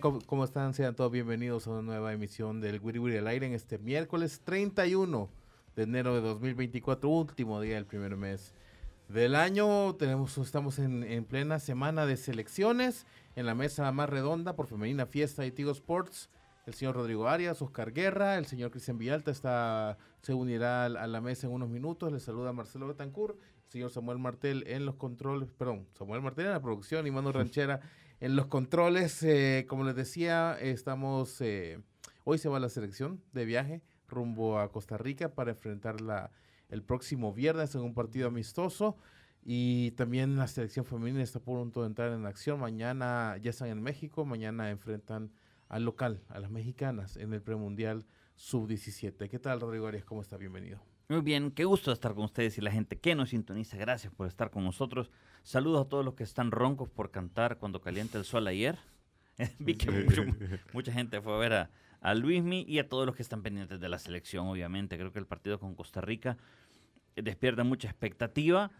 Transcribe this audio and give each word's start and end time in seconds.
Hola, 0.00 0.12
¿cómo, 0.12 0.18
cómo 0.24 0.44
están? 0.44 0.72
Sean 0.72 0.94
todos 0.94 1.12
bienvenidos 1.12 1.66
a 1.66 1.72
una 1.72 1.82
nueva 1.82 2.14
emisión 2.14 2.62
del 2.62 2.80
Wiri 2.80 2.98
Wiri 2.98 3.18
al 3.18 3.26
aire 3.26 3.46
en 3.46 3.52
este 3.52 3.76
miércoles 3.76 4.40
31 4.44 5.28
de 5.76 5.82
enero 5.82 6.14
de 6.14 6.22
2024, 6.22 7.06
último 7.06 7.60
día 7.60 7.74
del 7.74 7.84
primer 7.84 8.16
mes 8.16 8.54
del 9.08 9.34
año. 9.34 9.94
Tenemos, 9.96 10.38
estamos 10.38 10.78
en, 10.78 11.02
en 11.04 11.26
plena 11.26 11.58
semana 11.58 12.06
de 12.06 12.16
selecciones 12.16 13.04
en 13.36 13.44
la 13.44 13.54
mesa 13.54 13.92
más 13.92 14.08
redonda 14.08 14.56
por 14.56 14.68
Femenina 14.68 15.04
Fiesta 15.04 15.44
y 15.44 15.50
Tigo 15.50 15.70
Sports. 15.72 16.30
El 16.64 16.72
señor 16.72 16.94
Rodrigo 16.94 17.28
Arias, 17.28 17.60
Oscar 17.60 17.92
Guerra, 17.92 18.38
el 18.38 18.46
señor 18.46 18.70
Cristian 18.70 18.96
Villalta 18.96 19.30
está, 19.30 19.98
se 20.22 20.32
unirá 20.32 20.86
a 20.86 21.06
la 21.06 21.20
mesa 21.20 21.46
en 21.46 21.52
unos 21.52 21.68
minutos. 21.68 22.10
Le 22.10 22.20
saluda 22.20 22.54
Marcelo 22.54 22.86
Betancourt, 22.86 23.36
el 23.36 23.70
señor 23.70 23.90
Samuel 23.90 24.18
Martel 24.18 24.64
en 24.66 24.86
los 24.86 24.94
controles, 24.94 25.50
perdón, 25.50 25.86
Samuel 25.92 26.22
Martel 26.22 26.46
en 26.46 26.52
la 26.52 26.62
producción 26.62 27.06
y 27.06 27.10
Manu 27.10 27.32
Ranchera 27.32 27.82
en 28.20 28.36
los 28.36 28.46
controles. 28.46 29.22
eh, 29.22 29.66
como 29.68 29.84
les 29.84 29.96
decía, 29.96 30.56
estamos, 30.60 31.40
eh, 31.40 31.80
hoy 32.24 32.38
se 32.38 32.48
va 32.48 32.60
la 32.60 32.68
selección 32.68 33.22
de 33.32 33.44
viaje 33.44 33.82
rumbo 34.08 34.58
a 34.58 34.70
Costa 34.70 34.98
Rica 34.98 35.34
para 35.34 35.52
enfrentar 35.52 36.00
la, 36.00 36.30
el 36.68 36.82
próximo 36.82 37.32
viernes 37.32 37.74
en 37.74 37.82
un 37.82 37.94
partido 37.94 38.28
amistoso. 38.28 38.96
Y 39.42 39.92
también 39.92 40.36
la 40.36 40.48
selección 40.48 40.84
femenina 40.84 41.22
está 41.22 41.38
a 41.38 41.42
punto 41.42 41.80
de 41.80 41.86
entrar 41.86 42.12
en 42.12 42.26
acción. 42.26 42.60
Mañana 42.60 43.38
ya 43.40 43.50
están 43.50 43.68
en 43.68 43.82
México, 43.82 44.24
mañana 44.24 44.70
enfrentan 44.70 45.32
al 45.68 45.84
local, 45.84 46.22
a 46.28 46.40
las 46.40 46.50
mexicanas, 46.50 47.16
en 47.16 47.32
el 47.32 47.40
premundial 47.40 48.04
sub-17. 48.34 49.30
¿Qué 49.30 49.38
tal, 49.38 49.60
Rodrigo 49.60 49.86
Arias? 49.86 50.04
¿Cómo 50.04 50.20
está? 50.20 50.36
Bienvenido. 50.36 50.89
Muy 51.10 51.22
bien, 51.22 51.50
qué 51.50 51.64
gusto 51.64 51.90
estar 51.90 52.14
con 52.14 52.22
ustedes 52.22 52.56
y 52.56 52.60
la 52.60 52.70
gente 52.70 52.96
que 52.96 53.16
nos 53.16 53.30
sintoniza. 53.30 53.76
Gracias 53.76 54.12
por 54.14 54.28
estar 54.28 54.52
con 54.52 54.62
nosotros. 54.62 55.10
Saludos 55.42 55.84
a 55.84 55.88
todos 55.88 56.04
los 56.04 56.14
que 56.14 56.22
están 56.22 56.52
roncos 56.52 56.88
por 56.88 57.10
cantar 57.10 57.58
cuando 57.58 57.80
calienta 57.80 58.16
el 58.16 58.24
sol 58.24 58.46
ayer. 58.46 58.78
Vi 59.58 59.74
que 59.74 59.90
mucho- 59.90 60.24
mucha 60.72 60.92
gente 60.92 61.20
fue 61.20 61.34
a 61.34 61.38
ver 61.38 61.52
a, 61.52 61.70
a 62.00 62.14
Luismi 62.14 62.64
y 62.68 62.78
a 62.78 62.88
todos 62.88 63.06
los 63.06 63.16
que 63.16 63.22
están 63.22 63.42
pendientes 63.42 63.80
de 63.80 63.88
la 63.88 63.98
selección, 63.98 64.46
obviamente. 64.46 64.96
Creo 64.96 65.12
que 65.12 65.18
el 65.18 65.26
partido 65.26 65.58
con 65.58 65.74
Costa 65.74 66.00
Rica 66.00 66.36
despierta 67.16 67.64
mucha 67.64 67.88
expectativa. 67.88 68.70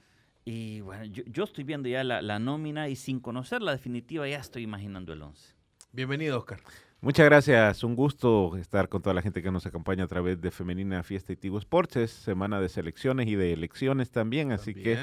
Y 0.45 0.83
bueno, 0.83 1.07
yo, 1.07 1.25
yo 1.27 1.43
estoy 1.43 1.65
viendo 1.65 1.89
ya 1.89 2.05
la, 2.05 2.23
la 2.23 2.39
nómina 2.39 2.89
y 2.89 2.95
sin 2.95 3.19
conocer 3.19 3.61
la 3.61 3.73
definitiva 3.73 4.29
ya 4.29 4.39
estoy 4.39 4.63
imaginando 4.63 5.13
el 5.13 5.23
11. 5.23 5.57
Bienvenido, 5.91 6.39
Oscar. 6.39 6.61
Muchas 7.03 7.25
gracias, 7.25 7.83
un 7.83 7.97
gusto 7.97 8.57
estar 8.59 8.91
con 8.91 9.01
toda 9.01 9.15
la 9.15 9.23
gente 9.23 9.43
que 9.43 9.51
nos 9.51 9.65
acompaña 9.65 10.05
a 10.05 10.07
través 10.07 10.39
de 10.41 10.51
Femenina 10.51 11.03
Fiesta 11.03 11.33
y 11.33 11.37
Tigo 11.37 11.59
Sports. 11.59 11.97
Es 11.97 12.11
semana 12.11 12.61
de 12.61 12.69
selecciones 12.69 13.27
y 13.27 13.37
de 13.37 13.55
elecciones 13.55 14.11
también, 14.11 14.53
así 14.53 14.75
que 14.75 14.97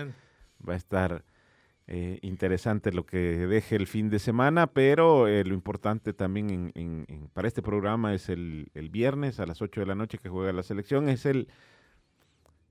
va 0.68 0.74
a 0.74 0.78
estar 0.78 1.26
eh, 1.88 2.20
interesante 2.22 2.92
lo 2.92 3.06
que 3.06 3.18
deje 3.48 3.76
el 3.78 3.88
fin 3.88 4.10
de 4.12 4.20
semana, 4.20 4.68
pero 4.68 5.28
eh, 5.28 5.44
lo 5.46 5.54
importante 5.56 6.14
también 6.14 6.50
en- 6.52 6.72
en- 6.76 7.06
en- 7.08 7.28
para 7.30 7.48
este 7.48 7.62
programa 7.64 8.14
es 8.14 8.30
el, 8.30 8.68
el 8.76 8.90
viernes 8.90 9.40
a 9.40 9.46
las 9.48 9.62
8 9.62 9.80
de 9.80 9.86
la 9.88 9.96
noche 9.96 10.18
que 10.20 10.30
juega 10.30 10.52
la 10.54 10.64
selección. 10.64 11.08
Es 11.10 11.26
el, 11.26 11.48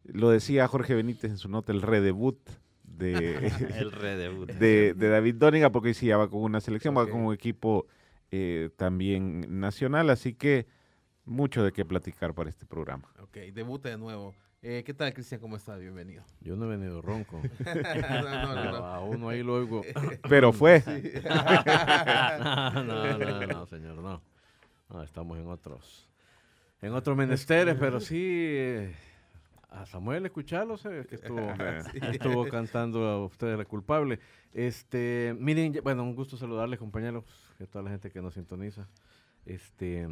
lo 0.05 0.31
decía 0.31 0.69
Jorge 0.69 0.95
Benítez 0.95 1.31
en 1.33 1.39
su 1.39 1.49
nota, 1.49 1.73
el 1.73 1.83
redebut 1.83 2.39
de, 2.85 3.47
El 3.77 3.91
redebut. 3.91 4.51
de, 4.53 4.95
de 4.95 5.09
David 5.09 5.35
Dóniga, 5.37 5.73
porque 5.73 5.95
sí, 5.95 6.07
ya 6.07 6.17
va 6.19 6.29
con 6.31 6.43
una 6.43 6.61
selección, 6.61 6.97
va 6.97 7.09
con 7.09 7.23
un 7.23 7.35
equipo 7.35 7.87
eh, 8.31 8.71
también 8.77 9.61
nacional, 9.61 10.11
así 10.11 10.35
que 10.35 10.67
mucho 11.25 11.63
de 11.63 11.73
qué 11.73 11.85
platicar 11.85 12.35
para 12.35 12.49
este 12.51 12.67
programa. 12.67 13.09
Ok, 13.21 13.37
debuta 13.53 13.89
de 13.89 13.99
nuevo. 13.99 14.35
Eh, 14.63 14.83
¿Qué 14.85 14.95
tal, 14.95 15.13
Cristian? 15.13 15.41
¿Cómo 15.41 15.57
está? 15.57 15.77
Bienvenido. 15.77 16.25
Yo 16.41 16.57
no 16.57 16.65
he 16.65 16.77
venido 16.77 17.03
ronco. 17.03 17.41
no, 17.65 18.23
no, 18.23 18.55
no, 18.55 18.65
no. 18.65 18.77
A 18.79 19.01
uno 19.01 19.29
ahí 19.29 19.43
lo 19.43 19.55
oigo. 19.55 19.83
Pero 20.29 20.53
fue. 20.53 20.83
no, 21.25 22.85
no, 22.85 23.19
no, 23.19 23.47
no, 23.47 23.67
señor, 23.67 23.97
no. 23.97 24.23
No, 24.89 25.03
estamos 25.03 25.39
en 25.39 25.49
otros, 25.49 26.09
en 26.81 26.93
otros 26.95 27.17
menesteres, 27.17 27.77
pero 27.79 27.99
sí, 28.01 28.17
eh, 28.21 28.95
a 29.69 29.85
Samuel 29.85 30.27
escucharlo, 30.27 30.77
sé 30.77 31.07
que 31.09 31.17
estuvo, 31.17 31.53
estuvo 32.13 32.49
cantando 32.49 33.05
a 33.05 33.25
ustedes 33.25 33.59
la 33.59 33.65
culpable. 33.65 34.21
Este, 34.53 35.35
miren, 35.39 35.81
bueno, 35.83 36.05
un 36.05 36.15
gusto 36.15 36.37
saludarles, 36.37 36.79
compañeros, 36.79 37.25
que 37.57 37.67
toda 37.67 37.85
la 37.85 37.91
gente 37.91 38.11
que 38.11 38.21
nos 38.23 38.35
sintoniza. 38.35 38.89
Este, 39.45 40.09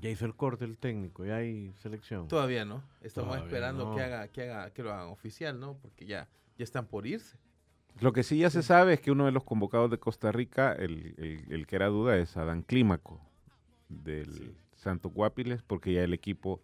ya 0.00 0.10
hizo 0.10 0.26
el 0.26 0.34
corte 0.34 0.64
el 0.64 0.78
técnico, 0.78 1.24
ya 1.24 1.36
hay 1.36 1.72
selección. 1.78 2.28
Todavía 2.28 2.64
no. 2.64 2.82
Estamos 3.00 3.30
Todavía 3.30 3.46
esperando 3.46 3.90
no. 3.90 3.94
que 3.96 4.02
haga, 4.02 4.28
que 4.28 4.42
haga, 4.50 4.70
que 4.72 4.82
lo 4.82 4.92
hagan 4.92 5.08
oficial, 5.08 5.58
¿no? 5.60 5.74
Porque 5.78 6.06
ya, 6.06 6.28
ya 6.58 6.64
están 6.64 6.86
por 6.86 7.06
irse. 7.06 7.36
Lo 8.00 8.12
que 8.12 8.24
sí 8.24 8.38
ya 8.38 8.50
se 8.50 8.62
sabe 8.62 8.94
es 8.94 9.00
que 9.00 9.12
uno 9.12 9.24
de 9.26 9.30
los 9.32 9.44
convocados 9.44 9.90
de 9.90 9.98
Costa 9.98 10.32
Rica, 10.32 10.72
el, 10.72 11.14
el- 11.18 11.52
el 11.52 11.66
que 11.66 11.76
era 11.76 11.86
duda, 11.88 12.16
es 12.16 12.36
Adán 12.36 12.62
Clímaco, 12.62 13.20
del 13.88 14.32
Sí. 14.32 14.54
Santo 14.74 15.10
Guapiles, 15.10 15.62
porque 15.62 15.92
ya 15.92 16.02
el 16.02 16.12
equipo 16.12 16.60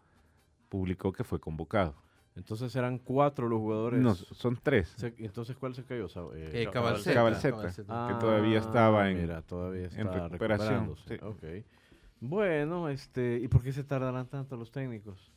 publicó 0.68 1.12
que 1.12 1.22
fue 1.24 1.38
convocado. 1.40 1.94
Entonces 2.36 2.74
eran 2.76 2.98
cuatro 2.98 3.48
los 3.48 3.58
jugadores. 3.58 4.00
No, 4.00 4.14
son 4.14 4.58
tres. 4.62 4.94
Se- 4.96 5.14
entonces, 5.18 5.56
¿cuál 5.56 5.74
se 5.74 5.82
cayó? 5.84 6.06
Eh, 6.34 6.50
Eh, 6.62 6.64
Ca- 6.66 6.70
Cabalceta. 6.72 8.08
Que 8.08 8.14
todavía 8.20 8.58
estaba 8.60 9.10
en- 9.10 9.20
Mira, 9.20 9.42
todavía 9.42 9.86
está 9.86 10.00
en 10.00 10.08
recuperación, 10.30 10.96
sí. 11.06 11.14
Ok. 11.22 11.64
Bueno, 12.20 12.88
este, 12.88 13.38
¿y 13.42 13.48
por 13.48 13.62
qué 13.62 13.72
se 13.72 13.82
tardarán 13.82 14.26
tanto 14.28 14.56
los 14.56 14.70
técnicos? 14.70 15.32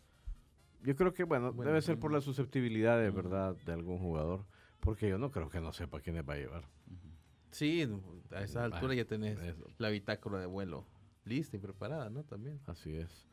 Yo 0.83 0.95
creo 0.95 1.13
que, 1.13 1.23
bueno, 1.23 1.53
Bueno, 1.53 1.69
debe 1.71 1.81
ser 1.81 1.97
por 1.97 2.11
la 2.11 2.19
susceptibilidad 2.21 2.99
de 2.99 3.09
verdad 3.09 3.55
de 3.65 3.71
algún 3.73 3.99
jugador, 3.99 4.45
porque 4.81 5.07
yo 5.09 5.17
no 5.17 5.31
creo 5.31 5.49
que 5.49 5.61
no 5.61 5.71
sepa 5.71 6.01
quiénes 6.01 6.27
va 6.27 6.33
a 6.33 6.37
llevar. 6.37 6.63
Sí, 7.51 7.87
a 8.31 8.41
esa 8.43 8.65
altura 8.65 8.93
ya 8.95 9.05
tenés 9.05 9.39
eso. 9.39 9.65
la 9.77 9.89
bitácora 9.89 10.39
de 10.39 10.45
vuelo 10.47 10.85
lista 11.25 11.55
y 11.55 11.59
preparada, 11.59 12.09
¿no? 12.09 12.23
También. 12.23 12.59
Así 12.67 12.95
es. 12.97 13.27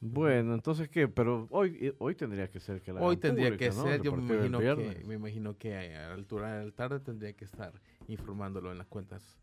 Bueno, 0.00 0.54
entonces 0.54 0.88
qué, 0.88 1.08
pero 1.08 1.46
hoy 1.50 1.76
eh, 1.80 1.94
hoy 1.98 2.14
tendría 2.14 2.50
que 2.50 2.58
ser 2.58 2.80
que 2.80 2.92
la 2.92 3.02
Hoy 3.02 3.18
tendría 3.18 3.54
que 3.56 3.70
ser, 3.70 4.00
yo 4.02 4.12
me 4.16 4.22
imagino, 4.34 4.58
que, 4.58 5.02
me 5.04 5.14
imagino 5.14 5.58
que 5.58 5.76
a 5.76 6.08
la 6.08 6.14
altura 6.14 6.58
de 6.58 6.64
la 6.66 6.72
tarde 6.72 7.00
tendría 7.00 7.34
que 7.34 7.44
estar 7.44 7.74
informándolo 8.08 8.72
en 8.72 8.78
las 8.78 8.86
cuentas 8.86 9.38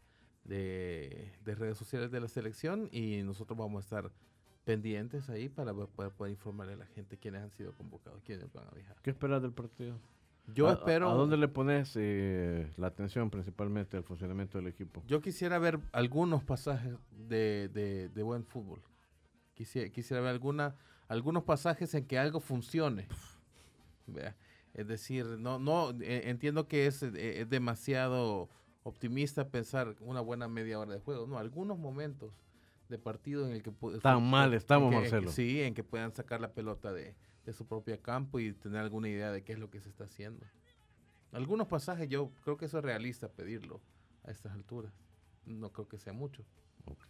de, 0.45 1.31
de 1.45 1.55
redes 1.55 1.77
sociales 1.77 2.09
de 2.09 2.19
la 2.19 2.27
selección 2.27 2.89
y 2.91 3.21
nosotros 3.23 3.57
vamos 3.57 3.83
a 3.83 3.85
estar 3.85 4.11
pendientes 4.65 5.29
ahí 5.29 5.47
para 5.47 5.73
poder, 5.73 6.11
poder 6.11 6.31
informarle 6.33 6.73
a 6.73 6.77
la 6.77 6.85
gente 6.87 7.17
quiénes 7.17 7.41
han 7.43 7.51
sido 7.51 7.73
convocados, 7.73 8.21
quiénes 8.23 8.51
van 8.51 8.67
a 8.67 8.71
viajar. 8.71 8.97
¿Qué 9.03 9.11
esperas 9.11 9.41
del 9.41 9.51
partido? 9.53 9.99
Yo 10.53 10.67
¿A- 10.67 10.71
a- 10.71 10.73
espero... 10.73 11.09
¿A 11.09 11.13
dónde 11.13 11.37
le 11.37 11.47
pones 11.49 11.93
eh, 11.95 12.67
la 12.77 12.87
atención 12.87 13.29
principalmente 13.29 13.95
al 13.95 14.03
funcionamiento 14.03 14.57
del 14.57 14.67
equipo? 14.67 15.03
Yo 15.07 15.21
quisiera 15.21 15.59
ver 15.59 15.79
algunos 15.91 16.43
pasajes 16.43 16.93
de, 17.11 17.69
de- 17.69 18.09
de 18.09 18.23
buen 18.23 18.43
fútbol. 18.43 18.81
Quisiera, 19.57 19.89
quisiera 19.89 20.21
ver 20.21 20.29
alguna, 20.29 20.75
algunos 21.07 21.41
pasajes 21.43 21.91
en 21.95 22.05
que 22.05 22.19
algo 22.19 22.39
funcione. 22.39 23.07
Es 24.75 24.87
decir, 24.87 25.25
no, 25.25 25.57
no 25.57 25.89
eh, 26.01 26.29
entiendo 26.29 26.67
que 26.67 26.85
es, 26.85 27.01
eh, 27.01 27.41
es 27.41 27.49
demasiado 27.49 28.49
optimista 28.83 29.49
pensar 29.49 29.95
una 29.99 30.21
buena 30.21 30.47
media 30.47 30.77
hora 30.79 30.93
de 30.93 30.99
juego. 30.99 31.25
No, 31.25 31.39
algunos 31.39 31.79
momentos 31.79 32.31
de 32.87 32.99
partido 32.99 33.47
en 33.47 33.53
el 33.53 33.63
que 33.63 33.71
Tan 34.01 34.23
mal 34.29 34.53
estamos, 34.53 34.91
que- 34.91 34.97
en 34.97 35.03
que- 35.05 35.09
Marcelo. 35.11 35.31
sí, 35.31 35.61
en 35.63 35.73
que 35.73 35.83
puedan 35.83 36.13
sacar 36.13 36.39
la 36.39 36.53
pelota 36.53 36.93
de, 36.93 37.15
de 37.43 37.53
su 37.53 37.65
propio 37.65 37.99
campo 37.99 38.39
y 38.39 38.53
tener 38.53 38.79
alguna 38.81 39.09
idea 39.09 39.31
de 39.31 39.43
qué 39.43 39.53
es 39.53 39.59
lo 39.59 39.71
que 39.71 39.81
se 39.81 39.89
está 39.89 40.03
haciendo. 40.03 40.45
Algunos 41.31 41.67
pasajes 41.67 42.07
yo 42.07 42.31
creo 42.43 42.57
que 42.57 42.65
eso 42.65 42.77
es 42.77 42.83
realista 42.85 43.27
pedirlo 43.29 43.81
a 44.23 44.29
estas 44.29 44.53
alturas. 44.53 44.93
No 45.47 45.71
creo 45.73 45.87
que 45.87 45.97
sea 45.97 46.13
mucho. 46.13 46.45
Ok. 46.85 47.05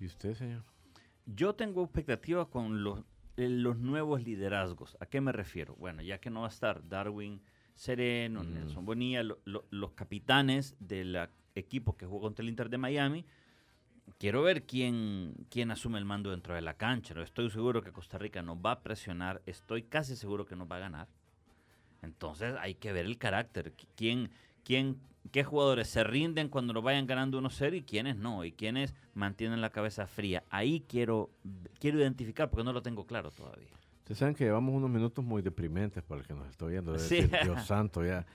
¿Y 0.00 0.06
usted, 0.06 0.34
señor? 0.34 0.64
Yo 1.26 1.54
tengo 1.54 1.82
expectativas 1.84 2.48
con 2.48 2.82
los, 2.84 3.00
eh, 3.36 3.48
los 3.48 3.78
nuevos 3.78 4.22
liderazgos. 4.22 4.96
¿A 5.00 5.06
qué 5.06 5.20
me 5.20 5.32
refiero? 5.32 5.74
Bueno, 5.76 6.02
ya 6.02 6.18
que 6.18 6.30
no 6.30 6.40
va 6.40 6.46
a 6.46 6.50
estar 6.50 6.86
Darwin 6.88 7.40
Sereno, 7.74 8.44
Mm. 8.44 8.54
Nelson 8.54 8.84
Bonilla, 8.84 9.22
lo- 9.22 9.40
lo- 9.44 9.64
los 9.70 9.92
capitanes 9.92 10.76
del 10.78 11.18
equipo 11.54 11.96
que 11.96 12.06
jugó 12.06 12.20
contra 12.20 12.42
el 12.42 12.48
Inter 12.50 12.68
de 12.68 12.78
Miami, 12.78 13.24
quiero 14.18 14.42
ver 14.42 14.64
quién, 14.64 15.34
quién 15.50 15.70
asume 15.70 15.98
el 15.98 16.04
mando 16.04 16.30
dentro 16.30 16.54
de 16.54 16.60
la 16.62 16.74
cancha. 16.74 17.14
¿no? 17.14 17.22
Estoy 17.22 17.50
seguro 17.50 17.82
que 17.82 17.90
Costa 17.92 18.18
Rica 18.18 18.42
nos 18.42 18.58
va 18.58 18.72
a 18.72 18.82
presionar, 18.82 19.42
estoy 19.46 19.82
casi 19.84 20.14
seguro 20.16 20.44
que 20.44 20.56
nos 20.56 20.70
va 20.70 20.76
a 20.76 20.80
ganar. 20.80 21.08
Entonces 22.02 22.54
hay 22.60 22.74
que 22.74 22.92
ver 22.92 23.06
el 23.06 23.16
carácter. 23.18 23.74
Qui- 23.74 23.88
¿Quién, 23.96 24.30
quién, 24.64 24.98
¿Qué 25.32 25.42
jugadores 25.42 25.88
se 25.88 26.04
rinden 26.04 26.48
cuando 26.48 26.72
lo 26.72 26.82
vayan 26.82 27.06
ganando 27.06 27.40
1-0 27.40 27.78
y 27.78 27.82
quiénes 27.82 28.16
no? 28.16 28.44
Y 28.44 28.52
quiénes 28.52 28.94
mantienen 29.14 29.60
la 29.60 29.70
cabeza 29.70 30.06
fría. 30.06 30.44
Ahí 30.50 30.84
quiero, 30.86 31.30
quiero 31.80 31.98
identificar 31.98 32.50
porque 32.50 32.64
no 32.64 32.72
lo 32.72 32.82
tengo 32.82 33.06
claro 33.06 33.30
todavía. 33.30 33.70
Ustedes 34.00 34.18
saben 34.18 34.34
que 34.34 34.44
llevamos 34.44 34.74
unos 34.74 34.90
minutos 34.90 35.24
muy 35.24 35.40
deprimentes 35.40 36.02
para 36.02 36.20
el 36.20 36.26
que 36.26 36.34
nos 36.34 36.46
está 36.48 36.66
viendo. 36.66 36.98
Sí. 36.98 37.22
decir, 37.22 37.38
Dios 37.42 37.64
santo, 37.64 38.04
ya. 38.04 38.26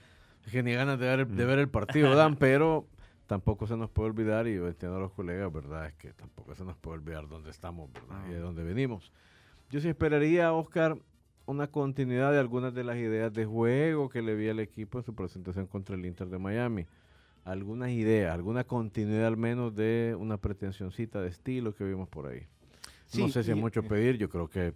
Es 0.46 0.52
que 0.52 0.64
ni 0.64 0.74
ganas 0.74 1.00
de 1.00 1.06
ver, 1.06 1.28
de 1.28 1.46
ver 1.46 1.60
el 1.60 1.70
partido 1.70 2.16
dan, 2.16 2.36
pero 2.36 2.88
tampoco 3.28 3.68
se 3.68 3.78
nos 3.78 3.92
puede 3.92 4.10
olvidar, 4.10 4.48
y 4.48 4.56
yo 4.56 4.68
entiendo 4.68 4.98
a 4.98 5.00
los 5.00 5.12
colegas, 5.12 5.54
¿verdad? 5.54 5.86
Es 5.86 5.94
que 5.94 6.12
tampoco 6.14 6.56
se 6.56 6.66
nos 6.66 6.76
puede 6.76 6.98
olvidar 6.98 7.28
dónde 7.28 7.52
estamos, 7.52 7.94
¿verdad? 7.94 8.26
Y 8.28 8.32
de 8.32 8.40
dónde 8.40 8.64
venimos. 8.64 9.12
Yo 9.70 9.80
sí 9.80 9.88
esperaría, 9.88 10.52
Oscar, 10.52 10.98
una 11.50 11.68
continuidad 11.68 12.32
de 12.32 12.40
algunas 12.40 12.74
de 12.74 12.84
las 12.84 12.98
ideas 12.98 13.34
de 13.34 13.46
juego 13.46 14.08
que 14.10 14.22
le 14.22 14.36
vi 14.36 14.50
al 14.50 14.60
equipo 14.60 15.00
en 15.00 15.04
su 15.04 15.16
presentación 15.16 15.66
contra 15.68 15.96
el 15.96 16.06
Inter 16.06 16.28
de 16.30 16.38
Miami. 16.38 16.86
Algunas 17.44 17.90
ideas, 17.90 18.34
alguna 18.34 18.64
continuidad 18.64 19.26
al 19.28 19.38
menos 19.38 19.74
de 19.76 20.16
una 20.20 20.38
pretensioncita 20.38 21.22
de 21.22 21.30
estilo 21.30 21.74
que 21.74 21.84
vimos 21.84 22.08
por 22.08 22.28
ahí. 22.28 22.42
no 23.18 23.30
sé 23.30 23.44
si 23.44 23.52
es 23.52 23.58
mucho 23.58 23.82
pedir, 23.82 24.18
yo 24.18 24.30
creo 24.30 24.48
que 24.48 24.74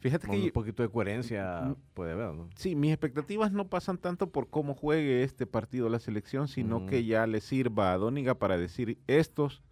Fíjate 0.00 0.26
que 0.28 0.36
un 0.36 0.50
poquito 0.50 0.82
de 0.82 0.88
coherencia 0.88 1.76
puede 1.94 2.10
haber, 2.10 2.34
¿no? 2.34 2.48
sí, 2.56 2.74
mis 2.74 2.90
expectativas 2.90 3.52
no 3.52 3.68
pasan 3.68 3.98
tanto 3.98 4.30
por 4.32 4.48
cómo 4.50 4.74
juegue 4.74 5.22
este 5.22 5.46
partido 5.46 5.88
la 5.88 6.00
selección, 6.00 6.48
sino 6.48 6.86
que 6.86 7.04
ya 7.04 7.24
le 7.28 7.40
sirva 7.40 7.92
a 7.92 7.98
Dóniga 7.98 8.34
para 8.34 8.58
decir 8.58 8.98
estos, 9.06 9.62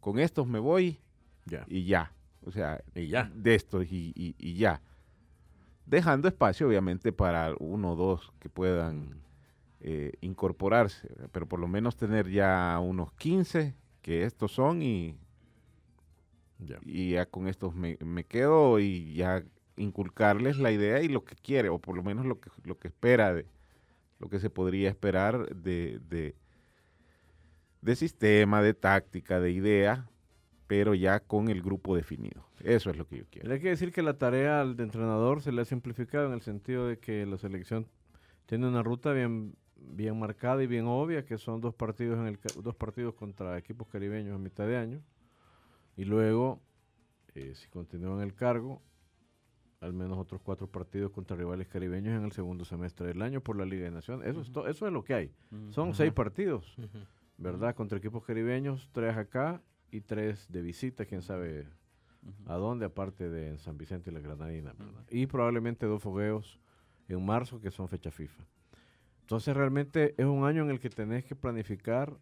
con 0.00 0.18
estos 0.18 0.46
me 0.46 0.58
voy 0.58 1.00
Ya. 1.46 1.64
y 1.68 1.84
ya. 1.86 2.12
O 2.44 2.50
sea, 2.50 2.82
Y 2.94 3.06
ya. 3.06 3.30
de 3.34 3.54
estos 3.54 3.86
y, 3.90 4.12
y- 4.14 4.34
y 4.36 4.54
ya. 4.56 4.82
Dejando 5.92 6.26
espacio, 6.26 6.66
obviamente, 6.66 7.12
para 7.12 7.54
uno 7.58 7.92
o 7.92 7.96
dos 7.96 8.32
que 8.40 8.48
puedan 8.48 9.20
eh, 9.82 10.12
incorporarse, 10.22 11.06
pero 11.32 11.46
por 11.46 11.60
lo 11.60 11.68
menos 11.68 11.98
tener 11.98 12.30
ya 12.30 12.78
unos 12.82 13.12
15 13.12 13.74
que 14.00 14.24
estos 14.24 14.52
son 14.52 14.80
y, 14.80 15.18
Ya. 16.60 16.78
y 16.86 17.10
ya 17.10 17.26
con 17.26 17.46
estos 17.46 17.74
me, 17.74 17.98
me 18.00 18.24
quedo 18.24 18.78
y 18.80 19.12
ya 19.12 19.44
inculcarles 19.76 20.56
la 20.56 20.70
idea 20.70 21.02
y 21.02 21.08
lo 21.08 21.24
que 21.24 21.36
quiere, 21.36 21.68
o 21.68 21.78
por 21.78 21.94
lo 21.94 22.02
menos 22.02 22.24
lo 22.24 22.40
que, 22.40 22.48
lo 22.64 22.78
que 22.78 22.88
espera 22.88 23.34
de 23.34 23.44
lo 24.18 24.30
que 24.30 24.40
se 24.40 24.48
podría 24.48 24.88
esperar 24.88 25.54
de, 25.54 26.00
de, 26.08 26.34
de 27.82 27.96
sistema, 27.96 28.62
de 28.62 28.72
táctica, 28.72 29.40
de 29.40 29.50
idea, 29.50 30.08
pero 30.72 30.94
ya 30.94 31.20
con 31.20 31.50
el 31.50 31.60
grupo 31.60 31.94
definido. 31.94 32.46
Eso 32.64 32.88
es 32.88 32.96
lo 32.96 33.06
que 33.06 33.18
yo 33.18 33.24
quiero. 33.30 33.52
Hay 33.52 33.60
que 33.60 33.68
decir 33.68 33.92
que 33.92 34.00
la 34.00 34.16
tarea 34.16 34.62
al 34.62 34.74
de 34.74 34.84
entrenador 34.84 35.42
se 35.42 35.52
le 35.52 35.60
ha 35.60 35.66
simplificado 35.66 36.26
en 36.28 36.32
el 36.32 36.40
sentido 36.40 36.86
de 36.86 36.98
que 36.98 37.26
la 37.26 37.36
selección 37.36 37.86
tiene 38.46 38.66
una 38.66 38.82
ruta 38.82 39.12
bien, 39.12 39.54
bien 39.76 40.18
marcada 40.18 40.62
y 40.62 40.66
bien 40.66 40.86
obvia, 40.86 41.26
que 41.26 41.36
son 41.36 41.60
dos 41.60 41.74
partidos, 41.74 42.18
en 42.18 42.26
el, 42.26 42.38
dos 42.62 42.74
partidos 42.74 43.12
contra 43.12 43.58
equipos 43.58 43.86
caribeños 43.86 44.34
a 44.34 44.38
mitad 44.38 44.66
de 44.66 44.78
año. 44.78 45.02
Y 45.94 46.06
luego, 46.06 46.58
eh, 47.34 47.52
si 47.54 47.68
continúa 47.68 48.14
en 48.16 48.22
el 48.22 48.32
cargo, 48.34 48.80
al 49.82 49.92
menos 49.92 50.16
otros 50.16 50.40
cuatro 50.42 50.68
partidos 50.68 51.10
contra 51.10 51.36
rivales 51.36 51.68
caribeños 51.68 52.16
en 52.16 52.24
el 52.24 52.32
segundo 52.32 52.64
semestre 52.64 53.08
del 53.08 53.20
año 53.20 53.42
por 53.42 53.58
la 53.58 53.66
Liga 53.66 53.84
de 53.84 53.90
Naciones. 53.90 54.26
Eso, 54.26 54.40
es, 54.40 54.50
to- 54.50 54.66
eso 54.66 54.86
es 54.86 54.92
lo 54.94 55.04
que 55.04 55.12
hay. 55.12 55.34
Son 55.68 55.92
seis 55.92 56.14
partidos. 56.14 56.74
¿verdad? 57.36 57.74
Contra 57.74 57.98
equipos 57.98 58.24
caribeños, 58.24 58.88
tres 58.92 59.14
acá 59.18 59.60
y 59.92 60.00
tres 60.00 60.50
de 60.50 60.62
visita, 60.62 61.04
quién 61.04 61.22
sabe 61.22 61.68
a 62.46 62.54
dónde, 62.54 62.86
aparte 62.86 63.28
de 63.28 63.50
en 63.50 63.58
San 63.58 63.76
Vicente 63.76 64.10
y 64.10 64.14
la 64.14 64.20
Granadina, 64.20 64.72
¿verdad? 64.72 65.04
Y 65.10 65.26
probablemente 65.26 65.86
dos 65.86 66.02
fogueos 66.02 66.58
en 67.08 67.24
marzo, 67.24 67.60
que 67.60 67.70
son 67.70 67.88
fecha 67.88 68.10
FIFA. 68.10 68.42
Entonces 69.20 69.54
realmente 69.54 70.14
es 70.16 70.26
un 70.26 70.44
año 70.44 70.62
en 70.62 70.70
el 70.70 70.80
que 70.80 70.88
tenés 70.88 71.24
que 71.24 71.36
planificar 71.36 72.16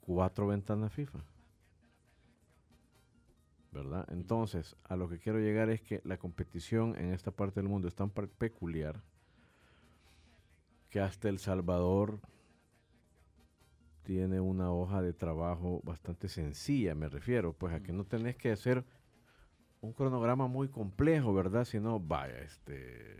cuatro 0.00 0.46
ventanas 0.46 0.92
FIFA. 0.92 1.20
¿Verdad? 3.70 4.06
Entonces, 4.10 4.76
a 4.84 4.96
lo 4.96 5.08
que 5.08 5.18
quiero 5.18 5.40
llegar 5.40 5.68
es 5.68 5.82
que 5.82 6.00
la 6.04 6.16
competición 6.16 6.96
en 6.96 7.12
esta 7.12 7.30
parte 7.32 7.60
del 7.60 7.68
mundo 7.68 7.88
es 7.88 7.94
tan 7.94 8.08
peculiar 8.10 9.02
que 10.88 11.00
hasta 11.00 11.28
El 11.28 11.40
Salvador 11.40 12.20
tiene 14.04 14.40
una 14.40 14.70
hoja 14.70 15.02
de 15.02 15.12
trabajo 15.12 15.80
bastante 15.82 16.28
sencilla, 16.28 16.94
me 16.94 17.08
refiero, 17.08 17.52
pues 17.52 17.74
a 17.74 17.80
que 17.80 17.92
no 17.92 18.04
tenés 18.04 18.36
que 18.36 18.52
hacer 18.52 18.84
un 19.80 19.92
cronograma 19.92 20.46
muy 20.46 20.68
complejo, 20.68 21.34
¿verdad? 21.34 21.64
Sino, 21.64 21.98
vaya, 21.98 22.38
este, 22.38 23.16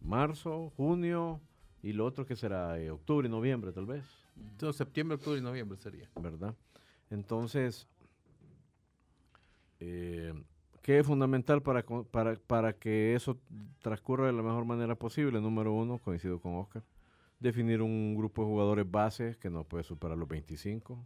marzo, 0.00 0.72
junio 0.76 1.40
y 1.82 1.92
lo 1.92 2.04
otro 2.04 2.26
que 2.26 2.36
será 2.36 2.78
eh, 2.78 2.90
octubre, 2.90 3.28
noviembre 3.28 3.72
tal 3.72 3.86
vez, 3.86 4.04
Entonces, 4.36 4.76
septiembre, 4.76 5.16
octubre 5.16 5.38
y 5.38 5.42
noviembre 5.42 5.78
sería. 5.78 6.10
¿verdad? 6.20 6.54
Entonces, 7.10 7.86
eh, 9.80 10.34
¿qué 10.82 10.98
es 10.98 11.06
fundamental 11.06 11.62
para, 11.62 11.82
para, 11.82 12.36
para 12.36 12.72
que 12.72 13.14
eso 13.14 13.38
transcurra 13.80 14.26
de 14.26 14.32
la 14.32 14.42
mejor 14.42 14.64
manera 14.64 14.94
posible? 14.94 15.40
Número 15.40 15.72
uno, 15.72 15.98
coincido 15.98 16.40
con 16.40 16.56
Oscar, 16.56 16.82
definir 17.40 17.82
un 17.82 18.14
grupo 18.14 18.42
de 18.42 18.48
jugadores 18.48 18.90
bases 18.90 19.36
que 19.36 19.50
no 19.50 19.64
puede 19.64 19.82
superar 19.82 20.16
los 20.16 20.28
25, 20.28 21.04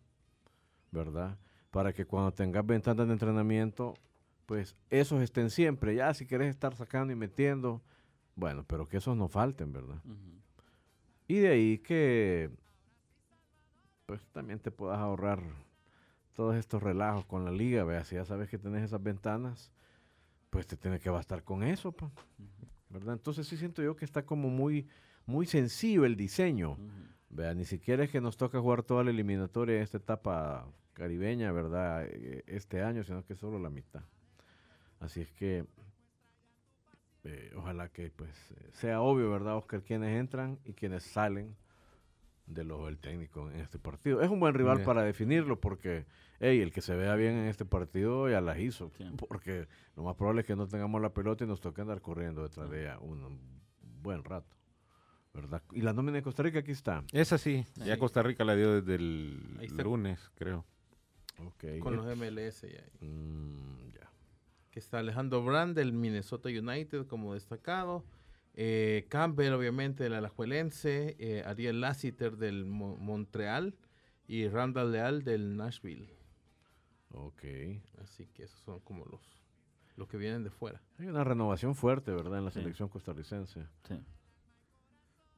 ¿verdad? 0.91 1.38
Para 1.71 1.93
que 1.93 2.05
cuando 2.05 2.33
tengas 2.33 2.67
ventanas 2.67 3.07
de 3.07 3.12
entrenamiento, 3.12 3.95
pues 4.47 4.76
esos 4.91 5.23
estén 5.23 5.50
siempre. 5.50 5.95
Ya 5.95 6.12
si 6.12 6.26
querés 6.26 6.50
estar 6.50 6.75
sacando 6.75 7.12
y 7.12 7.17
metiendo, 7.17 7.81
bueno, 8.37 8.64
pero 8.67 8.87
que 8.87 8.99
esos 8.99 9.17
no 9.17 9.29
falten, 9.29 9.73
¿verdad? 9.73 10.03
Y 11.26 11.38
de 11.38 11.49
ahí 11.49 11.79
que 11.79 12.50
pues 14.07 14.26
también 14.33 14.59
te 14.59 14.71
puedas 14.71 14.99
ahorrar 14.99 15.41
todos 16.35 16.57
estos 16.57 16.83
relajos 16.83 17.25
con 17.25 17.45
la 17.45 17.50
liga, 17.50 17.85
vea, 17.85 18.05
si 18.05 18.17
ya 18.17 18.25
sabes 18.25 18.50
que 18.50 18.59
tenés 18.59 18.83
esas 18.83 19.03
ventanas, 19.03 19.73
pues 20.50 20.67
te 20.67 20.76
tiene 20.76 20.99
que 20.99 21.09
bastar 21.09 21.43
con 21.43 21.62
eso, 21.62 21.93
pa, 21.93 22.11
¿verdad? 22.91 23.14
Entonces 23.14 23.47
sí 23.47 23.57
siento 23.57 23.83
yo 23.83 23.97
que 23.97 24.05
está 24.05 24.26
como 24.26 24.50
muy, 24.50 24.87
muy 25.26 25.47
sencillo 25.47 26.04
el 26.04 26.16
diseño, 26.16 26.76
vea, 27.31 27.54
ni 27.54 27.64
siquiera 27.64 28.04
es 28.04 28.11
que 28.11 28.21
nos 28.21 28.37
toca 28.37 28.61
jugar 28.61 28.83
toda 28.83 29.04
la 29.04 29.11
eliminatoria 29.11 29.76
en 29.76 29.83
esta 29.83 29.99
etapa 29.99 30.66
caribeña, 30.93 31.50
¿verdad? 31.52 32.07
Eh, 32.09 32.43
Este 32.47 32.83
año, 32.83 33.02
sino 33.04 33.25
que 33.25 33.35
solo 33.35 33.59
la 33.59 33.71
mitad. 33.71 34.02
Así 35.00 35.21
es 35.21 35.31
que 35.33 35.66
eh, 37.25 37.52
ojalá 37.57 37.88
que 37.88 38.11
pues 38.11 38.31
sea 38.73 39.00
obvio, 39.00 39.31
¿verdad, 39.31 39.57
Oscar? 39.57 39.83
Quienes 39.83 40.19
entran 40.19 40.59
y 40.64 40.75
quienes 40.75 41.02
salen 41.04 41.57
de 42.47 42.62
lo 42.64 42.85
del 42.85 42.99
técnico 42.99 43.50
en 43.50 43.61
este 43.61 43.78
partido. 43.78 44.21
Es 44.21 44.28
un 44.31 44.38
buen 44.38 44.54
rival 44.54 44.76
Bien. 44.76 44.87
para 44.87 45.02
definirlo 45.02 45.59
porque, 45.59 46.04
hey, 46.40 46.61
el 46.61 46.73
que 46.73 46.83
se 46.83 46.95
vea 46.95 47.14
bien 47.14 47.35
en 47.35 47.47
este 47.47 47.64
partido 47.64 48.28
ya 48.28 48.43
las 48.43 48.59
hizo. 48.59 48.90
Sí. 48.99 49.04
Porque 49.16 49.66
lo 49.97 50.02
más 50.02 50.14
probable 50.16 50.43
es 50.43 50.47
que 50.47 50.54
no 50.54 50.66
tengamos 50.69 51.00
la 51.00 51.14
pelota 51.14 51.45
y 51.45 51.47
nos 51.47 51.61
toque 51.62 51.81
andar 51.81 52.02
corriendo 52.02 52.43
detrás 52.43 52.69
de 52.71 52.83
ella 52.83 52.99
un 52.99 53.38
buen 54.02 54.23
rato. 54.23 54.54
¿Verdad? 55.35 55.62
Y 55.73 55.81
la 55.83 55.93
nómina 55.93 56.17
de 56.19 56.23
Costa 56.23 56.43
Rica 56.45 56.61
aquí 56.61 56.71
está. 56.71 57.03
Esa 57.12 57.38
sí, 57.38 57.67
ya. 57.76 57.99
Costa 57.99 58.23
Rica 58.23 58.45
la 58.45 58.55
dio 58.55 58.81
desde 58.81 58.95
el 58.95 59.59
lunes, 59.83 60.31
creo. 60.37 60.64
Con 61.81 61.97
los 61.97 62.07
MLS 62.17 62.62
ya. 62.62 62.85
Mm, 63.07 63.91
ya. 63.93 64.09
Que 64.71 64.79
está 64.79 65.00
Alejandro 65.00 65.45
Brand 65.45 65.75
del 65.76 65.93
Minnesota 65.93 66.49
United 66.49 67.07
como 67.07 67.35
destacado. 67.35 68.05
eh, 68.57 69.07
Campbell, 69.09 69.53
obviamente, 69.53 70.05
del 70.05 70.14
Alajuelense. 70.14 71.17
eh, 71.19 71.43
Ariel 71.45 71.81
Lassiter 71.81 72.37
del 72.37 72.64
Mo- 72.64 72.97
Montreal. 72.97 73.75
Y 74.29 74.47
Randall 74.49 74.93
Leal 74.93 75.25
del 75.25 75.57
Nashville. 75.57 76.09
Ok. 77.11 77.43
Así 78.00 78.26
que 78.29 78.45
esos 78.45 78.61
son 78.61 78.79
como 78.81 79.05
los, 79.07 79.21
los 79.97 80.07
que 80.09 80.17
vienen 80.17 80.45
de 80.45 80.50
fuera. 80.50 80.81
Hay 80.99 81.09
una 81.09 81.25
renovación 81.25 81.75
fuerte, 81.75 82.12
¿verdad? 82.12 82.38
En 82.38 82.45
la 82.45 82.50
Sí. 82.53 82.61
selección 82.61 82.88
costarricense. 82.88 83.67
Sí. 83.88 83.95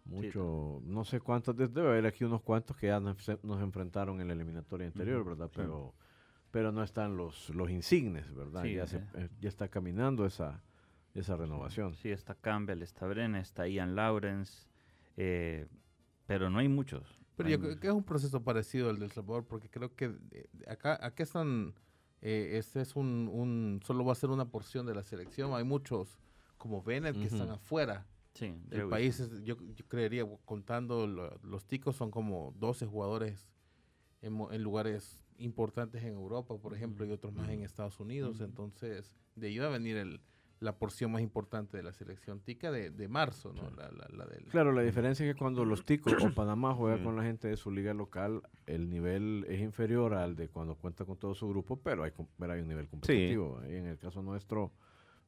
Mucho, 0.07 0.81
no 0.85 1.05
sé 1.05 1.21
cuántos, 1.21 1.57
de- 1.57 1.69
debe 1.69 1.89
haber 1.89 2.07
aquí 2.07 2.25
unos 2.25 2.43
cuantos 2.43 2.77
que 2.77 2.87
ya 2.89 3.01
nos, 3.01 3.17
nos 3.43 3.61
enfrentaron 3.61 4.21
en 4.21 4.29
la 4.29 4.35
eliminatoria 4.35 4.87
anterior, 4.87 5.25
¿verdad? 5.25 5.47
sí. 5.49 5.55
Pero, 5.57 5.95
pero 6.51 6.73
no 6.73 6.83
están 6.83 7.17
los, 7.17 7.51
los 7.51 7.71
insignes, 7.71 8.33
¿verdad? 8.35 8.63
Sí, 8.63 8.75
ya, 8.75 8.87
se- 8.87 8.99
eh. 8.99 9.05
eh, 9.15 9.29
ya 9.41 9.49
está 9.49 9.69
caminando 9.69 10.25
esa, 10.25 10.63
esa 11.15 11.37
renovación. 11.37 11.95
Sí, 11.95 12.11
está 12.11 12.35
Campbell, 12.35 12.83
está 12.83 13.07
Brenner, 13.07 13.43
está 13.43 13.67
Ian 13.69 13.95
Lawrence, 13.97 14.67
eh, 15.17 15.67
pero 16.27 16.51
no 16.51 16.59
hay 16.61 16.69
muchos. 16.69 17.19
Pero 17.37 17.49
Hay- 17.49 17.55
yo 17.57 17.61
creo 17.61 17.79
que 17.81 17.87
es 17.89 17.93
un 17.93 18.05
proceso 18.05 18.43
parecido 18.43 18.89
al 18.91 18.99
del 18.99 19.11
Salvador, 19.11 19.45
porque 19.47 19.69
creo 19.69 19.95
que 19.95 20.15
acá, 20.69 20.99
acá 21.05 21.23
están, 21.23 21.75
eh, 22.23 22.53
este 22.55 22.81
es 22.81 22.97
un, 22.97 23.29
un, 23.33 23.81
solo 23.85 24.05
va 24.05 24.13
a 24.13 24.15
ser 24.15 24.31
una 24.31 24.47
porción 24.47 24.87
de 24.87 24.95
la 24.95 25.03
selección. 25.03 25.53
Hay 25.53 25.65
muchos 25.65 26.19
como 26.57 26.81
Bennett 26.83 27.17
que 27.19 27.25
están 27.27 27.51
afuera 27.51 28.07
sí, 28.37 28.55
del 28.69 28.81
Joey. 28.83 28.91
país. 28.91 29.19
es- 29.21 29.43
yo, 29.43 29.57
yo 29.75 29.87
creería, 29.89 30.25
contando 30.45 31.07
lo- 31.07 31.37
los 31.43 31.67
ticos, 31.67 31.97
son 31.97 32.11
como 32.11 32.55
12 32.59 32.87
jugadores 32.87 33.49
en, 34.23 34.39
en 34.51 34.63
lugares 34.63 35.23
importantes 35.39 36.03
en 36.05 36.15
Europa, 36.15 36.57
por 36.57 36.75
ejemplo, 36.75 37.05
y 37.05 37.11
otros 37.11 37.35
más 37.35 37.49
en 37.51 37.63
Estados 37.63 38.01
Unidos. 38.01 38.37
Ujú. 38.37 38.45
Entonces, 38.45 39.15
de 39.35 39.49
ahí 39.49 39.59
va 39.59 39.67
a 39.67 39.71
venir 39.71 39.97
el, 39.97 40.21
la 40.61 40.79
porción 40.79 41.13
más 41.13 41.21
importante 41.21 41.77
de 41.77 41.83
la 41.83 41.93
selección 41.93 42.41
tica 42.41 42.71
de, 42.73 42.89
de 42.91 43.09
marzo, 43.09 43.53
¿no? 43.53 43.69
La, 43.77 43.91
la- 43.91 44.09
la 44.17 44.25
del, 44.25 44.45
Claro, 44.47 44.73
la 44.73 44.81
diferencia 44.81 45.27
es 45.27 45.35
que 45.35 45.39
cuando 45.39 45.67
los 45.67 45.85
ticos 45.85 46.15
o 46.25 46.31
Panamá 46.35 46.75
juega 46.75 46.97
Mm. 46.97 47.05
con 47.05 47.17
la 47.17 47.23
gente 47.25 47.49
de 47.49 47.57
su 47.59 47.71
liga 47.71 47.93
local, 47.93 48.41
el 48.65 48.89
nivel 48.89 49.45
es 49.49 49.61
inferior 49.61 50.15
al 50.15 50.35
de 50.37 50.49
cuando 50.49 50.75
cuenta 50.77 51.05
con 51.05 51.19
todo 51.19 51.35
su 51.35 51.47
grupo, 51.49 51.77
pero 51.77 52.05
hay, 52.05 52.13
pero 52.39 52.53
hay 52.55 52.61
un 52.63 52.69
nivel 52.69 52.89
competitivo. 52.89 53.61
Y 53.69 53.75
en 53.75 53.87
el 53.87 53.99
caso 53.99 54.23
nuestro, 54.23 54.73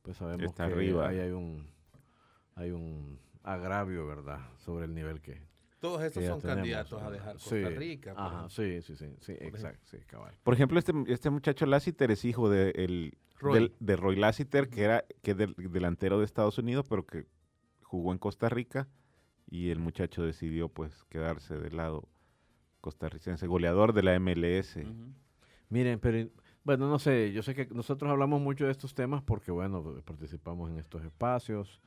pues 0.01 0.17
sabemos 0.17 0.47
Está 0.47 0.67
que 0.69 0.73
arriba. 0.73 1.09
ahí 1.09 1.19
hay 1.19 1.31
un, 1.33 1.67
hay 2.59 2.71
un 2.73 3.19
agravio, 3.43 4.07
¿verdad?, 4.07 4.41
sobre 4.59 4.85
el 4.87 4.95
nivel 4.95 5.21
que, 5.21 5.41
Todos 5.81 6.03
estos 6.03 6.25
son 6.25 6.41
tenemos, 6.41 6.57
candidatos 6.57 7.03
a 7.03 7.11
dejar 7.11 7.39
Sí. 7.39 7.51
Costa 7.63 7.69
Rica. 7.71 8.15
por 8.15 8.21
Ajá, 8.23 8.29
ejemplo. 8.47 8.49
sí, 8.51 8.83
sí, 8.83 8.97
sí, 8.97 9.15
sí, 9.21 9.33
exacto, 9.41 9.87
sí, 9.87 9.99
cabal. 10.07 10.35
Por 10.43 10.55
ejemplo, 10.55 10.79
este, 10.79 10.93
este 11.07 11.31
muchacho 11.31 11.67
Lassiter 11.67 12.11
es 12.11 12.25
hijo 12.25 12.51
de, 12.51 12.71
el, 12.71 13.17
Roy. 13.39 13.55
del- 13.61 13.75
de 13.79 13.97
Roy 13.97 14.17
Lassiter, 14.17 14.69
que 14.69 14.83
era 14.83 15.05
que 15.23 15.31
es 15.31 15.37
del- 15.37 15.55
delantero 15.57 16.19
de 16.19 16.25
Estados 16.25 16.59
Unidos, 16.59 16.85
pero 16.89 17.07
que 17.07 17.27
jugó 17.83 18.13
en 18.13 18.19
Costa 18.19 18.49
Rica 18.49 18.89
y 19.49 19.71
el 19.71 19.79
muchacho 19.79 20.23
decidió 20.25 20.69
pues 20.69 21.05
quedarse 21.05 21.57
del 21.59 21.77
lado 21.77 22.09
costarricense, 22.81 23.47
goleador 23.47 23.93
de 23.93 24.03
la 24.03 24.15
MLS. 24.19 24.85
Miren, 25.71 26.01
pero 26.01 26.29
bueno, 26.65 26.89
no 26.89 26.99
sé, 26.99 27.33
yo 27.33 27.43
sé 27.43 27.55
que 27.55 27.67
nosotros 27.73 28.11
hablamos 28.11 28.41
mucho 28.41 28.67
de 28.67 28.73
estos 28.73 28.95
temas 28.95 29.23
porque, 29.23 29.51
bueno, 29.53 29.83
participamos 30.05 30.71
en 30.71 30.79
estos 30.79 31.05
espacios, 31.05 31.81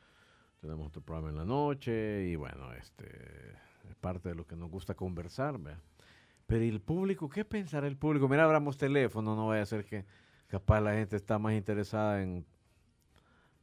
tenemos 0.62 0.88
otro 0.88 1.02
programa 1.02 1.30
en 1.30 1.38
la 1.38 1.46
noche 1.46 2.28
y, 2.28 2.36
bueno, 2.36 2.72
este 2.74 3.08
es 3.90 3.96
parte 4.00 4.30
de 4.30 4.36
lo 4.36 4.46
que 4.46 4.56
nos 4.56 4.70
gusta 4.70 4.94
conversar. 4.94 5.60
Pero 6.46 6.64
¿y 6.64 6.70
el 6.70 6.82
público? 6.82 7.30
¿Qué 7.30 7.44
pensará 7.44 7.88
el 7.88 7.98
público? 7.98 8.30
Mira, 8.30 8.44
abramos 8.44 8.78
teléfono, 8.78 9.36
no 9.36 9.48
vaya 9.48 9.64
a 9.64 9.66
ser 9.66 9.86
que 9.86 10.06
capaz 10.48 10.82
la 10.82 10.94
gente 10.94 11.16
está 11.16 11.40
más 11.40 11.54
interesada 11.54 12.22
en, 12.22 12.46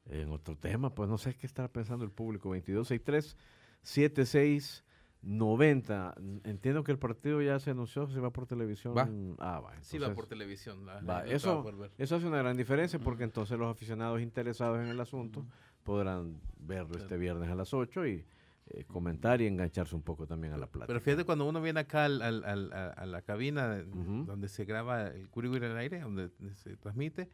en 0.07 0.31
otro 0.33 0.57
tema, 0.57 0.93
pues 0.95 1.09
no 1.09 1.19
sé 1.19 1.35
qué 1.37 1.47
estará 1.47 1.69
pensando 1.69 2.05
el 2.05 2.11
público. 2.11 2.49
2263 2.49 3.37
76 3.83 4.85
90. 5.21 6.15
Entiendo 6.45 6.85
que 6.85 6.93
el 6.93 6.99
partido 6.99 7.43
ya 7.43 7.59
se 7.59 7.71
anunció, 7.71 8.07
se 8.09 8.21
va 8.21 8.31
por 8.33 8.47
televisión. 8.47 8.95
Va. 8.97 9.09
Ah, 9.39 9.61
va. 9.61 9.73
Sí, 9.83 9.99
va 9.99 10.07
entonces- 10.07 10.15
por 10.17 10.27
televisión. 10.27 10.87
la- 10.87 11.01
Va, 11.01 11.27
eso- 11.27 11.65
eso 11.99 12.17
hace 12.17 12.27
una 12.27 12.39
gran 12.39 12.57
diferencia 12.57 12.99
porque 13.01 13.25
entonces 13.25 13.59
los 13.59 13.69
aficionados 13.71 14.21
interesados 14.21 14.79
en 14.79 14.87
el 14.87 15.01
asunto 15.01 15.45
podrán 15.89 16.41
verlo 16.61 16.99
este 16.99 17.17
viernes 17.17 17.49
a 17.49 17.55
las 17.55 17.73
8 17.73 18.07
y 18.07 18.25
eh, 18.71 18.85
comentar 18.85 19.41
y 19.41 19.47
engancharse 19.47 19.97
un 19.97 20.03
poco 20.03 20.27
también 20.27 20.53
a 20.53 20.59
la 20.59 20.67
plática. 20.67 20.87
Pero 20.89 21.01
fíjate, 21.01 21.25
cuando 21.25 21.49
uno 21.49 21.63
viene 21.63 21.81
acá 21.81 22.05
al- 22.05 22.21
al- 22.21 22.45
al- 22.45 22.73
a, 22.73 23.07
la 23.07 23.23
cabina 23.23 23.83
donde 23.83 24.49
se 24.49 24.65
graba 24.67 25.07
el 25.09 25.29
Curigüiri 25.31 25.65
al 25.67 25.77
aire, 25.79 26.01
donde 26.01 26.29
se 26.55 26.77
transmite, 26.77 27.31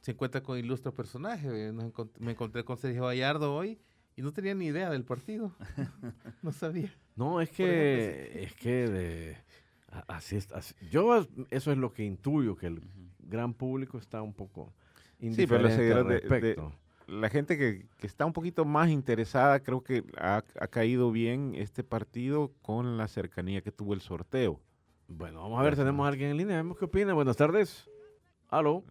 se 0.00 0.10
encuentra 0.10 0.42
con 0.42 0.58
ilustres 0.58 0.92
personajes. 0.94 1.50
Eh, 1.52 1.72
encont- 1.72 2.18
me 2.18 2.32
encontré 2.32 2.64
con 2.64 2.76
Sergio 2.76 3.04
Gallardo 3.06 3.54
hoy 3.54 3.78
y 4.16 4.22
no 4.22 4.32
tenía 4.32 4.54
ni 4.54 4.66
idea 4.66 4.90
del 4.90 5.04
partido. 5.04 5.54
no 6.42 6.50
sabía. 6.52 6.92
No, 7.14 7.40
es 7.40 7.50
que, 7.50 8.42
es 8.42 8.52
que 8.54 8.88
de- 8.88 9.36
así 10.08 10.34
es. 10.36 10.50
así- 10.52 10.74
yo 10.90 11.16
es- 11.18 11.28
eso 11.50 11.70
es 11.70 11.78
lo 11.78 11.92
que 11.92 12.04
intuyo, 12.04 12.56
que 12.56 12.66
el 12.66 12.82
gran 13.20 13.54
público 13.54 13.98
está 13.98 14.20
un 14.20 14.34
poco 14.34 14.72
pero 15.20 15.30
los 15.30 15.38
indiferente 15.38 15.68
al 15.72 15.78
seguidores 15.78 16.06
de- 16.08 16.14
de- 16.14 16.20
respecto. 16.28 16.72
La 17.06 17.28
gente 17.28 17.58
que, 17.58 17.86
que 17.98 18.06
está 18.06 18.24
un 18.26 18.32
poquito 18.32 18.64
más 18.64 18.88
interesada, 18.90 19.60
creo 19.60 19.82
que 19.82 20.04
ha, 20.16 20.42
ha 20.60 20.66
caído 20.68 21.10
bien 21.10 21.54
este 21.56 21.84
partido 21.84 22.52
con 22.62 22.96
la 22.96 23.08
cercanía 23.08 23.60
que 23.60 23.72
tuvo 23.72 23.94
el 23.94 24.00
sorteo. 24.00 24.60
Bueno, 25.08 25.42
vamos 25.42 25.60
a 25.60 25.62
ver, 25.62 25.76
tenemos 25.76 26.04
a 26.04 26.08
alguien 26.08 26.30
en 26.30 26.36
línea, 26.38 26.56
vemos 26.56 26.78
qué 26.78 26.86
opina. 26.86 27.12
Buenas 27.12 27.36
tardes. 27.36 27.88
Aló. 28.48 28.84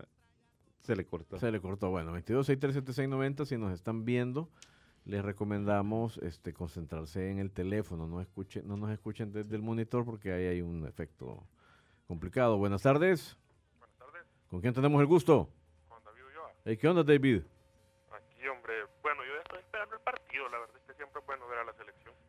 Se 0.82 0.96
le 0.96 1.06
cortó. 1.06 1.40
Se 1.40 1.52
le 1.52 1.60
cortó. 1.60 1.90
Bueno, 1.90 2.12
22 2.12 2.46
637 2.46 3.46
si 3.46 3.58
nos 3.58 3.74
están 3.74 4.06
viendo, 4.06 4.50
les 5.06 5.24
recomendamos 5.24 6.18
este, 6.20 6.54
concentrarse 6.54 7.30
en 7.30 7.40
el 7.40 7.52
teléfono, 7.52 8.08
no, 8.08 8.22
escuchen, 8.22 8.68
no 8.68 8.78
nos 8.78 8.92
escuchen 8.92 9.32
desde 9.32 9.56
el 9.56 9.62
monitor 9.62 10.06
porque 10.06 10.32
ahí 10.32 10.46
hay 10.46 10.62
un 10.62 10.86
efecto 10.86 11.44
complicado. 12.08 12.58
Buenas 12.58 12.82
tardes. 12.82 13.38
Buenas 13.80 13.98
tardes, 13.98 14.22
¿Con 14.48 14.62
quién 14.62 14.74
tenemos 14.74 15.00
el 15.02 15.08
gusto? 15.08 15.50
Juan 15.88 16.04
David 16.04 16.22
Ulloa. 16.30 16.76
¿Qué 16.78 16.88
onda, 16.88 17.04
David? 17.04 17.42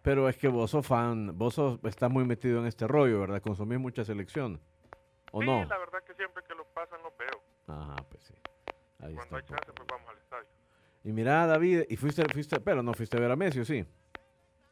Pero 0.02 0.28
es 0.28 0.36
que 0.36 0.48
vos 0.48 0.70
sos 0.70 0.86
fan, 0.86 1.36
vos 1.38 1.54
sos, 1.54 1.78
estás 1.84 2.10
muy 2.10 2.24
metido 2.24 2.58
en 2.60 2.66
este 2.66 2.86
rollo, 2.88 3.20
¿verdad? 3.20 3.40
Consumís 3.40 3.78
mucha 3.78 4.04
selección. 4.04 4.60
¿O 5.30 5.40
sí, 5.40 5.46
no? 5.46 5.64
la 5.64 5.78
verdad 5.78 6.02
que 6.04 6.12
siempre 6.14 6.42
que 6.46 6.54
lo 6.54 6.64
pasan 6.66 7.00
los 7.02 7.16
veo. 7.16 7.40
Ajá, 7.68 7.96
pues 8.10 8.22
sí. 8.24 8.34
Ahí 8.98 9.14
Cuando 9.14 9.38
está. 9.38 9.54
hay 9.54 9.60
chance, 9.60 9.72
pues 9.72 9.88
vamos 9.88 10.08
al 10.10 10.18
estadio. 10.18 10.48
Y 11.04 11.12
mira, 11.12 11.46
David, 11.46 11.84
y 11.88 11.96
fuiste, 11.96 12.24
fuiste, 12.32 12.60
pero 12.60 12.82
no 12.82 12.92
fuiste 12.94 13.16
a 13.16 13.20
ver 13.20 13.30
a 13.30 13.36
Messi, 13.36 13.60
¿o 13.60 13.64
sí? 13.64 13.84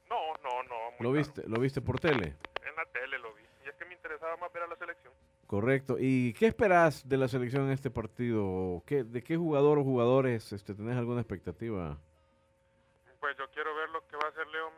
No, 0.08 0.16
no, 0.42 0.62
no. 0.64 0.90
muy 0.98 1.00
¿Lo 1.00 1.12
viste, 1.12 1.42
lo 1.48 1.60
viste 1.60 1.80
por 1.80 1.98
tele? 2.00 2.36
En 2.68 2.76
la 2.76 2.84
tele 2.92 3.18
lo 3.18 3.32
vi. 3.34 3.42
Y 3.64 3.68
es 3.68 3.74
que 3.76 3.84
me 3.84 3.94
interesaba 3.94 4.36
más 4.36 4.52
ver 4.52 4.64
a 4.64 4.66
la 4.66 4.76
selección. 4.76 5.12
Correcto. 5.46 5.96
¿Y 5.98 6.32
qué 6.34 6.46
esperás 6.46 7.08
de 7.08 7.16
la 7.16 7.26
selección 7.28 7.64
en 7.66 7.70
este 7.70 7.90
partido? 7.90 8.82
¿Qué, 8.86 9.02
¿De 9.04 9.22
qué 9.22 9.36
jugador 9.36 9.78
o 9.78 9.84
jugadores 9.84 10.52
este, 10.52 10.74
tenés 10.74 10.96
alguna 10.96 11.20
expectativa? 11.20 11.98
Pues 13.18 13.36
yo 13.36 13.44
quiero 13.50 13.74
ver 13.74 13.90
lo 13.90 14.06
que 14.06 14.16
va 14.16 14.26
a 14.26 14.30
hacer 14.30 14.46
Leo 14.48 14.70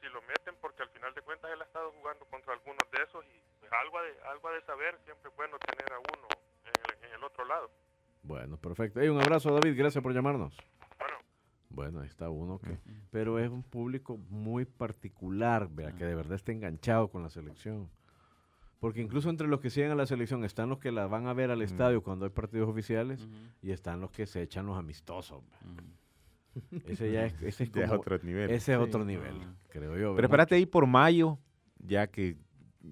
Si 0.00 0.08
lo 0.08 0.22
meten, 0.22 0.54
porque 0.60 0.82
al 0.82 0.88
final 0.90 1.12
de 1.14 1.22
cuentas 1.22 1.50
él 1.52 1.60
ha 1.60 1.64
estado 1.64 1.90
jugando 1.92 2.24
contra 2.26 2.52
algunos 2.52 2.78
de 2.92 3.02
esos 3.02 3.24
y 3.24 3.42
pues, 3.60 3.72
algo, 3.72 4.00
de, 4.02 4.12
algo 4.28 4.50
de 4.50 4.62
saber. 4.62 4.98
Siempre 5.04 5.30
es 5.30 5.36
bueno 5.36 5.56
tener 5.58 5.92
a 5.92 5.98
uno 5.98 6.28
en 6.64 6.72
el, 6.84 7.08
en 7.08 7.14
el 7.16 7.24
otro 7.24 7.44
lado. 7.44 7.70
Bueno, 8.22 8.56
perfecto. 8.56 9.00
Hey, 9.00 9.08
un 9.08 9.20
abrazo, 9.20 9.52
David. 9.52 9.76
Gracias 9.76 10.02
por 10.02 10.12
llamarnos. 10.14 10.56
Bueno, 10.98 11.16
Bueno, 11.70 12.00
ahí 12.00 12.06
está 12.06 12.30
uno 12.30 12.58
que... 12.60 12.78
Pero 13.10 13.38
es 13.38 13.50
un 13.50 13.62
público 13.62 14.16
muy 14.16 14.64
particular, 14.64 15.68
vea, 15.70 15.92
que 15.92 16.04
de 16.04 16.14
verdad 16.14 16.34
está 16.34 16.52
enganchado 16.52 17.08
con 17.08 17.22
la 17.22 17.30
selección. 17.30 17.90
Porque 18.80 19.00
incluso 19.00 19.28
entre 19.30 19.48
los 19.48 19.60
que 19.60 19.70
siguen 19.70 19.90
a 19.90 19.94
la 19.94 20.06
selección 20.06 20.44
están 20.44 20.68
los 20.68 20.78
que 20.78 20.92
la 20.92 21.06
van 21.06 21.26
a 21.26 21.32
ver 21.32 21.50
al 21.50 21.62
estadio 21.62 22.02
cuando 22.02 22.26
hay 22.26 22.30
partidos 22.30 22.68
oficiales 22.68 23.26
y 23.62 23.72
están 23.72 24.00
los 24.00 24.10
que 24.10 24.26
se 24.26 24.42
echan 24.42 24.66
los 24.66 24.78
amistosos. 24.78 25.42
Ese 26.86 27.10
ya 27.12 27.26
es, 27.26 27.34
ese 27.42 27.64
es 27.64 27.70
Ya 27.72 27.82
es 27.84 27.88
como- 27.90 28.00
otro 28.00 28.18
nivel. 28.22 28.50
ese 28.50 28.72
es 28.72 28.78
Sí. 28.78 28.84
otro 28.84 29.04
nivel, 29.04 29.40
Ah. 29.42 29.54
creo 29.68 29.96
yo. 29.96 30.14
Pero 30.16 30.28
ahí 30.56 30.66
por 30.66 30.86
mayo, 30.86 31.38
ya 31.78 32.06
que, 32.06 32.36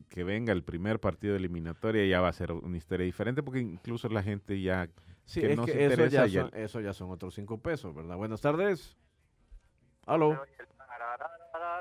que 0.09 0.25
venga 0.25 0.52
el 0.52 0.62
primer 0.64 0.99
partido 1.00 1.35
de 1.35 1.38
eliminatoria, 1.38 2.04
ya 2.07 2.21
va 2.21 2.28
a 2.28 2.33
ser 2.33 2.52
una 2.52 2.76
historia 2.76 3.04
diferente, 3.07 3.42
porque 3.42 3.61
incluso 3.61 4.09
la 4.09 4.23
gente 4.23 4.61
ya... 4.61 4.88
Sí, 5.25 5.40
que 5.40 5.52
es 5.52 5.57
no 5.57 5.64
que 5.66 5.73
se 5.73 5.85
eso 5.85 5.92
interesa 5.92 6.26
ya, 6.26 6.42
son, 6.42 6.50
eso 6.54 6.81
ya 6.81 6.92
son 6.92 7.11
otros 7.11 7.35
cinco 7.35 7.59
pesos, 7.61 7.95
¿verdad? 7.95 8.16
Buenas 8.16 8.40
tardes. 8.40 8.97
Aló. 10.07 10.40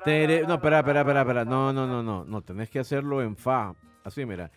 Tere- 0.04 0.46
no, 0.48 0.56
espera, 0.56 0.80
espera, 0.80 1.02
espera, 1.02 1.22
espera. 1.22 1.46
No, 1.46 1.72
no, 1.74 1.88
no, 1.88 2.02
no. 2.04 2.26
No, 2.26 2.42
tenés 2.42 2.70
que 2.70 2.80
hacerlo 2.80 3.22
en 3.22 3.36
fa. 3.36 3.74
Así, 4.04 4.26
mira. 4.26 4.52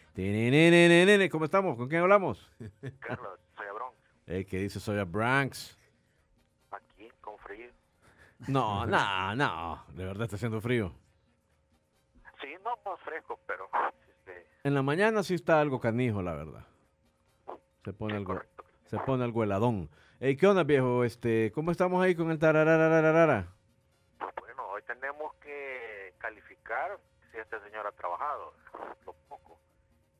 ¿Cómo 1.30 1.44
estamos? 1.44 1.76
¿Con 1.76 1.88
quién 1.88 2.02
hablamos? 2.02 2.50
Carlos, 3.00 3.38
soy 3.56 3.66
Abrón. 3.68 3.92
El 4.26 4.46
que 4.46 4.58
dice 4.58 4.80
soy 4.80 4.98
a 4.98 5.04
Branks. 5.04 5.78
No, 8.48 8.86
no, 8.86 9.34
no. 9.36 9.84
De 9.94 10.04
verdad 10.04 10.24
está 10.24 10.36
haciendo 10.36 10.60
frío. 10.60 10.92
Sí, 12.40 12.48
no 12.62 12.76
más 12.84 13.00
fresco, 13.00 13.38
pero 13.46 13.68
este, 14.08 14.46
En 14.64 14.74
la 14.74 14.82
mañana 14.82 15.22
sí 15.22 15.34
está 15.34 15.60
algo 15.60 15.80
canijo, 15.80 16.22
la 16.22 16.34
verdad. 16.34 16.66
Se 17.84 17.92
pone 17.92 18.16
algo, 18.16 18.34
correcto. 18.34 18.64
se 18.86 18.98
pone 18.98 19.24
algo 19.24 19.44
heladón. 19.44 19.90
Ey, 20.20 20.36
¿qué 20.36 20.46
onda, 20.46 20.64
viejo? 20.64 21.04
Este, 21.04 21.52
¿cómo 21.52 21.70
estamos 21.70 22.02
ahí 22.02 22.14
con 22.14 22.30
el 22.30 22.38
tarararararara? 22.38 23.48
Pues 24.18 24.34
bueno, 24.40 24.66
hoy 24.68 24.82
tenemos 24.82 25.34
que 25.34 26.14
calificar 26.18 26.98
si 27.30 27.38
este 27.38 27.60
señor 27.60 27.86
ha 27.86 27.92
trabajado, 27.92 28.54
lo 29.04 29.12
poco. 29.28 29.58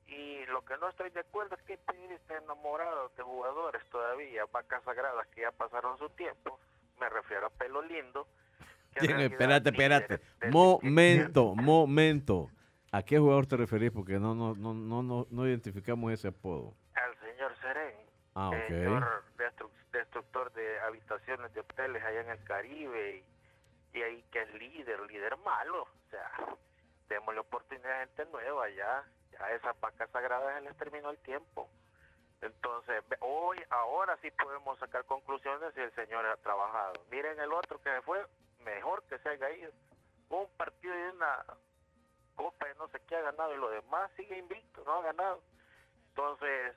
Y 0.07 0.45
lo 0.47 0.65
que 0.65 0.77
no 0.79 0.89
estoy 0.89 1.11
de 1.11 1.21
acuerdo 1.21 1.57
es 1.57 1.63
que 1.63 1.75
está 1.75 2.37
enamorado 2.39 3.11
de 3.17 3.23
jugadores 3.23 3.83
todavía, 3.91 4.45
vacas 4.53 4.83
sagradas 4.85 5.27
que 5.29 5.43
ya 5.43 5.53
pasaron 5.53 5.99
su 5.99 6.09
tiempo. 6.11 6.59
Me 7.05 7.11
refiero 7.11 7.47
a 7.47 7.51
Pelo 7.51 7.83
Lindo. 7.83 8.27
espérate, 8.95 9.69
espérate. 9.71 10.21
Momento, 10.51 11.55
momento. 11.55 12.49
¿A 12.93 13.03
qué 13.03 13.19
jugador 13.19 13.47
te 13.47 13.57
referís? 13.59 13.91
Porque 13.91 14.19
no, 14.19 14.35
no, 14.35 14.55
no, 14.55 14.73
no, 14.73 15.03
no, 15.03 15.27
no 15.31 15.47
identificamos 15.47 16.13
ese 16.13 16.29
apodo. 16.29 16.75
Al 16.95 17.57
Serén, 17.61 17.95
Ah, 18.35 18.49
ok. 18.51 18.57
señor 18.69 19.25
destru- 19.37 19.71
destructor 19.93 20.53
de 20.55 20.81
habitaciones 20.81 21.53
de 21.53 21.61
hoteles 21.61 22.03
allá 22.03 22.21
en 22.23 22.31
el 22.31 22.43
Caribe 22.45 23.23
y, 23.93 23.99
y 23.99 24.03
ahí 24.03 24.25
que 24.33 24.43
es 24.43 24.55
líder, 24.55 25.01
líder 25.03 25.37
malo. 25.45 25.83
O 25.83 26.11
sea, 26.11 26.31
démosle 27.11 27.41
oportunidad 27.41 27.93
a 28.01 28.07
gente 28.07 28.25
nueva 28.33 28.69
ya. 28.71 29.05
Ya 29.33 29.51
esas 29.51 29.79
vacas 29.81 30.09
sagradas 30.11 30.55
se 30.57 30.61
les 30.63 30.77
terminó 30.79 31.11
el 31.11 31.19
tiempo. 31.19 31.69
Entonces, 32.45 33.03
hoy, 33.21 33.59
ahora 33.71 34.19
sí 34.21 34.31
podemos 34.31 34.79
sacar 34.79 35.05
conclusiones 35.07 35.73
si 35.75 35.81
el 35.81 35.95
señor 35.95 36.27
ha 36.27 36.37
trabajado. 36.37 36.93
Miren 37.11 37.41
el 37.41 37.51
otro 37.53 37.81
que 37.81 37.91
se 37.91 38.03
fue, 38.03 38.23
mejor 38.65 39.03
que 39.05 39.19
se 39.19 39.31
haya 39.31 39.51
ido. 39.51 39.73
Un 40.29 40.47
partido 40.59 40.95
y 40.95 41.17
una 41.17 41.43
copa 42.37 42.67
y 42.69 42.79
no 42.79 42.89
sé 42.89 43.01
qué 43.09 43.17
ha 43.17 43.23
ganado 43.23 43.55
y 43.55 43.59
lo 43.59 43.71
demás 43.71 44.11
sigue 44.17 44.37
invicto, 44.37 44.83
no 44.85 44.95
ha 44.95 45.03
ganado. 45.03 45.41
Entonces, 46.09 46.77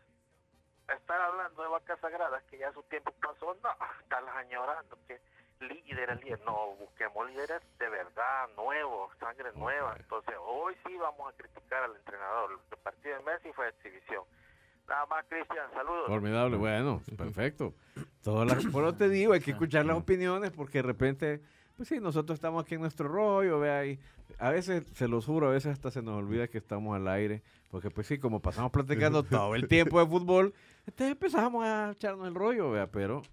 estar 0.88 1.20
hablando 1.20 1.62
de 1.62 1.68
vacas 1.68 2.00
sagradas 2.00 2.44
que 2.44 2.60
ya 2.60 2.72
su 2.72 2.84
tiempo 2.84 3.12
pasó, 3.22 3.58
no, 3.62 3.70
estarlas 4.02 4.36
añorando, 4.38 4.98
que 5.06 5.20
líderes, 5.60 6.24
líderes, 6.24 6.46
no, 6.46 6.76
busquemos 6.76 7.28
líderes 7.28 7.62
de 7.78 7.90
verdad, 7.90 8.48
nuevos, 8.56 9.12
sangre 9.18 9.52
nueva. 9.54 9.96
Entonces, 9.98 10.36
hoy 10.40 10.78
sí 10.86 10.96
vamos 10.96 11.34
a 11.34 11.36
criticar 11.36 11.84
al 11.84 11.96
entrenador. 11.96 12.58
El 12.72 12.78
partido 12.78 13.18
de 13.18 13.24
Messi 13.24 13.52
fue 13.52 13.68
exhibición. 13.68 14.24
Nada 14.88 15.06
más, 15.08 15.26
Cristian, 15.28 15.66
saludos. 15.74 16.08
Formidable, 16.08 16.56
bueno, 16.56 17.02
perfecto. 17.18 17.74
Todas 18.22 18.48
las, 18.48 18.66
por 18.68 18.84
eso 18.84 18.96
te 18.96 19.10
digo, 19.10 19.34
hay 19.34 19.42
que 19.42 19.52
escuchar 19.52 19.86
las 19.86 19.98
opiniones 19.98 20.52
porque 20.52 20.78
de 20.78 20.84
repente, 20.84 21.42
pues 21.76 21.90
sí, 21.90 22.00
nosotros 22.00 22.36
estamos 22.38 22.64
aquí 22.64 22.76
en 22.76 22.82
nuestro 22.82 23.10
rollo, 23.10 23.60
vea, 23.60 23.86
y 23.86 24.00
a 24.40 24.50
veces, 24.50 24.86
se 24.94 25.08
los 25.10 25.26
juro, 25.26 25.50
a 25.50 25.52
veces 25.52 25.74
hasta 25.74 25.92
se 25.92 26.02
nos 26.02 26.18
olvida 26.18 26.48
que 26.48 26.58
estamos 26.58 26.96
al 26.96 27.08
aire, 27.10 27.44
porque 27.70 27.90
pues 27.92 28.08
sí, 28.08 28.18
como 28.18 28.42
pasamos 28.42 28.72
platicando 28.72 29.24
todo 29.24 29.56
el 29.56 29.68
tiempo 29.68 30.00
de 30.00 30.08
fútbol, 30.08 30.54
entonces 30.86 31.12
empezamos 31.12 31.66
a 31.66 31.92
echarnos 31.92 32.28
el 32.28 32.36
rollo, 32.36 32.72
vea, 32.72 32.88
pero 32.88 33.24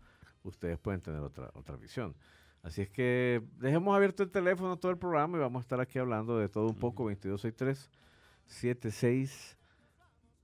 ustedes 0.43 0.79
pueden 0.79 1.01
tener 1.01 1.21
otra, 1.21 1.51
otra 1.55 1.77
visión. 1.77 2.17
Así 2.65 2.83
es 2.83 2.89
que 2.89 3.43
dejemos 3.59 3.95
abierto 3.95 4.23
el 4.23 4.31
teléfono 4.31 4.77
todo 4.79 4.91
el 4.91 4.99
programa 4.99 5.37
y 5.37 5.41
vamos 5.41 5.61
a 5.61 5.63
estar 5.63 5.81
aquí 5.81 5.99
hablando 5.99 6.39
de 6.39 6.49
todo 6.49 6.67
un 6.67 6.75
poco, 6.75 7.05
2263 7.05 7.91
76 8.47 9.57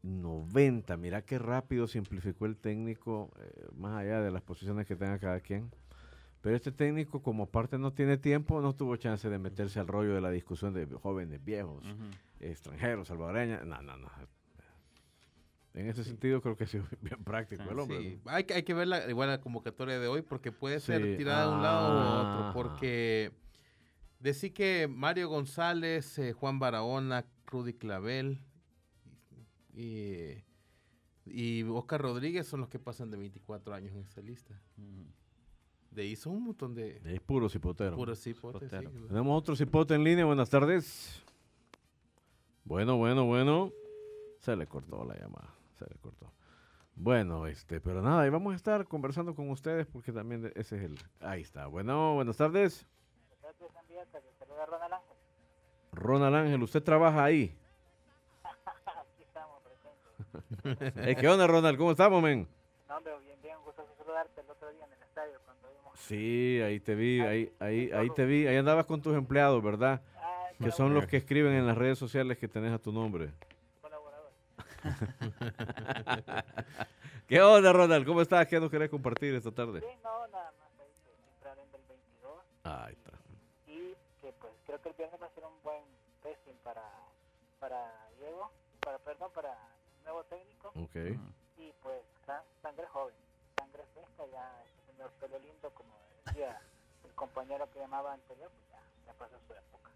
90. 0.03 0.97
Mira 0.97 1.23
qué 1.23 1.39
rápido 1.39 1.87
simplificó 1.87 2.47
el 2.47 2.57
técnico, 2.57 3.31
eh, 3.41 3.69
más 3.77 3.99
allá 3.99 4.21
de 4.21 4.31
las 4.31 4.43
posiciones 4.43 4.87
que 4.87 4.97
tenga 4.97 5.19
cada 5.19 5.41
quien. 5.41 5.71
Pero 6.41 6.57
este 6.57 6.73
técnico, 6.73 7.23
como 7.23 7.43
aparte 7.45 7.77
no 7.79 7.93
tiene 7.93 8.17
tiempo, 8.17 8.63
no 8.63 8.75
tuvo 8.75 8.97
chance 8.97 9.29
de 9.29 9.39
meterse 9.39 9.79
al 9.79 9.87
rollo 9.89 10.15
de 10.15 10.23
la 10.23 10.31
discusión 10.31 10.73
de 10.73 10.87
jóvenes, 10.87 11.45
viejos, 11.45 11.85
extranjeros, 12.41 13.09
salvadoreños. 13.09 13.67
No, 13.67 13.83
no, 13.83 13.97
no. 13.99 14.09
En 15.75 15.87
ese 15.87 16.03
sentido 16.03 16.41
creo 16.41 16.57
que 16.57 16.65
ha 16.65 16.67
sido 16.67 16.85
bien 17.03 17.23
práctico 17.23 17.63
el 17.71 17.79
hombre. 17.79 17.99
Sí, 18.01 18.21
hay, 18.25 18.45
que- 18.45 18.55
hay 18.55 18.63
que 18.63 18.75
ver 18.75 18.89
la, 18.89 19.09
igual 19.09 19.29
la 19.29 19.41
convocatoria 19.41 20.01
de 20.01 20.09
hoy 20.09 20.23
porque 20.23 20.51
puede 20.51 20.81
ser 20.81 21.17
tirada 21.19 21.49
de 21.51 21.57
un 21.57 21.63
lado 21.63 21.95
u 21.95 21.99
ajá. 21.99 22.49
otro. 22.49 22.53
Porque 22.55 23.33
decir 24.19 24.53
que 24.55 24.89
Mario 24.89 25.29
González, 25.29 26.19
eh, 26.19 26.33
Juan 26.33 26.59
Barahona, 26.59 27.27
Rudy 27.47 27.75
Clavel 27.75 28.41
y, 29.75 30.43
y 31.27 31.63
Oscar 31.65 32.01
Rodríguez 32.03 32.47
son 32.47 32.61
los 32.61 32.69
que 32.69 32.79
pasan 32.79 33.11
de 33.11 33.17
24 33.17 33.75
años 33.75 33.93
en 33.95 34.01
esta 34.01 34.21
lista. 34.21 34.55
Ujú. 34.79 35.07
De 35.91 36.03
ahí 36.03 36.15
son 36.15 36.35
un 36.35 36.45
montón 36.45 36.75
de 36.75 37.01
Es 37.05 37.21
puro 37.21 37.49
cipotero. 37.49 37.97
sí, 38.15 38.33
Potero. 38.35 38.69
claro. 38.91 39.07
Tenemos 39.09 39.39
otro 39.39 39.57
cipote 39.57 39.95
en 39.95 40.05
línea. 40.05 40.25
Buenas 40.25 40.49
tardes. 40.49 41.23
Bueno, 42.65 42.97
bueno, 42.97 43.25
bueno. 43.27 43.73
Se 44.39 44.55
le 44.55 44.67
cortó 44.67 45.05
la 45.05 45.19
llamada. 45.19 45.53
Se 45.79 45.85
le 45.87 45.97
cortó. 45.97 46.33
Bueno, 46.95 47.47
este, 47.47 47.81
pero 47.81 48.03
nada, 48.03 48.23
ahí 48.23 48.31
vamos 48.31 48.53
a 48.53 48.57
estar 48.57 48.87
conversando 48.87 49.35
con 49.35 49.51
ustedes 49.51 49.87
porque 49.87 50.13
también 50.13 50.53
ese 50.55 50.77
es 50.77 50.83
el. 50.85 50.99
Ahí 51.21 51.43
está. 51.43 51.67
Bueno, 51.67 52.15
buenas 52.15 52.37
tardes. 52.37 52.87
Ronald 55.93 56.35
Ángel, 56.37 56.63
¿usted 56.63 56.83
trabaja 56.83 57.25
ahí? 57.25 57.57
Presentes. 60.31 60.97
Eh, 61.09 61.17
¿Qué 61.17 61.29
onda, 61.29 61.47
Ronald? 61.47 61.77
¿Cómo 61.79 61.91
estamos, 61.93 62.23
men? 62.23 62.47
No, 62.89 62.97
hombre, 62.97 63.13
bien, 63.25 63.39
bien, 63.43 63.57
gusto 63.65 63.85
saludarte 63.99 64.41
el 64.41 64.51
otro 64.51 64.71
día 64.73 64.85
en 64.85 64.93
el 64.93 65.03
estadio 65.03 65.39
cuando 65.45 65.69
vimos. 65.69 65.99
Sí, 65.99 66.61
ahí 66.65 66.81
te 66.81 66.95
vi, 66.95 67.21
ahí, 67.21 67.53
ahí, 67.61 67.91
ahí 67.93 68.11
te 68.11 68.25
vi. 68.25 68.47
Ahí 68.47 68.57
andabas 68.57 68.87
con 68.87 69.01
tus 69.01 69.15
empleados, 69.17 69.63
¿verdad? 69.63 70.01
Ah, 70.17 70.49
Que 70.63 70.71
son 70.71 70.95
los 70.95 71.07
que 71.07 71.17
escriben 71.19 71.53
en 71.53 71.67
las 71.67 71.77
redes 71.79 71.99
sociales 71.99 72.39
que 72.39 72.49
tenés 72.49 72.73
a 72.73 72.79
tu 72.79 72.93
nombre. 72.93 73.31
colaborador. 73.81 74.31
¿Qué 77.29 77.41
onda, 77.41 77.73
Ronald? 77.73 78.05
¿Cómo 78.07 78.21
estás? 78.23 78.47
¿Qué 78.49 78.59
nos 78.59 78.71
querés 78.71 78.91
compartir 78.91 79.35
esta 79.35 79.53
tarde? 79.53 79.81
Sí, 79.81 79.87
no, 80.03 80.27
nada 80.29 80.53
más 80.59 80.69
ahí 80.81 80.89
que 81.05 81.13
siempre 81.23 81.49
hablen 81.51 81.71
del 81.71 81.83
22 81.89 82.39
Ahí 82.65 82.93
está. 82.95 83.13
y 83.69 83.95
que 84.21 84.33
pues 84.41 84.53
creo 84.67 84.81
que 84.83 84.89
el 84.89 84.95
viernes 84.97 85.23
va 85.23 85.27
a 85.27 85.31
ser 85.31 85.45
un 85.45 85.63
buen 85.63 85.83
testing 86.23 86.57
para, 86.65 86.83
para 87.61 87.93
Diego, 88.19 88.51
para, 88.81 88.99
perdón, 88.99 89.31
para 89.33 89.57
nuevo 90.11 90.25
técnico 90.25 90.69
Ok. 90.75 90.97
y 91.57 91.73
pues 91.83 92.03
sa- 92.27 92.45
sangre 92.63 92.87
joven, 92.89 93.15
sangre 93.57 93.83
fresca, 93.95 94.25
ya 94.33 94.63
este 94.67 94.93
señor 94.93 95.11
pelo 95.21 95.39
lindo, 95.39 95.71
como 95.71 95.91
decía 96.27 96.61
el 97.05 97.15
compañero 97.15 97.69
que 97.73 97.79
llamaba 97.79 98.13
anterior, 98.15 98.51
pues 98.51 98.71
ya, 98.71 98.83
ya 99.07 99.19
pasó 99.19 99.37
su 99.47 99.53
época. 99.55 99.91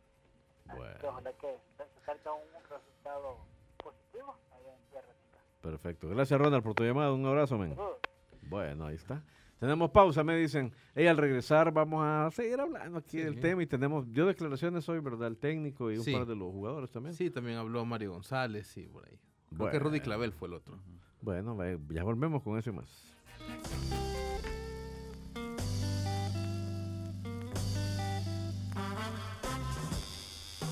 Así 0.68 0.70
que 0.70 0.76
Bueno. 0.78 1.08
ojalá 1.08 1.32
que 1.34 1.58
se 1.76 2.04
salga 2.06 2.32
un 2.32 2.48
resultado 2.70 3.36
positivo 3.82 4.36
allá 4.52 4.74
en 4.74 4.82
Tierra 4.90 5.08
Chica. 5.20 5.38
Perfecto. 5.62 6.08
Gracias, 6.08 6.40
Ronald, 6.40 6.62
por 6.62 6.74
tu 6.74 6.84
llamada. 6.84 7.12
Un 7.12 7.26
abrazo, 7.26 7.58
men. 7.58 7.74
Saludos. 7.74 7.98
Bueno, 8.42 8.86
ahí 8.86 8.94
está. 8.94 9.22
Tenemos 9.58 9.90
pausa, 9.90 10.22
me 10.24 10.36
dicen. 10.36 10.72
Ey, 10.94 11.06
al 11.06 11.16
regresar 11.16 11.72
vamos 11.72 12.04
a 12.04 12.30
seguir 12.30 12.60
hablando 12.60 12.98
aquí 12.98 13.18
del 13.18 13.34
Sí. 13.36 13.40
tema 13.40 13.62
y 13.62 13.66
tenemos, 13.66 14.04
yo 14.10 14.26
declaraciones 14.26 14.86
hoy, 14.88 15.00
¿verdad? 15.00 15.28
El 15.28 15.38
técnico 15.38 15.90
y 15.90 15.98
un 15.98 16.04
Sí. 16.04 16.12
par 16.12 16.26
de 16.26 16.36
los 16.36 16.50
jugadores 16.52 16.90
también. 16.90 17.14
Sí, 17.14 17.30
también 17.30 17.56
habló 17.58 17.84
Mario 17.84 18.12
González, 18.12 18.66
sí, 18.66 18.86
por 18.86 19.06
ahí. 19.08 19.18
Creo 19.56 19.70
que 19.70 19.78
Rudy 19.78 19.98
Bueno. 19.98 20.04
Clavel 20.04 20.32
fue 20.32 20.48
el 20.48 20.54
otro. 20.54 20.78
Bueno, 21.20 21.56
ya 21.90 22.02
volvemos 22.02 22.42
con 22.42 22.58
eso 22.58 22.70
y 22.70 22.72
más. 22.74 22.86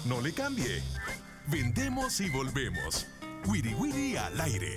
No 0.07 0.21
le 0.21 0.33
cambie. 0.33 0.83
Vendemos 1.47 2.21
y 2.21 2.29
volvemos. 2.31 3.07
Wiri 3.47 3.75
Wiri 3.75 4.16
al 4.16 4.40
aire. 4.40 4.77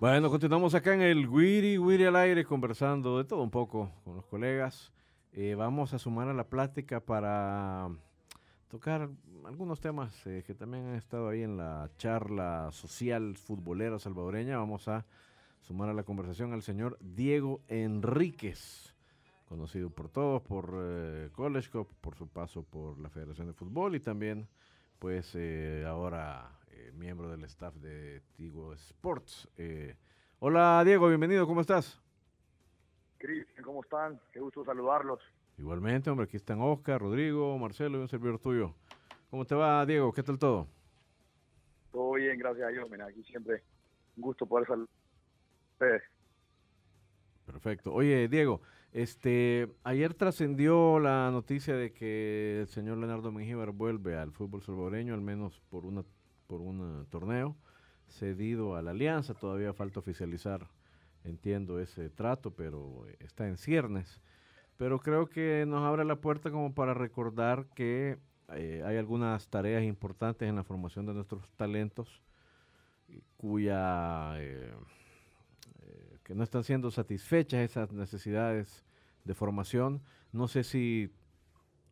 Bueno, 0.00 0.30
continuamos 0.30 0.74
acá 0.74 0.94
en 0.94 1.02
el 1.02 1.28
Wiri 1.28 1.76
Wiri 1.76 2.06
al 2.06 2.16
aire 2.16 2.44
conversando 2.44 3.18
de 3.18 3.24
todo 3.24 3.42
un 3.42 3.50
poco 3.50 3.92
con 4.02 4.16
los 4.16 4.24
colegas. 4.24 4.92
Eh, 5.32 5.54
vamos 5.54 5.92
a 5.92 5.98
sumar 5.98 6.28
a 6.28 6.32
la 6.32 6.48
plática 6.48 7.00
para 7.00 7.90
tocar 8.68 9.10
algunos 9.44 9.78
temas 9.80 10.26
eh, 10.26 10.42
que 10.46 10.54
también 10.54 10.86
han 10.86 10.94
estado 10.94 11.28
ahí 11.28 11.42
en 11.42 11.58
la 11.58 11.90
charla 11.98 12.70
social 12.72 13.36
futbolera 13.36 13.98
salvadoreña. 13.98 14.56
Vamos 14.56 14.88
a 14.88 15.04
sumar 15.60 15.90
a 15.90 15.94
la 15.94 16.02
conversación 16.02 16.52
al 16.54 16.62
señor 16.62 16.96
Diego 17.00 17.60
Enríquez, 17.68 18.94
conocido 19.48 19.90
por 19.90 20.08
todos, 20.08 20.40
por 20.40 20.74
eh, 20.80 21.28
College 21.32 21.70
Cup, 21.70 21.88
por 22.00 22.16
su 22.16 22.26
paso 22.26 22.62
por 22.62 22.98
la 22.98 23.10
Federación 23.10 23.48
de 23.48 23.52
Fútbol 23.52 23.96
y 23.96 24.00
también, 24.00 24.48
pues, 24.98 25.32
eh, 25.34 25.84
ahora 25.86 26.50
eh, 26.76 26.92
miembro 26.92 27.30
del 27.30 27.44
staff 27.44 27.74
de 27.76 28.20
Tigo 28.36 28.72
Sports. 28.74 29.48
Eh, 29.56 29.96
hola 30.40 30.82
Diego, 30.84 31.08
bienvenido, 31.08 31.46
¿cómo 31.46 31.60
estás? 31.60 32.00
Cristian, 33.18 33.64
¿cómo 33.64 33.82
están? 33.82 34.20
Qué 34.32 34.40
gusto 34.40 34.64
saludarlos. 34.64 35.20
Igualmente, 35.56 36.10
hombre, 36.10 36.24
aquí 36.24 36.36
están 36.36 36.60
Oscar, 36.60 37.00
Rodrigo, 37.00 37.56
Marcelo 37.58 37.98
y 37.98 38.00
un 38.00 38.08
servidor 38.08 38.40
tuyo. 38.40 38.74
¿Cómo 39.30 39.44
te 39.44 39.54
va, 39.54 39.86
Diego? 39.86 40.12
¿Qué 40.12 40.22
tal 40.22 40.38
todo? 40.38 40.66
Todo 41.92 42.12
bien, 42.14 42.38
gracias 42.38 42.66
a 42.66 42.70
Dios. 42.70 42.90
Mira, 42.90 43.06
aquí 43.06 43.22
siempre 43.22 43.62
un 44.16 44.22
gusto 44.22 44.44
poder 44.44 44.66
saludar 44.66 44.88
ustedes. 45.74 46.02
Perfecto. 47.46 47.92
Oye, 47.92 48.26
Diego, 48.28 48.62
este, 48.92 49.68
ayer 49.84 50.14
trascendió 50.14 50.98
la 50.98 51.30
noticia 51.30 51.76
de 51.76 51.92
que 51.92 52.60
el 52.62 52.68
señor 52.68 52.98
Leonardo 52.98 53.30
Mengíbar 53.30 53.70
vuelve 53.70 54.16
al 54.16 54.32
fútbol 54.32 54.62
salvadoreño, 54.62 55.14
al 55.14 55.20
menos 55.20 55.60
por 55.68 55.84
una 55.84 56.04
por 56.46 56.60
un 56.60 57.02
eh, 57.02 57.06
torneo 57.10 57.56
cedido 58.08 58.76
a 58.76 58.82
la 58.82 58.92
Alianza. 58.92 59.34
Todavía 59.34 59.72
falta 59.72 60.00
oficializar, 60.00 60.68
entiendo, 61.24 61.80
ese 61.80 62.10
trato, 62.10 62.50
pero 62.52 63.06
eh, 63.08 63.16
está 63.20 63.48
en 63.48 63.56
ciernes. 63.56 64.20
Pero 64.76 65.00
creo 65.00 65.28
que 65.28 65.64
nos 65.66 65.82
abre 65.84 66.04
la 66.04 66.16
puerta 66.16 66.50
como 66.50 66.74
para 66.74 66.94
recordar 66.94 67.66
que 67.74 68.18
eh, 68.54 68.82
hay 68.84 68.96
algunas 68.96 69.48
tareas 69.48 69.84
importantes 69.84 70.48
en 70.48 70.56
la 70.56 70.64
formación 70.64 71.06
de 71.06 71.14
nuestros 71.14 71.48
talentos 71.56 72.20
eh, 73.08 73.20
cuya 73.36 74.34
eh, 74.40 74.72
que 76.24 76.34
no 76.34 76.42
están 76.42 76.64
siendo 76.64 76.90
satisfechas 76.90 77.60
esas 77.60 77.92
necesidades 77.92 78.84
de 79.24 79.34
formación. 79.34 80.00
No 80.32 80.48
sé 80.48 80.64
si 80.64 81.10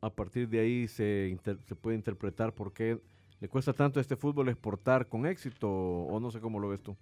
a 0.00 0.10
partir 0.10 0.48
de 0.48 0.60
ahí 0.60 0.88
se, 0.88 1.28
inter- 1.30 1.62
se 1.62 1.76
puede 1.76 1.96
interpretar 1.96 2.54
por 2.54 2.72
qué 2.72 3.00
le 3.42 3.48
cuesta 3.48 3.72
tanto 3.72 3.98
a 3.98 4.02
este 4.02 4.14
fútbol 4.14 4.48
exportar 4.50 5.08
con 5.08 5.26
éxito 5.26 5.68
o 5.68 6.20
no 6.20 6.30
sé 6.30 6.40
cómo 6.40 6.60
lo 6.60 6.68
ves 6.68 6.80
tú. 6.80 6.96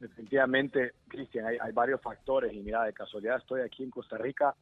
Definitivamente, 0.00 0.94
Cristian, 1.08 1.44
hay, 1.44 1.58
hay 1.60 1.72
varios 1.72 2.00
factores 2.00 2.54
y 2.54 2.60
mira, 2.62 2.82
de 2.84 2.94
casualidad 2.94 3.36
estoy 3.36 3.60
aquí 3.60 3.84
en 3.84 3.90
Costa 3.90 4.16
Rica, 4.16 4.56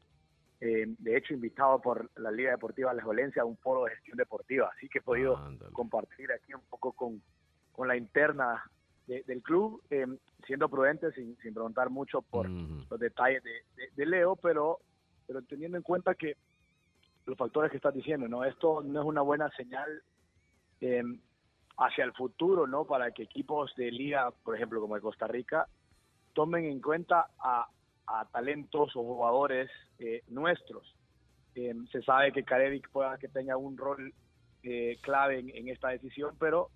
eh, 0.61 0.85
de 0.99 1.17
hecho 1.17 1.33
invitado 1.33 1.81
por 1.81 2.11
la 2.17 2.33
Liga 2.33 2.51
Deportiva 2.51 2.93
La 2.93 3.05
Jolencia 3.05 3.43
a 3.43 3.45
un 3.45 3.57
foro 3.59 3.85
de 3.85 3.93
gestión 3.93 4.17
deportiva, 4.19 4.69
así 4.77 4.89
que 4.89 4.99
he 4.99 5.03
podido 5.03 5.41
compartir 5.73 6.33
aquí 6.33 6.55
un 6.55 6.63
poco 6.69 6.93
con, 6.93 7.23
con 7.71 7.87
la 7.87 7.97
interna 7.97 8.65
de- 9.07 9.23
del 9.29 9.43
club, 9.43 9.81
eh, 9.91 10.09
siendo 10.45 10.69
prudente, 10.69 11.13
sin, 11.13 11.37
sin 11.39 11.55
preguntar 11.55 11.89
mucho 11.89 12.21
por 12.21 12.49
Ujú. 12.49 12.85
los 12.91 12.99
detalles 12.99 13.45
de, 13.45 13.53
de- 13.77 13.91
de 13.95 14.07
Leo, 14.07 14.35
pero, 14.35 14.81
pero 15.29 15.41
teniendo 15.43 15.77
en 15.77 15.85
cuenta 15.85 16.17
que 16.17 16.37
los 17.27 17.37
factores 17.37 17.71
que 17.71 17.77
estás 17.77 17.95
diciendo, 17.95 18.29
¿no? 18.29 18.45
Esto 18.45 18.83
no 18.83 19.01
es 19.01 19.07
una 19.07 19.23
buena 19.23 19.51
señal 19.51 20.03
eh, 20.81 21.03
hacia 21.79 22.05
el 22.05 22.13
futuro, 22.13 22.67
¿no? 22.67 22.85
Para 22.85 23.11
que 23.13 23.23
equipos 23.25 23.75
de 23.77 23.91
liga, 23.91 24.31
por 24.45 24.57
ejemplo, 24.57 24.81
como 24.81 24.95
de 24.95 25.01
Costa 25.01 25.27
Rica, 25.27 25.67
tomen 26.33 26.65
en 26.65 26.81
cuenta 26.81 27.29
a, 27.39 27.69
talentos 28.33 28.97
o 28.97 29.03
jugadores 29.05 29.71
eh, 30.01 30.23
nuestros. 30.29 30.97
Eh, 31.55 31.75
se 31.93 32.03
sabe 32.03 32.33
que 32.33 32.43
Karevic 32.43 32.91
pueda 32.91 33.17
que 33.19 33.29
tenga 33.29 33.57
un 33.57 33.77
rol 33.77 34.13
eh, 34.65 34.99
clave 35.01 35.39
en, 35.39 35.51
en 35.51 35.69
esta 35.69 35.91
decisión, 35.91 36.35
pero 36.37 36.71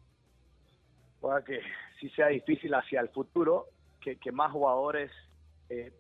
pueda 1.21 1.43
que 1.43 1.61
sí 2.01 2.09
sea 2.11 2.29
difícil 2.29 2.73
hacia 2.75 3.01
el 3.01 3.09
futuro 3.09 3.67
que, 4.01 4.17
que 4.17 4.31
más 4.31 4.53
jugadores 4.53 5.11
eh, 5.69 5.93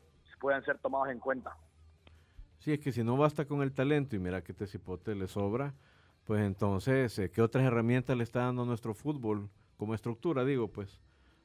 puedan 0.44 0.62
ser 0.62 0.76
tomados 0.76 1.08
en 1.08 1.20
cuenta. 1.20 1.56
Sí, 2.64 2.72
es 2.72 2.80
que 2.80 2.92
si 2.92 3.04
no 3.04 3.18
basta 3.18 3.44
con 3.44 3.60
el 3.60 3.74
talento 3.74 4.16
y 4.16 4.18
mira 4.18 4.42
que 4.42 4.52
este 4.52 4.66
cipote 4.66 5.14
le 5.14 5.28
sobra, 5.28 5.74
pues 6.24 6.40
entonces, 6.40 7.18
eh, 7.18 7.30
¿qué 7.30 7.42
otras 7.42 7.62
herramientas 7.62 8.16
le 8.16 8.22
está 8.22 8.40
dando 8.40 8.64
nuestro 8.64 8.94
fútbol 8.94 9.50
como 9.76 9.94
estructura, 9.94 10.46
digo, 10.46 10.68
pues, 10.68 10.98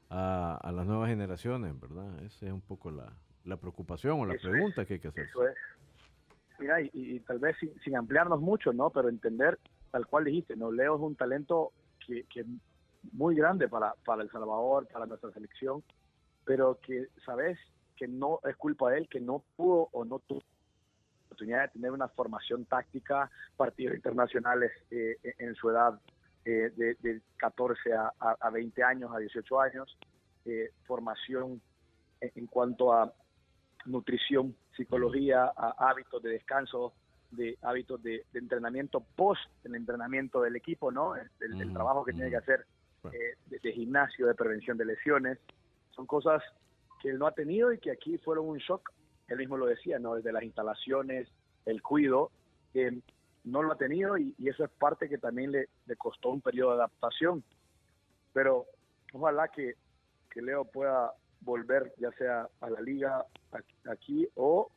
a, 0.08 0.56
a 0.56 0.72
las 0.72 0.86
nuevas 0.86 1.10
generaciones, 1.10 1.78
¿verdad? 1.78 2.24
Esa 2.24 2.46
es 2.46 2.52
un 2.52 2.62
poco 2.62 2.90
la, 2.90 3.12
la 3.44 3.58
preocupación 3.58 4.18
o 4.18 4.24
la 4.24 4.32
Eso 4.32 4.46
es, 4.48 4.52
pregunta 4.52 4.86
que 4.86 4.94
hay 4.94 5.00
que 5.00 5.08
hacer. 5.08 5.24
Eso 5.24 5.46
es. 5.46 5.54
Mira, 6.58 6.80
y, 6.80 6.90
y 6.94 7.20
tal 7.20 7.38
vez 7.38 7.54
sin, 7.60 7.78
sin 7.80 7.96
ampliarnos 7.98 8.40
mucho, 8.40 8.72
¿no? 8.72 8.88
Pero 8.88 9.10
entender, 9.10 9.58
tal 9.90 10.06
cual 10.06 10.24
dijiste, 10.24 10.56
¿no? 10.56 10.72
Leo 10.72 10.96
es 10.96 11.02
un 11.02 11.16
talento 11.16 11.72
que, 12.06 12.24
que 12.32 12.46
muy 13.12 13.34
grande 13.34 13.68
para, 13.68 13.92
para 14.06 14.22
El 14.22 14.30
Salvador, 14.30 14.88
para 14.90 15.04
nuestra 15.04 15.30
selección, 15.32 15.84
pero 16.46 16.78
que, 16.80 17.08
¿sabes? 17.26 17.58
Que 17.94 18.08
no 18.08 18.40
es 18.48 18.56
culpa 18.56 18.90
de 18.90 19.00
él, 19.00 19.08
que 19.10 19.20
no 19.20 19.44
pudo 19.54 19.90
o 19.92 20.06
no 20.06 20.18
tuvo 20.20 20.40
oportunidad 21.40 21.62
de 21.62 21.68
tener 21.68 21.90
una 21.92 22.08
formación 22.08 22.64
táctica, 22.66 23.30
partidos 23.56 23.94
internacionales 23.96 24.70
eh, 24.90 25.16
en 25.38 25.54
su 25.54 25.70
edad 25.70 25.98
eh, 26.44 26.70
de, 26.76 26.96
de 27.00 27.20
14 27.38 27.92
a, 27.94 28.12
a- 28.20 28.36
a 28.40 28.50
20 28.50 28.82
años, 28.82 29.10
a 29.14 29.18
18 29.18 29.60
años, 29.60 29.96
eh, 30.44 30.70
formación 30.86 31.60
en, 32.20 32.30
en 32.34 32.46
cuanto 32.46 32.92
a 32.92 33.12
nutrición, 33.86 34.54
psicología, 34.76 35.50
a 35.56 35.74
hábitos 35.90 36.22
de 36.22 36.30
descanso, 36.30 36.92
de 37.30 37.56
hábitos 37.62 38.02
de, 38.02 38.24
de 38.32 38.38
entrenamiento 38.38 39.00
post 39.16 39.40
el 39.64 39.74
entrenamiento 39.76 40.42
del 40.42 40.56
equipo, 40.56 40.90
¿no? 40.92 41.16
El, 41.16 41.30
el- 41.40 41.72
trabajo 41.72 42.04
que 42.04 42.12
tiene 42.12 42.30
que 42.30 42.36
hacer 42.36 42.66
eh, 43.12 43.36
de, 43.46 43.58
de 43.60 43.72
gimnasio, 43.72 44.26
de 44.26 44.34
prevención 44.34 44.76
de 44.76 44.84
lesiones, 44.84 45.38
son 45.92 46.06
cosas 46.06 46.42
que 47.00 47.08
él 47.10 47.18
no 47.18 47.26
ha 47.26 47.32
tenido 47.32 47.72
y 47.72 47.78
que 47.78 47.90
aquí 47.90 48.18
fueron 48.18 48.46
un 48.46 48.58
shock. 48.58 48.90
Él 49.30 49.38
mismo 49.38 49.56
lo 49.56 49.66
decía, 49.66 49.98
¿no? 49.98 50.14
Desde 50.16 50.32
las 50.32 50.42
instalaciones, 50.42 51.28
el 51.66 51.80
cuido, 51.82 52.30
eh, 52.74 53.00
no 53.44 53.62
lo 53.62 53.72
ha 53.72 53.76
tenido 53.78 54.18
y, 54.18 54.34
y 54.38 54.48
eso 54.48 54.64
es 54.64 54.70
parte 54.70 55.08
que 55.08 55.16
también 55.18 55.52
le, 55.52 55.68
le 55.86 55.96
costó 55.96 56.28
un 56.30 56.40
periodo 56.42 56.70
de 56.72 56.76
adaptación. 56.76 57.42
Pero 58.32 58.66
ojalá 59.12 59.48
que, 59.48 59.74
que 60.30 60.42
Leo 60.42 60.64
pueda 60.64 61.12
volver 61.40 61.94
ya 61.98 62.10
sea 62.12 62.48
a 62.60 62.70
la 62.70 62.80
liga 62.80 63.24
aquí, 63.90 64.28
o 64.34 64.70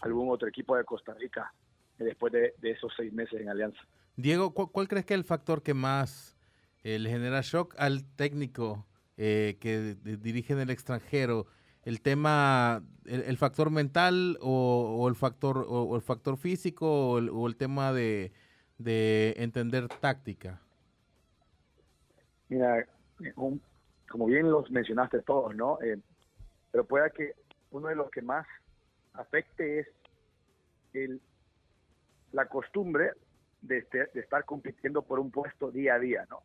algún 0.00 0.28
otro 0.30 0.48
equipo 0.48 0.76
de 0.76 0.84
Costa 0.84 1.14
Rica 1.14 1.52
eh, 1.98 2.04
después 2.04 2.32
de, 2.32 2.54
de 2.58 2.70
esos 2.72 2.92
seis 2.96 3.12
meses 3.12 3.40
en 3.40 3.48
Alianza. 3.48 3.80
Diego, 4.16 4.52
¿cuál, 4.52 4.68
cuál 4.72 4.88
crees 4.88 5.06
que 5.06 5.14
es 5.14 5.18
el 5.18 5.24
factor 5.24 5.62
que 5.62 5.74
más 5.74 6.36
eh, 6.82 6.98
le 6.98 7.10
genera 7.10 7.40
shock 7.42 7.74
al 7.78 8.04
técnico 8.16 8.86
eh, 9.16 9.56
que 9.60 9.94
di- 9.94 10.16
dirige 10.16 10.52
en 10.54 10.60
el 10.60 10.70
extranjero? 10.70 11.46
¿El 11.88 12.02
tema, 12.02 12.82
el, 13.06 13.38
factor 13.38 13.70
mental 13.70 14.36
o, 14.42 15.08
el 15.08 15.14
factor 15.14 15.64
o, 15.66 15.96
el 15.96 16.02
factor 16.02 16.36
físico 16.36 17.12
o 17.12 17.48
el, 17.48 17.56
tema 17.56 17.94
de, 17.94 18.30
de 18.76 19.32
entender 19.38 19.88
táctica? 19.88 20.60
Mira, 22.50 22.80
eh, 22.80 23.32
como 24.06 24.26
bien 24.26 24.50
los 24.50 24.70
mencionaste 24.70 25.22
todos, 25.22 25.56
¿no? 25.56 25.80
Eh, 25.80 25.98
pero 26.70 26.84
pueda 26.84 27.08
que 27.08 27.32
uno 27.70 27.88
de 27.88 27.96
los 27.96 28.10
que 28.10 28.20
más 28.20 28.46
afecte 29.14 29.78
es 29.78 29.86
el, 30.92 31.22
la 32.32 32.50
costumbre 32.50 33.12
de, 33.62 33.78
este- 33.78 34.10
estar 34.12 34.44
compitiendo 34.44 35.00
por 35.00 35.20
un 35.20 35.30
puesto 35.30 35.70
día 35.70 35.94
a 35.94 35.98
día, 35.98 36.26
¿no? 36.28 36.42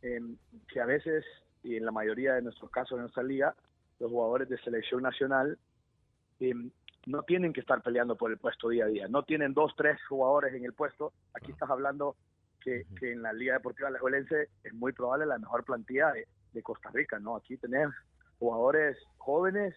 Em, 0.00 0.38
que 0.72 0.80
a 0.80 0.86
veces, 0.86 1.22
y 1.62 1.76
en 1.76 1.84
la 1.84 1.92
mayoría 1.92 2.32
de 2.32 2.40
nuestros 2.40 2.70
casos 2.70 2.92
en 2.92 3.02
nuestra 3.02 3.22
liga, 3.22 3.54
los 4.00 4.10
jugadores 4.10 4.48
de 4.48 4.58
selección 4.58 5.02
nacional 5.02 5.58
em, 6.40 6.70
no 7.06 7.22
tienen 7.22 7.52
que 7.52 7.60
estar 7.60 7.82
peleando 7.82 8.16
por 8.16 8.30
el 8.30 8.38
puesto 8.38 8.68
día 8.68 8.84
a 8.84 8.88
día, 8.88 9.08
no 9.08 9.22
tienen 9.22 9.52
dos, 9.52 9.74
tres 9.76 9.98
jugadores 10.08 10.54
en 10.54 10.64
el 10.64 10.72
puesto, 10.72 11.12
aquí 11.34 11.52
estás 11.52 11.70
hablando 11.70 12.16
que, 12.60 12.86
que 12.98 13.12
en 13.12 13.22
la 13.22 13.32
Liga 13.32 13.54
Deportiva 13.54 13.88
Alajuelense 13.88 14.48
es 14.62 14.74
muy 14.74 14.92
probable 14.92 15.26
la 15.26 15.38
mejor 15.38 15.64
plantilla 15.64 16.12
de, 16.12 16.26
de 16.54 16.62
Costa 16.62 16.90
Rica, 16.92 17.18
¿no? 17.18 17.36
Aquí 17.36 17.56
tenés 17.58 17.88
jugadores 18.38 18.96
jóvenes 19.18 19.74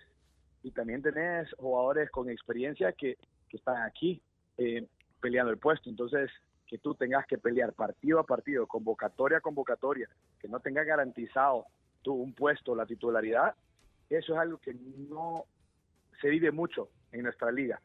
y 0.64 0.72
también 0.72 1.02
tenés 1.02 1.54
jugadores 1.58 2.10
con 2.12 2.30
experiencia 2.30 2.94
que, 2.94 3.18
que 3.50 3.58
están 3.58 3.82
aquí 3.84 4.22
eh, 4.58 4.88
peleando 5.22 5.52
el 5.52 5.58
puesto. 5.58 5.90
Entonces, 5.90 6.32
que 6.66 6.78
tú 6.78 6.96
tengas 6.96 7.26
que 7.28 7.38
pelear 7.38 7.74
partido 7.74 8.20
a 8.20 8.26
partido, 8.26 8.68
convocatoria 8.68 9.40
a 9.40 9.42
convocatoria, 9.42 10.08
que 10.40 10.48
no 10.48 10.60
tengas 10.60 10.86
garantizado 10.86 11.66
tú 12.02 12.14
un 12.14 12.34
puesto, 12.34 12.76
la 12.76 12.86
titularidad, 12.86 13.56
eso 14.16 14.34
es 14.34 14.40
algo 14.40 14.58
que 14.58 14.74
no 14.74 15.46
se 16.22 16.30
vive 16.30 16.52
mucho 16.52 16.90
en 17.12 17.24
nuestra 17.24 17.52
liga. 17.52 17.82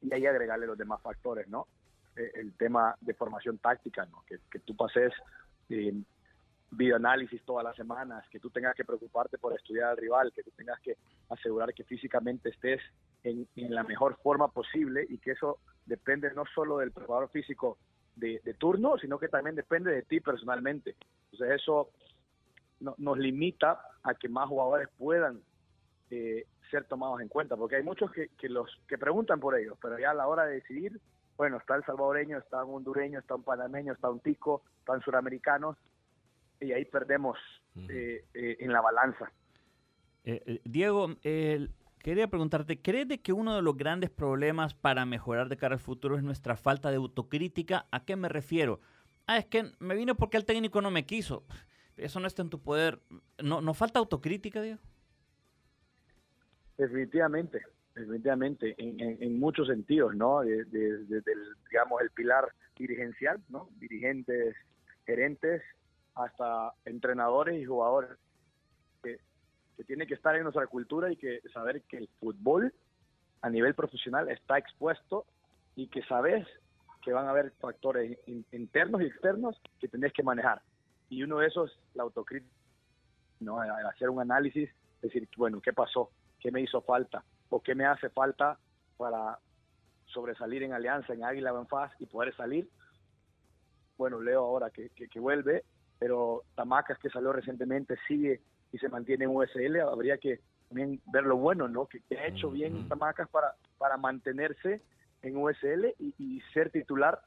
Y 0.00 0.12
ahí 0.14 0.26
agregarle 0.26 0.66
los 0.66 0.78
demás 0.78 1.00
factores, 1.02 1.48
¿no? 1.48 1.66
Eh, 2.16 2.30
el 2.34 2.54
tema 2.54 2.96
de 3.00 3.14
formación 3.14 3.58
táctica, 3.58 4.06
¿no? 4.06 4.22
Que, 4.26 4.38
que 4.50 4.60
tú 4.60 4.76
pases 4.76 5.12
eh, 5.70 5.92
videoanálisis 6.70 7.42
todas 7.44 7.64
las 7.64 7.76
semanas, 7.76 8.24
que 8.30 8.40
tú 8.40 8.50
tengas 8.50 8.74
que 8.74 8.84
preocuparte 8.84 9.38
por 9.38 9.54
estudiar 9.54 9.90
al 9.90 9.96
rival, 9.96 10.32
que 10.32 10.42
tú 10.42 10.50
tengas 10.50 10.78
que 10.80 10.96
asegurar 11.30 11.72
que 11.72 11.84
físicamente 11.84 12.50
estés 12.50 12.80
en, 13.24 13.48
en 13.56 13.74
la 13.74 13.82
mejor 13.82 14.16
forma 14.22 14.48
posible 14.48 15.06
y 15.08 15.18
que 15.18 15.32
eso 15.32 15.58
depende 15.86 16.32
no 16.34 16.44
solo 16.54 16.78
del 16.78 16.92
preparador 16.92 17.30
físico 17.30 17.78
de, 18.16 18.40
de 18.44 18.54
turno, 18.54 18.98
sino 18.98 19.18
que 19.18 19.28
también 19.28 19.56
depende 19.56 19.92
de 19.92 20.02
ti 20.02 20.20
personalmente. 20.20 20.96
Entonces 21.32 21.60
eso 21.60 21.90
no- 22.80 22.94
nos 22.98 23.18
limita 23.18 23.80
a 24.02 24.14
que 24.14 24.28
más 24.28 24.48
jugadores 24.48 24.88
puedan 24.98 25.40
eh, 26.10 26.46
ser 26.70 26.84
tomados 26.84 27.20
en 27.20 27.28
cuenta, 27.28 27.56
porque 27.56 27.76
hay 27.76 27.82
muchos 27.82 28.10
que, 28.12 28.28
que 28.38 28.48
los 28.48 28.70
que 28.86 28.96
preguntan 28.98 29.40
por 29.40 29.58
ellos, 29.58 29.76
pero 29.80 29.98
ya 29.98 30.10
a 30.10 30.14
la 30.14 30.26
hora 30.26 30.44
de 30.46 30.54
decidir, 30.54 31.00
bueno, 31.36 31.58
está 31.58 31.76
el 31.76 31.84
salvadoreño, 31.84 32.38
está 32.38 32.64
un 32.64 32.76
hondureño, 32.76 33.18
está 33.18 33.34
un 33.34 33.42
panameño, 33.42 33.92
está 33.92 34.10
un 34.10 34.20
tico, 34.20 34.62
están 34.80 35.00
suramericanos, 35.02 35.76
y 36.60 36.72
ahí 36.72 36.84
perdemos 36.84 37.38
eh, 37.88 38.24
eh, 38.34 38.56
en 38.60 38.72
la 38.72 38.80
balanza. 38.80 39.30
Diego, 40.64 41.14
eh, 41.22 41.68
quería 42.00 42.28
preguntarte, 42.28 42.80
¿crees 42.82 43.08
de 43.08 43.20
que 43.20 43.32
uno 43.32 43.54
de 43.54 43.62
los 43.62 43.76
grandes 43.76 44.10
problemas 44.10 44.74
para 44.74 45.06
mejorar 45.06 45.48
de 45.48 45.56
cara 45.56 45.74
al 45.74 45.80
futuro 45.80 46.16
es 46.16 46.22
nuestra 46.22 46.56
falta 46.56 46.90
de 46.90 46.96
autocrítica? 46.96 47.86
¿A 47.90 48.04
qué 48.04 48.16
me 48.16 48.28
refiero? 48.28 48.80
Ah, 49.26 49.38
es 49.38 49.46
que 49.46 49.72
me 49.78 49.94
vine 49.94 50.14
porque 50.14 50.36
el 50.36 50.44
técnico 50.44 50.80
no 50.82 50.90
me 50.90 51.06
quiso. 51.06 51.44
Eso 51.98 52.20
no 52.20 52.26
está 52.26 52.42
en 52.42 52.50
tu 52.50 52.60
poder. 52.60 53.00
¿No, 53.42 53.60
no 53.60 53.74
falta 53.74 53.98
autocrítica, 53.98 54.62
Diego? 54.62 54.78
Definitivamente, 56.76 57.62
definitivamente, 57.94 58.74
en, 58.78 59.00
en- 59.00 59.38
muchos 59.40 59.66
sentidos, 59.68 60.14
¿no? 60.14 60.40
De- 60.40 60.64
de- 60.66 60.98
Desde 61.06 61.32
digamos, 61.70 62.00
el 62.00 62.10
pilar 62.10 62.48
dirigencial, 62.76 63.40
¿no? 63.48 63.68
Dirigentes, 63.78 64.54
gerentes, 65.06 65.62
hasta 66.14 66.72
entrenadores 66.84 67.60
y 67.60 67.64
jugadores 67.64 68.10
que, 69.02 69.18
que 69.76 69.84
tienen 69.84 70.06
que 70.06 70.14
estar 70.14 70.36
en 70.36 70.42
nuestra 70.44 70.66
cultura 70.66 71.10
y 71.12 71.16
que 71.16 71.40
saber 71.52 71.82
que 71.82 71.96
el 71.98 72.08
fútbol 72.20 72.72
a 73.42 73.50
nivel 73.50 73.74
profesional 73.74 74.28
está 74.30 74.58
expuesto 74.58 75.26
y 75.76 75.88
que 75.88 76.02
sabes 76.04 76.46
que 77.02 77.12
van 77.12 77.26
a 77.26 77.30
haber 77.30 77.52
factores 77.60 78.18
in- 78.26 78.44
internos 78.52 79.00
y 79.02 79.06
externos 79.06 79.60
que 79.80 79.88
tenés 79.88 80.12
que 80.12 80.22
manejar. 80.22 80.60
Y 81.08 81.22
uno 81.22 81.38
de 81.38 81.46
esos, 81.46 81.78
la 81.94 82.02
autocrítica, 82.02 82.52
¿no? 83.40 83.60
Hacer 83.60 84.10
un 84.10 84.20
análisis, 84.20 84.70
decir, 85.00 85.28
bueno, 85.36 85.60
¿qué 85.60 85.72
pasó? 85.72 86.10
¿Qué 86.40 86.50
me 86.50 86.60
hizo 86.60 86.80
falta? 86.82 87.24
¿O 87.50 87.62
qué 87.62 87.74
me 87.74 87.86
hace 87.86 88.10
falta 88.10 88.58
para 88.96 89.38
sobresalir 90.06 90.62
en 90.62 90.72
Alianza, 90.72 91.12
en 91.12 91.24
Águila 91.24 91.52
o 91.52 91.60
en 91.60 91.66
FAS 91.66 91.92
y 91.98 92.06
poder 92.06 92.34
salir? 92.36 92.68
Bueno, 93.96 94.20
Leo 94.20 94.40
ahora 94.44 94.70
que, 94.70 94.90
que, 94.90 95.08
que 95.08 95.20
vuelve, 95.20 95.64
pero 95.98 96.44
Tamacas 96.54 96.98
que 96.98 97.10
salió 97.10 97.32
recientemente 97.32 97.96
sigue 98.06 98.40
y 98.72 98.78
se 98.78 98.88
mantiene 98.88 99.24
en 99.24 99.34
USL, 99.34 99.80
habría 99.80 100.18
que 100.18 100.40
también 100.68 101.00
ver 101.06 101.24
lo 101.24 101.36
bueno, 101.36 101.68
¿no? 101.68 101.86
Que, 101.86 102.00
que 102.02 102.18
ha 102.18 102.26
hecho 102.26 102.50
bien 102.50 102.88
Tamacas 102.88 103.28
para, 103.28 103.54
para 103.78 103.96
mantenerse 103.96 104.82
en 105.22 105.36
USL 105.36 105.94
y, 105.98 106.14
y 106.18 106.40
ser 106.52 106.70
titular, 106.70 107.20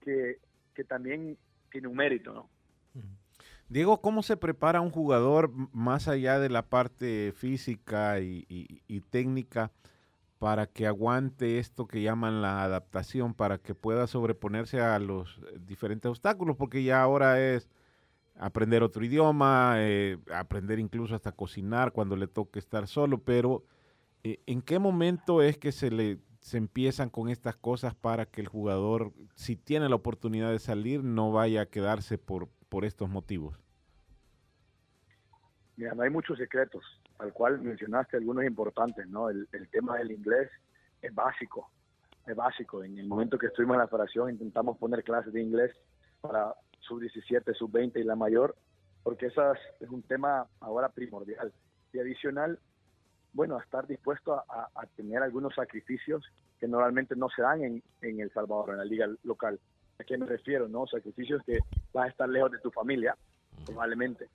que, 0.00 0.38
que 0.74 0.84
también 0.84 1.38
tiene 1.70 1.88
un 1.88 1.96
mérito, 1.96 2.32
¿no? 2.32 2.48
Diego, 3.72 4.02
¿cómo 4.02 4.22
se 4.22 4.36
prepara 4.36 4.82
un 4.82 4.90
jugador 4.90 5.50
más 5.72 6.06
allá 6.06 6.38
de 6.38 6.50
la 6.50 6.68
parte 6.68 7.32
física 7.34 8.20
y 8.20 9.00
técnica 9.08 9.72
para 10.38 10.66
que 10.66 10.86
aguante 10.86 11.58
esto 11.58 11.86
que 11.86 12.02
llaman 12.02 12.42
la 12.42 12.64
adaptación, 12.64 13.32
para 13.32 13.56
que 13.56 13.74
pueda 13.74 14.06
sobreponerse 14.06 14.82
a 14.82 14.98
los 14.98 15.38
eh, 15.38 15.58
diferentes 15.66 16.10
obstáculos? 16.10 16.56
Porque 16.58 16.84
ya 16.84 17.00
ahora 17.00 17.40
es 17.40 17.70
aprender 18.38 18.82
otro 18.82 19.06
idioma, 19.06 19.76
eh, 19.78 20.18
aprender 20.34 20.78
incluso 20.78 21.14
hasta 21.14 21.32
cocinar 21.32 21.92
cuando 21.92 22.14
le 22.14 22.26
toque 22.26 22.58
estar 22.58 22.86
solo, 22.86 23.22
pero 23.22 23.64
eh, 24.22 24.38
¿en 24.44 24.60
qué 24.60 24.78
momento 24.80 25.40
es 25.40 25.56
que 25.56 25.72
se 25.72 25.90
le 25.90 26.18
se 26.40 26.58
empiezan 26.58 27.08
con 27.08 27.30
estas 27.30 27.56
cosas 27.56 27.94
para 27.94 28.26
que 28.26 28.42
el 28.42 28.48
jugador, 28.48 29.12
si 29.34 29.56
tiene 29.56 29.88
la 29.88 29.94
oportunidad 29.94 30.50
de 30.50 30.58
salir, 30.58 31.02
no 31.04 31.32
vaya 31.32 31.62
a 31.62 31.66
quedarse 31.66 32.18
por, 32.18 32.48
por 32.72 32.86
estos 32.86 33.06
motivos? 33.10 33.54
Mira, 35.76 35.94
no 35.94 36.02
hay 36.04 36.08
muchos 36.08 36.38
secretos, 36.38 36.82
al 37.18 37.30
cual 37.34 37.60
mencionaste 37.60 38.16
algunos 38.16 38.44
importantes, 38.46 39.06
¿no? 39.08 39.28
El, 39.28 39.46
el 39.52 39.68
tema 39.68 39.98
del 39.98 40.10
inglés 40.10 40.50
es 41.02 41.14
básico, 41.14 41.70
es 42.26 42.34
básico. 42.34 42.82
En 42.82 42.96
el 42.98 43.06
momento 43.06 43.36
que 43.36 43.48
estuvimos 43.48 43.74
en 43.74 43.80
la 43.80 43.88
federación 43.88 44.30
intentamos 44.30 44.78
poner 44.78 45.04
clases 45.04 45.34
de 45.34 45.42
inglés 45.42 45.70
para 46.22 46.54
sub-17, 46.80 47.54
sub-20 47.54 48.00
y 48.00 48.04
la 48.04 48.16
mayor, 48.16 48.56
porque 49.02 49.26
esa 49.26 49.52
es, 49.80 49.90
un 49.90 50.02
tema 50.04 50.46
ahora 50.60 50.88
primordial. 50.88 51.52
Y 51.92 51.98
adicional, 51.98 52.58
bueno, 53.34 53.58
estar 53.60 53.86
dispuesto 53.86 54.32
a, 54.32 54.44
a- 54.48 54.68
a 54.74 54.86
tener 54.96 55.22
algunos 55.22 55.54
sacrificios 55.54 56.24
que 56.58 56.68
normalmente 56.68 57.16
no 57.16 57.28
se 57.28 57.42
dan 57.42 57.64
en, 57.64 57.82
en 58.00 58.20
El 58.20 58.32
Salvador, 58.32 58.70
en 58.70 58.78
la 58.78 58.84
liga 58.86 59.06
local. 59.24 59.60
¿A 59.98 60.04
qué 60.04 60.16
me 60.18 60.26
refiero? 60.26 60.68
no 60.68 60.86
Sacrificios 60.86 61.42
que 61.44 61.58
vas 61.92 62.06
a 62.06 62.10
estar 62.10 62.28
lejos 62.28 62.50
de 62.50 62.58
tu 62.58 62.70
familia, 62.70 63.16
probablemente 63.64 64.28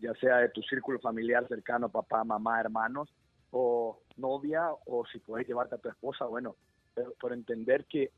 ya 0.00 0.14
sea 0.14 0.38
de 0.38 0.48
tu 0.50 0.62
círculo 0.62 0.98
familiar 1.00 1.46
cercano, 1.48 1.88
papá, 1.88 2.24
mamá, 2.24 2.60
hermanos, 2.60 3.08
o 3.50 4.00
novia, 4.16 4.70
o 4.86 5.04
si 5.06 5.18
puedes 5.18 5.46
llevarte 5.46 5.74
a 5.74 5.78
tu 5.78 5.88
esposa, 5.88 6.24
bueno, 6.26 6.56
pero 6.94 7.34
entender 7.34 7.84
que 7.86 8.10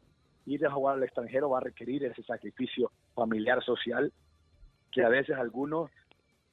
ir 0.47 0.67
a 0.67 0.71
jugar 0.71 0.97
al 0.97 1.03
extranjero 1.03 1.51
va 1.51 1.59
a 1.59 1.63
requerir 1.63 2.05
ese 2.05 2.23
sacrificio 2.23 2.91
familiar, 3.15 3.63
social, 3.65 4.13
que 4.93 5.03
a 5.03 5.09
veces 5.09 5.37
algunos 5.37 5.91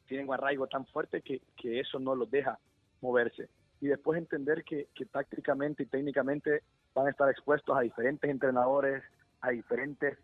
tienen 0.08 0.28
un 0.28 0.34
arraigo 0.34 0.68
tan 0.68 0.86
fuerte 0.88 1.22
que, 1.22 1.42
que 1.56 1.80
eso 1.80 2.00
no 2.00 2.16
los 2.16 2.30
deja 2.32 2.58
moverse. 3.02 3.50
Y 3.80 3.88
después 3.88 4.18
entender 4.18 4.64
que, 4.64 4.88
que 4.94 5.06
tácticamente 5.06 5.84
y 5.84 5.88
técnicamente 5.88 6.62
van 6.94 7.08
a 7.08 7.12
estar 7.12 7.30
expuestos 7.30 7.76
a 7.78 7.82
diferentes 7.82 8.30
entrenadores, 8.30 9.04
a 9.42 9.50
diferentes 9.50 10.18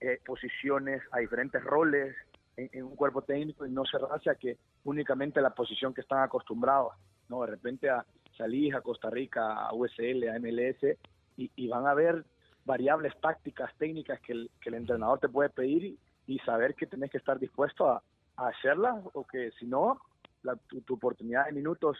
eh, 0.00 0.20
posiciones, 0.24 1.02
a 1.12 1.18
diferentes 1.18 1.62
roles, 1.62 2.16
en, 2.56 2.84
un 2.84 2.96
cuerpo 2.96 3.22
técnico 3.22 3.66
y 3.66 3.70
no 3.70 3.84
cerrarse 3.84 4.30
a 4.30 4.34
que 4.34 4.58
únicamente 4.84 5.40
la 5.40 5.50
posición 5.50 5.94
que 5.94 6.00
están 6.00 6.22
acostumbrados, 6.22 6.92
¿no? 7.28 7.42
De 7.42 7.48
repente 7.48 7.88
a 7.88 8.04
salir 8.36 8.74
a 8.74 8.80
Costa 8.80 9.10
Rica, 9.10 9.54
a 9.54 9.72
USL, 9.74 10.28
a 10.28 10.38
MLS, 10.38 10.96
y, 11.36 11.68
van 11.68 11.86
a 11.86 11.92
haber 11.92 12.24
variables 12.66 13.18
tácticas, 13.20 13.74
técnicas 13.78 14.20
que 14.20 14.32
el, 14.32 14.50
entrenador 14.64 15.18
te 15.18 15.28
puede 15.28 15.48
pedir 15.48 15.96
y, 16.26 16.38
saber 16.40 16.74
que 16.74 16.86
tenés 16.86 17.10
que 17.10 17.18
estar 17.18 17.38
dispuesto 17.38 17.88
a, 17.88 18.02
hacerlas 18.36 19.04
o 19.12 19.26
que 19.26 19.50
si 19.58 19.66
no, 19.66 20.00
la- 20.42 20.56
tu, 20.56 20.80
tu 20.80 20.94
oportunidad 20.94 21.46
de 21.46 21.52
minutos 21.52 21.98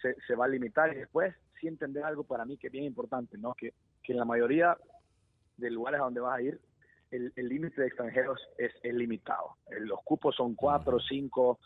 se, 0.00 0.14
se 0.26 0.36
va 0.36 0.44
a 0.44 0.48
limitar 0.48 0.92
y 0.92 0.98
después 0.98 1.34
sí 1.60 1.66
entender 1.66 2.04
algo 2.04 2.22
para 2.22 2.44
mí 2.44 2.56
que 2.56 2.68
es 2.68 2.72
bien 2.72 2.84
importante, 2.84 3.36
¿no? 3.36 3.54
Que, 3.54 3.72
que 4.02 4.12
en 4.12 4.18
la 4.18 4.24
mayoría 4.24 4.76
de 5.56 5.70
lugares 5.70 6.00
a 6.00 6.04
donde 6.04 6.20
vas 6.20 6.38
a 6.38 6.42
ir, 6.42 6.60
el 7.10 7.32
límite 7.36 7.80
de 7.80 7.86
extranjeros 7.86 8.38
es, 8.58 8.72
es 8.82 8.94
limitado. 8.94 9.56
Eh, 9.70 9.80
Los 9.80 10.00
cupos 10.02 10.34
son 10.34 10.54
cuatro, 10.54 10.98
cinco 11.00 11.58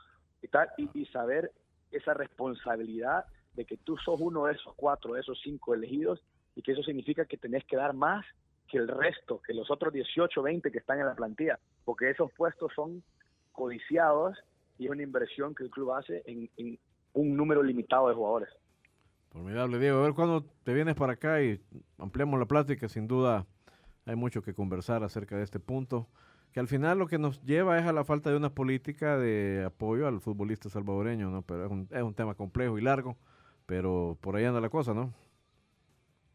y 0.42 0.48
tal, 0.48 0.68
y, 0.76 0.88
y 0.94 1.07
saber 1.07 1.50
esa 1.90 2.14
responsabilidad 2.14 3.24
de 3.55 3.64
que 3.64 3.76
tú 3.79 3.96
sos 3.96 4.20
uno 4.20 4.46
de 4.46 4.53
esos 4.53 4.74
cuatro, 4.76 5.14
de 5.14 5.20
esos 5.20 5.40
cinco 5.42 5.74
elegidos, 5.74 6.22
y 6.55 6.62
que 6.62 6.72
eso 6.72 6.83
significa 6.83 7.24
que 7.24 7.37
tenés 7.37 7.64
que 7.64 7.76
dar 7.76 7.94
más 7.94 8.24
que 8.68 8.79
el 8.79 8.87
resto, 8.87 9.40
que 9.44 9.55
los 9.55 9.70
otros 9.70 9.92
18, 9.92 10.42
20 10.42 10.70
que 10.70 10.79
están 10.79 11.00
en 11.00 11.07
la 11.07 11.14
plantilla, 11.14 11.59
porque 11.85 12.11
esos 12.11 12.31
puestos 12.33 12.72
son 12.74 13.03
codiciados 13.53 14.38
y 14.79 14.87
es 14.87 14.90
una 14.90 15.03
inversión 15.03 15.55
que 15.55 15.64
el 15.64 15.70
club 15.70 15.92
hace 15.92 16.22
en, 16.26 16.48
en 16.57 16.79
un 17.12 17.37
número 17.37 17.62
limitado 17.62 18.09
de 18.09 18.14
jugadores. 18.14 18.48
Formidable, 19.31 19.79
Diego. 19.79 19.98
A 19.98 20.03
ver 20.03 20.14
cuándo 20.14 20.44
te 20.64 20.74
vienes 20.74 20.94
para 20.94 21.14
acá 21.14 21.42
y 21.42 21.61
ampliamos 21.98 22.38
la 22.38 22.46
plática. 22.46 22.88
Sin 22.88 23.07
duda 23.07 23.46
hay 24.06 24.16
mucho 24.16 24.42
que 24.42 24.54
conversar 24.54 25.04
acerca 25.04 25.36
de 25.36 25.42
este 25.44 25.60
punto, 25.60 26.08
que 26.52 26.60
al 26.60 26.68
final 26.68 26.98
lo 26.98 27.06
que 27.06 27.18
nos 27.18 27.42
lleva 27.42 27.78
es 27.78 27.86
a 27.86 27.92
la 27.92 28.04
falta 28.04 28.30
de 28.30 28.36
una 28.36 28.54
política 28.54 29.16
de 29.18 29.64
apoyo 29.66 30.06
al 30.08 30.20
futbolista 30.20 30.68
salvadoreño, 30.68 31.30
¿no? 31.30 31.42
Pero 31.42 31.64
es 31.66 31.70
un, 31.70 31.88
es 31.90 32.02
un 32.02 32.14
tema 32.14 32.34
complejo 32.34 32.78
y 32.78 32.82
largo, 32.82 33.16
pero 33.66 34.16
por 34.20 34.36
ahí 34.36 34.44
anda 34.44 34.60
la 34.60 34.68
cosa, 34.70 34.94
¿no? 34.94 35.12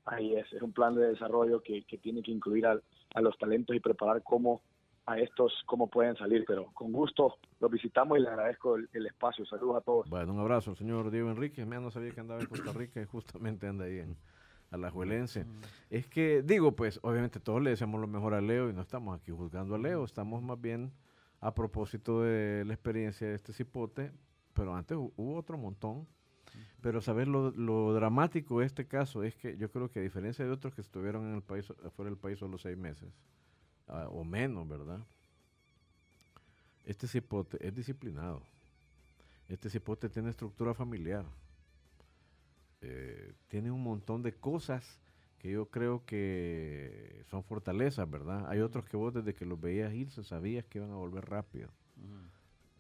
Ahí 0.06 0.36
es, 0.36 0.52
es 0.54 0.62
un 0.62 0.72
plan 0.72 0.96
de 0.96 1.08
desarrollo 1.08 1.62
que, 1.62 1.84
que 1.84 1.98
tiene 1.98 2.22
que 2.22 2.32
incluir 2.32 2.66
al- 2.68 2.84
a, 3.16 3.22
los 3.22 3.38
talentos 3.38 3.76
y 3.76 3.80
preparar 3.80 4.22
cómo 4.24 4.62
a 5.08 5.20
estos 5.20 5.52
cómo 5.66 5.88
pueden 5.88 6.16
salir, 6.16 6.46
pero 6.48 6.72
con 6.74 6.92
gusto 6.92 7.38
los 7.60 7.70
visitamos 7.72 8.18
y 8.18 8.22
le 8.22 8.30
agradezco 8.30 8.76
el, 8.76 8.90
el 8.94 9.06
espacio. 9.08 9.46
Saludos 9.46 9.78
a 9.78 9.82
todos. 9.82 10.10
Bueno, 10.10 10.34
un 10.34 10.40
abrazo 10.40 10.72
al 10.72 10.78
señor 10.78 11.12
Diego 11.12 11.30
Enrique. 11.30 11.66
Mira, 11.66 11.80
no 11.80 11.92
sabía 11.92 12.12
que 12.12 12.22
andaba 12.22 12.40
en 12.42 12.48
Costa 12.48 12.72
Rica 12.74 13.02
y 13.02 13.06
justamente 13.06 13.68
anda 13.68 13.86
ahí 13.86 14.00
en 14.00 14.16
Alajuelense. 14.76 15.46
Es 15.90 16.08
que, 16.08 16.42
digo, 16.44 16.76
pues, 16.76 17.00
obviamente 17.04 17.40
todos 17.40 17.62
le 17.62 17.72
deseamos 17.72 18.00
lo 18.00 18.08
mejor 18.08 18.34
a 18.34 18.42
Leo 18.42 18.70
y 18.70 18.74
no 18.74 18.82
estamos 18.82 19.20
aquí 19.20 19.32
juzgando 19.32 19.76
a 19.76 19.78
Leo, 19.78 20.04
estamos 20.06 20.42
más 20.44 20.60
bien 20.60 20.92
a 21.42 21.54
propósito 21.54 22.22
de 22.22 22.64
la 22.66 22.74
experiencia 22.74 23.28
de 23.28 23.36
este 23.36 23.54
cipote, 23.54 24.12
pero 24.54 24.76
antes 24.76 24.98
hu- 24.98 25.12
hubo 25.18 25.36
otro 25.36 25.58
montón. 25.58 26.08
Pero 26.82 27.02
saber 27.02 27.28
lo, 27.28 27.52
lo 27.52 27.94
dramático 27.94 28.60
de 28.60 28.66
este 28.68 28.86
caso 28.88 29.24
es 29.24 29.36
que 29.36 29.58
yo 29.58 29.70
creo 29.72 29.90
que 29.90 30.00
a 30.00 30.04
diferencia 30.04 30.46
de 30.46 30.52
otros 30.52 30.74
que 30.74 30.82
estuvieron 30.82 31.26
en 31.28 31.36
el 31.36 31.42
país, 31.42 31.66
fuera 31.96 32.10
del 32.10 32.18
país 32.18 32.40
solo 32.40 32.58
seis 32.58 32.78
meses, 32.78 33.10
ah, 33.88 34.08
o 34.10 34.24
menos, 34.24 34.68
¿verdad? 34.68 35.00
Este 36.86 37.08
cipote 37.08 37.58
es 37.66 37.74
disciplinado. 37.74 38.42
Este 39.50 39.70
cipote 39.70 40.10
tiene 40.10 40.30
estructura 40.30 40.74
familiar. 40.74 41.26
Eh, 42.88 43.34
tiene 43.48 43.72
un 43.72 43.82
montón 43.82 44.22
de 44.22 44.34
cosas 44.34 45.00
que 45.40 45.52
yo 45.52 45.70
creo 45.70 46.06
que 46.06 47.24
son 47.30 47.44
fortalezas, 47.44 48.10
¿verdad? 48.10 48.48
Hay 48.48 48.60
otros 48.60 48.86
que 48.86 48.96
vos 48.96 49.14
desde 49.14 49.34
que 49.34 49.46
los 49.46 49.60
veías 49.60 49.94
irse 49.94 50.24
sabías 50.24 50.66
que 50.66 50.78
iban 50.78 50.92
a 50.92 50.96
volver 50.96 51.26
rápido. 51.26 51.70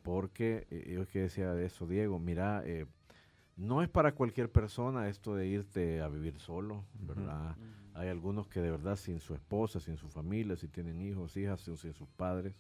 Porque 0.04 0.68
eh, 0.70 0.94
yo 0.94 1.08
que 1.08 1.22
decía 1.22 1.54
de 1.54 1.66
eso, 1.66 1.88
Diego, 1.88 2.20
mira, 2.20 2.62
eh, 2.66 2.86
no 3.56 3.82
es 3.82 3.90
para 3.90 4.14
cualquier 4.14 4.52
persona 4.52 5.10
esto 5.10 5.36
de 5.36 5.48
irte 5.48 6.02
a 6.02 6.08
vivir 6.08 6.40
solo, 6.40 6.86
¿verdad? 6.94 7.56
Hay 7.94 8.10
algunos 8.10 8.48
que 8.48 8.60
de 8.62 8.70
verdad 8.70 8.98
sin 8.98 9.20
su 9.20 9.34
esposa, 9.34 9.80
sin 9.80 9.98
su 9.98 10.10
familia, 10.10 10.56
si 10.56 10.68
tienen 10.68 11.02
hijos, 11.02 11.36
hijas, 11.38 11.68
o 11.68 11.78
sin 11.78 11.94
sus 11.94 12.10
padres, 12.10 12.54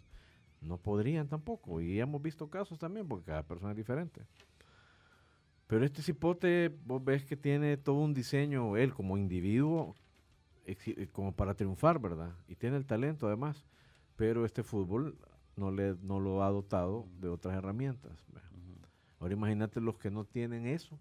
no 0.61 0.77
podrían 0.77 1.27
tampoco. 1.27 1.81
Y 1.81 1.99
hemos 1.99 2.21
visto 2.21 2.49
casos 2.49 2.79
también, 2.79 3.07
porque 3.07 3.25
cada 3.25 3.43
persona 3.43 3.71
es 3.71 3.77
diferente. 3.77 4.21
Pero 5.67 5.83
este 5.83 6.01
cipote, 6.01 6.69
vos 6.85 7.03
ves 7.03 7.25
que 7.25 7.35
tiene 7.35 7.77
todo 7.77 7.95
un 7.95 8.13
diseño, 8.13 8.77
él 8.77 8.93
como 8.93 9.17
individuo, 9.17 9.95
eh, 10.65 11.07
como 11.11 11.31
para 11.31 11.55
triunfar, 11.55 11.99
¿verdad? 11.99 12.35
Y 12.47 12.55
tiene 12.55 12.77
el 12.77 12.85
talento 12.85 13.27
además. 13.27 13.65
Pero 14.15 14.45
este 14.45 14.63
fútbol 14.63 15.17
no, 15.55 15.71
le, 15.71 15.95
no 16.01 16.19
lo 16.19 16.43
ha 16.43 16.49
dotado 16.49 17.07
de 17.19 17.29
otras 17.29 17.55
herramientas. 17.55 18.13
¿ve? 18.33 18.39
Ahora 19.19 19.33
imagínate 19.33 19.81
los 19.81 19.97
que 19.97 20.11
no 20.11 20.25
tienen 20.25 20.67
eso, 20.67 20.99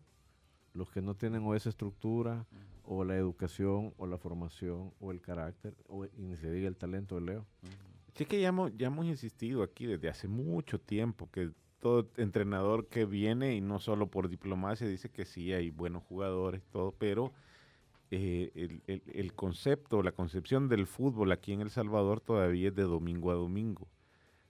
los 0.73 0.91
que 0.91 1.03
no 1.03 1.15
tienen 1.15 1.43
o 1.45 1.55
esa 1.55 1.69
estructura, 1.69 2.47
o 2.83 3.05
la 3.05 3.17
educación, 3.17 3.95
o 3.97 4.07
la 4.07 4.19
formación, 4.19 4.93
o 5.01 5.11
el 5.12 5.21
carácter, 5.21 5.75
o, 5.89 6.05
y 6.05 6.23
ni 6.23 6.37
se 6.37 6.51
diga 6.51 6.69
el 6.69 6.77
talento 6.77 7.15
de 7.15 7.21
Leo. 7.23 7.47
Sí 8.15 8.27
que 8.27 8.41
ya 8.41 8.49
hemos, 8.49 8.77
ya 8.77 8.89
hemos 8.89 9.07
insistido 9.07 9.62
aquí 9.62 9.87
desde 9.87 10.09
hace 10.09 10.29
mucho 10.29 10.81
tiempo 10.81 11.31
que 11.31 11.51
todo 11.85 12.09
entrenador 12.16 12.87
que 12.89 13.05
viene 13.05 13.55
y 13.55 13.61
no 13.61 13.78
solo 13.78 14.07
por 14.07 14.30
diplomacia 14.30 14.89
dice 14.89 15.11
que 15.11 15.26
sí 15.26 15.53
hay 15.53 15.68
buenos 15.68 16.03
jugadores, 16.03 16.62
todo, 16.72 16.93
pero 16.93 17.30
eh, 18.11 18.51
el, 18.55 19.03
el- 19.07 19.35
concepto, 19.35 20.03
la 20.03 20.12
concepción 20.12 20.68
del 20.68 20.87
fútbol 20.87 21.30
aquí 21.32 21.53
en 21.53 21.61
El 21.61 21.68
Salvador 21.70 22.22
todavía 22.22 22.68
es 22.68 22.74
de 22.74 22.85
domingo 22.85 23.30
a 23.30 23.35
domingo. 23.35 23.87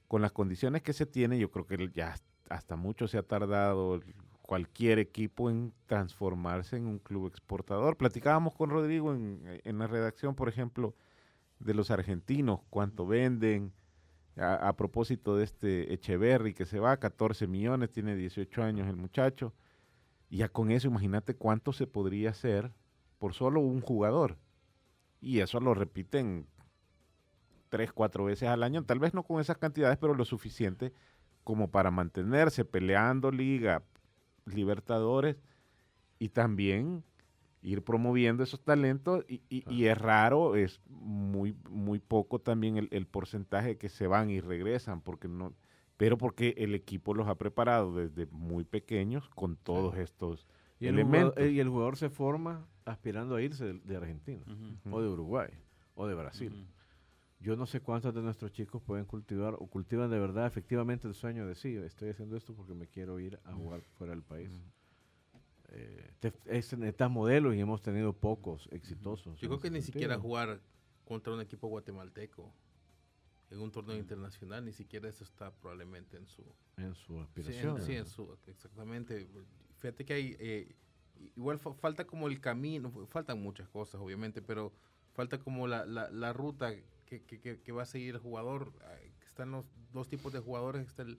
Con 0.09 0.23
las 0.23 0.33
condiciones 0.33 0.83
que 0.83 0.93
se 0.93 1.07
tiene, 1.07 1.39
yo 1.39 1.51
creo 1.51 1.67
que 1.67 1.91
ya 1.93 2.15
hasta 2.51 2.77
mucho 2.77 3.09
se 3.09 3.19
ha 3.19 3.25
tardado 3.25 4.01
cualquier 4.43 5.01
equipo 5.01 5.51
en 5.51 5.73
transformarse 5.87 6.77
en 6.77 6.87
un 6.87 7.01
club 7.01 7.27
exportador. 7.27 7.97
Platicábamos 7.97 8.55
con 8.55 8.71
Rodrigo 8.71 9.13
en 9.15 9.79
la 9.79 9.89
redacción, 9.89 10.37
por 10.37 10.49
ejemplo, 10.49 10.95
de 11.61 11.75
los 11.75 11.91
argentinos, 11.91 12.61
cuánto 12.71 13.07
venden. 13.07 13.73
A, 14.37 14.75
propósito 14.77 15.37
de 15.37 15.45
este 15.45 15.95
Echeverry 15.95 16.55
que 16.55 16.65
se 16.65 16.81
va, 16.81 16.97
14 16.97 17.47
millones, 17.47 17.91
tiene 17.91 18.17
18 18.17 18.63
años 18.63 18.89
el 18.89 18.97
muchacho. 18.97 19.53
Y 20.29 20.39
ya 20.39 20.49
con 20.49 20.71
eso, 20.73 20.89
imagínate 20.89 21.37
cuánto 21.37 21.73
se 21.73 21.87
podría 21.87 22.31
hacer 22.31 22.73
por 23.19 23.35
solo 23.35 23.61
un 23.61 23.81
jugador. 23.81 24.37
Y 25.21 25.41
eso 25.41 25.61
lo 25.61 25.75
repiten 25.75 26.47
tres, 27.69 27.93
cuatro 27.93 28.25
veces 28.25 28.49
al 28.49 28.63
año, 28.63 28.85
tal 28.85 28.99
vez 28.99 29.15
no 29.15 29.23
con 29.23 29.41
esas 29.41 29.59
cantidades, 29.59 29.99
pero 29.99 30.15
lo 30.15 30.25
suficiente 30.25 30.93
como 31.45 31.71
para 31.71 31.91
mantenerse 31.91 32.65
peleando 32.65 33.31
liga, 33.31 33.83
libertadores 34.47 35.37
y 36.19 36.31
también 36.31 37.05
ir 37.65 37.83
promoviendo 37.83 38.43
esos 38.45 38.63
talentos 38.63 39.25
y, 39.29 39.43
y- 39.49 39.65
y 39.73 39.87
es 39.87 39.99
raro, 39.99 40.55
es 40.55 40.81
muy, 40.89 41.57
muy 41.71 41.99
poco 41.99 42.39
también 42.39 42.77
el, 42.77 42.89
el 42.93 43.07
porcentaje 43.07 43.79
que 43.79 43.89
se 43.89 44.07
van 44.07 44.31
y 44.31 44.41
regresan, 44.41 45.01
porque 45.01 45.27
no, 45.29 45.55
pero 45.97 46.19
porque 46.19 46.55
el 46.59 46.75
equipo 46.75 47.15
los 47.15 47.27
ha 47.27 47.37
preparado 47.37 47.95
desde 47.95 48.27
muy 48.27 48.65
pequeños 48.65 49.29
con 49.31 49.57
todos 49.57 49.97
estos 49.97 50.47
Y 50.79 50.87
el, 50.87 50.95
elementos. 50.95 51.33
jugador, 51.35 51.51
y 51.53 51.61
el 51.61 51.69
jugador 51.69 51.97
se 51.97 52.11
forma 52.11 52.67
aspirando 52.85 53.35
a 53.37 53.43
irse 53.43 53.65
de, 53.65 53.73
de 53.81 53.97
Argentina, 53.97 54.45
o 54.91 55.01
de 55.01 55.09
Uruguay, 55.09 55.49
o 55.95 56.07
de 56.07 56.15
Brasil. 56.15 56.67
Yo 57.41 57.57
no 57.57 57.67
sé 57.67 57.81
cuántos 57.81 58.15
de 58.15 58.23
nuestros 58.23 58.53
chicos 58.53 58.83
pueden 58.83 59.05
cultivar 59.07 59.55
o 59.55 59.67
cultivan 59.67 60.11
de 60.11 60.19
verdad 60.19 60.47
efectivamente 60.47 61.07
el 61.09 61.15
sueño 61.15 61.47
de 61.47 61.55
sí, 61.55 61.77
estoy 61.77 62.11
haciendo 62.11 62.37
esto 62.37 62.55
porque 62.55 62.75
me 62.75 62.87
quiero 62.87 63.19
ir 63.21 63.39
a 63.45 63.53
jugar 63.53 63.83
fuera 63.99 64.13
del 64.15 64.23
país. 64.23 64.51
Eh, 65.77 66.11
te- 66.21 66.33
es- 66.47 66.73
necesitas 66.79 67.11
modelos 67.11 67.55
y 67.55 67.61
hemos 67.61 67.83
tenido 67.83 68.13
pocos 68.13 68.69
exitosos. 68.71 69.39
Yo 69.41 69.49
creo 69.49 69.61
que 69.61 69.71
ni 69.71 69.83
siquiera 69.83 70.19
jugar 70.19 70.61
contra 71.05 71.33
un 71.35 71.41
equipo 71.41 71.67
guatemalteco 71.69 72.53
en 73.51 73.59
un 73.61 73.71
torneo 73.73 73.97
internacional, 73.97 74.65
ni 74.65 74.73
siquiera 74.73 75.09
eso 75.09 75.25
está 75.25 75.51
probablemente 75.53 76.17
en 76.17 76.27
su... 76.27 76.45
En 76.77 76.95
su 76.95 77.15
Sí, 77.15 77.21
aspiración. 77.21 77.77
en, 77.79 77.83
sí, 77.83 77.93
en 77.97 78.07
su, 78.07 78.37
exactamente. 78.47 79.29
Fíjate 79.79 80.05
que 80.05 80.15
hay, 80.15 80.37
eh, 80.39 80.75
igual 81.37 81.59
fa- 81.59 81.75
falta 81.75 82.07
como 82.07 82.29
el 82.29 82.41
camino, 82.41 82.91
faltan 83.09 83.43
muchas 83.43 83.69
cosas 83.69 84.01
obviamente, 84.01 84.43
pero 84.43 84.73
falta 85.13 85.39
como 85.39 85.67
la, 85.67 85.85
la, 85.85 86.09
la 86.11 86.33
ruta 86.33 86.73
que, 87.07 87.23
que, 87.25 87.41
que- 87.61 87.73
va 87.73 87.83
a 87.83 87.87
seguir 87.87 88.15
el 88.15 88.21
jugador. 88.21 88.73
Eh, 89.03 89.13
Están 89.27 89.51
los 89.51 89.67
dos 89.93 90.09
tipos 90.09 90.33
de 90.33 90.39
jugadores, 90.39 90.87
está 90.87 91.03
el, 91.03 91.19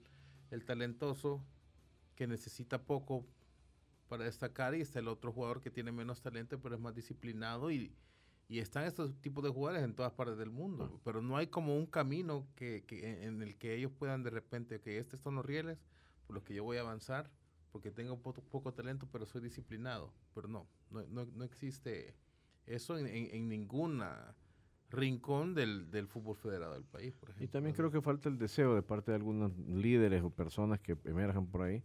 el 0.50 0.64
talentoso 0.64 1.44
que 2.16 2.26
necesita 2.26 2.82
poco 2.82 3.24
para 4.08 4.24
destacar 4.24 4.74
y 4.74 4.80
está 4.80 4.98
el 5.00 5.08
otro 5.08 5.32
jugador 5.32 5.60
que 5.60 5.70
tiene 5.70 5.92
menos 5.92 6.20
talento 6.22 6.60
pero 6.60 6.74
es 6.74 6.80
más 6.80 6.94
disciplinado 6.94 7.70
y, 7.70 7.92
y 8.48 8.60
están 8.60 8.84
estos 8.84 9.14
tipos 9.20 9.42
de 9.44 9.50
jugadores 9.50 9.84
en 9.84 9.94
todas 9.94 10.12
partes 10.12 10.38
del 10.38 10.50
mundo, 10.50 11.00
pero 11.04 11.20
no 11.22 11.36
hay 11.36 11.48
como 11.48 11.76
un 11.76 11.86
camino 11.86 12.46
que, 12.54 12.84
que- 12.86 13.24
en 13.24 13.42
el 13.42 13.56
que 13.56 13.74
ellos 13.74 13.92
puedan 13.98 14.22
de 14.22 14.30
repente, 14.30 14.80
que 14.80 14.98
estos 14.98 15.20
son 15.20 15.34
los 15.36 15.44
rieles 15.44 15.78
por 16.26 16.34
los 16.34 16.44
que 16.44 16.54
yo 16.54 16.64
voy 16.64 16.76
a 16.76 16.80
avanzar, 16.80 17.30
porque 17.72 17.90
tengo 17.90 18.20
poco, 18.20 18.42
poco 18.42 18.72
talento, 18.72 19.06
pero 19.10 19.26
soy 19.26 19.40
disciplinado. 19.42 20.12
Pero 20.34 20.48
no, 20.48 20.66
no, 20.90 21.02
no, 21.06 21.26
no 21.26 21.44
existe 21.44 22.14
eso 22.66 22.98
en, 22.98 23.06
en, 23.06 23.28
en 23.34 23.48
ninguna 23.48 24.34
rincón 24.90 25.54
del, 25.54 25.90
del 25.90 26.06
fútbol 26.06 26.36
federado 26.36 26.74
del 26.74 26.84
país, 26.84 27.12
por 27.14 27.30
ejemplo. 27.30 27.44
Y 27.44 27.48
también 27.48 27.74
creo 27.74 27.90
que 27.90 28.00
falta 28.00 28.28
el 28.28 28.38
deseo 28.38 28.74
de 28.74 28.82
parte 28.82 29.10
de 29.10 29.16
algunos 29.16 29.56
líderes 29.58 30.22
o 30.22 30.30
personas 30.30 30.80
que 30.80 30.96
emerjan 31.04 31.46
por 31.46 31.62
ahí 31.62 31.82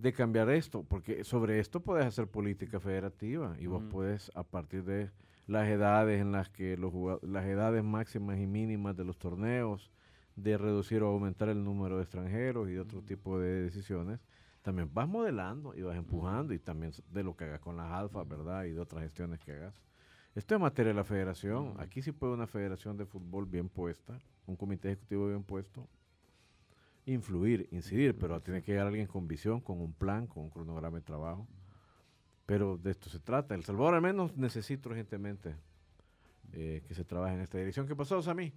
de 0.00 0.12
cambiar 0.12 0.50
esto, 0.50 0.82
porque 0.82 1.24
sobre 1.24 1.58
esto 1.58 1.80
puedes 1.80 2.06
hacer 2.06 2.26
política 2.26 2.80
federativa 2.80 3.56
y 3.58 3.66
vos 3.66 3.82
puedes 3.90 4.30
a 4.34 4.42
partir 4.42 4.84
de 4.84 5.10
las 5.46 5.68
edades 5.68 6.20
en 6.20 6.32
las 6.32 6.48
que 6.48 6.76
los 6.76 6.92
las 7.22 7.44
edades 7.44 7.84
máximas 7.84 8.38
y 8.38 8.46
mínimas 8.46 8.96
de 8.96 9.04
los 9.04 9.18
torneos, 9.18 9.90
de 10.36 10.56
reducir 10.56 11.02
o 11.02 11.08
aumentar 11.08 11.48
el 11.48 11.62
número 11.64 11.96
de 11.96 12.02
extranjeros 12.02 12.70
y 12.70 12.78
otro 12.78 13.02
tipo 13.02 13.38
de 13.38 13.62
decisiones, 13.62 14.20
también 14.62 14.90
vas 14.92 15.08
modelando 15.08 15.74
y 15.74 15.82
vas 15.82 15.96
empujando 15.96 16.54
y 16.54 16.58
también 16.58 16.92
de 17.10 17.22
lo 17.22 17.36
que 17.36 17.44
hagas 17.44 17.60
con 17.60 17.76
las 17.76 17.90
alfas, 17.90 18.26
¿verdad? 18.28 18.64
Y 18.64 18.72
de 18.72 18.80
otras 18.80 19.02
gestiones 19.02 19.40
que 19.40 19.52
hagas. 19.52 19.74
Esto 20.34 20.54
es 20.54 20.60
materia 20.60 20.90
de 20.90 20.96
la 20.96 21.04
federación. 21.04 21.74
Aquí 21.78 22.02
sí 22.02 22.12
puede 22.12 22.32
una 22.32 22.46
federación 22.46 22.96
de 22.96 23.04
fútbol 23.04 23.46
bien 23.46 23.68
puesta, 23.68 24.18
un 24.46 24.56
comité 24.56 24.88
ejecutivo 24.88 25.28
bien 25.28 25.42
puesto, 25.42 25.88
influir, 27.12 27.68
incidir, 27.72 28.16
pero 28.18 28.40
tiene 28.40 28.62
que 28.62 28.72
llegar 28.72 28.86
alguien 28.86 29.06
con 29.06 29.26
visión, 29.26 29.60
con 29.60 29.80
un 29.80 29.92
plan, 29.92 30.26
con 30.26 30.44
un 30.44 30.50
cronograma 30.50 30.98
de 30.98 31.02
trabajo. 31.04 31.46
Pero 32.46 32.76
de 32.78 32.90
esto 32.90 33.08
se 33.10 33.20
trata. 33.20 33.54
El 33.54 33.64
Salvador 33.64 33.94
al 33.94 34.02
menos 34.02 34.36
necesita 34.36 34.88
urgentemente 34.88 35.56
eh, 36.52 36.82
que 36.86 36.94
se 36.94 37.04
trabaje 37.04 37.34
en 37.34 37.40
esta 37.40 37.58
dirección. 37.58 37.86
¿Qué 37.86 37.94
pasó, 37.94 38.20
Sammy? 38.22 38.52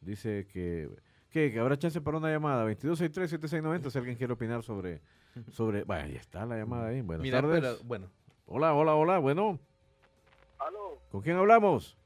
Dice 0.00 0.46
que, 0.46 0.88
que, 1.30 1.50
que 1.52 1.58
habrá 1.58 1.76
chance 1.78 2.00
para 2.00 2.18
una 2.18 2.30
llamada. 2.30 2.64
2263-7690 2.70 3.90
si 3.90 3.98
alguien 3.98 4.16
quiere 4.16 4.32
opinar 4.32 4.62
sobre... 4.62 5.00
sobre 5.50 5.82
bueno, 5.84 6.04
ahí 6.04 6.16
está 6.16 6.46
la 6.46 6.56
llamada 6.56 6.88
ahí. 6.88 7.00
Buenas 7.00 7.22
Mira, 7.22 7.40
tardes. 7.40 7.60
pero, 7.60 7.78
bueno, 7.84 8.10
Hola, 8.46 8.72
hola, 8.74 8.94
hola. 8.94 9.18
Bueno, 9.18 9.58
Aló, 10.58 10.98
¿con 11.10 11.20
quién 11.20 11.36
hablamos? 11.36 11.96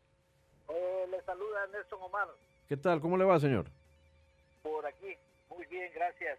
eh, 0.68 1.06
le 1.10 1.20
saluda 1.22 1.66
Nelson 1.72 1.98
Omar 2.02 2.28
¿Qué 2.68 2.76
tal? 2.76 3.00
¿Cómo 3.00 3.16
le 3.16 3.24
va, 3.24 3.38
señor? 3.38 3.66
Por 4.62 4.86
aquí. 4.86 5.16
Muy 5.50 5.66
bien, 5.66 5.90
gracias. 5.94 6.38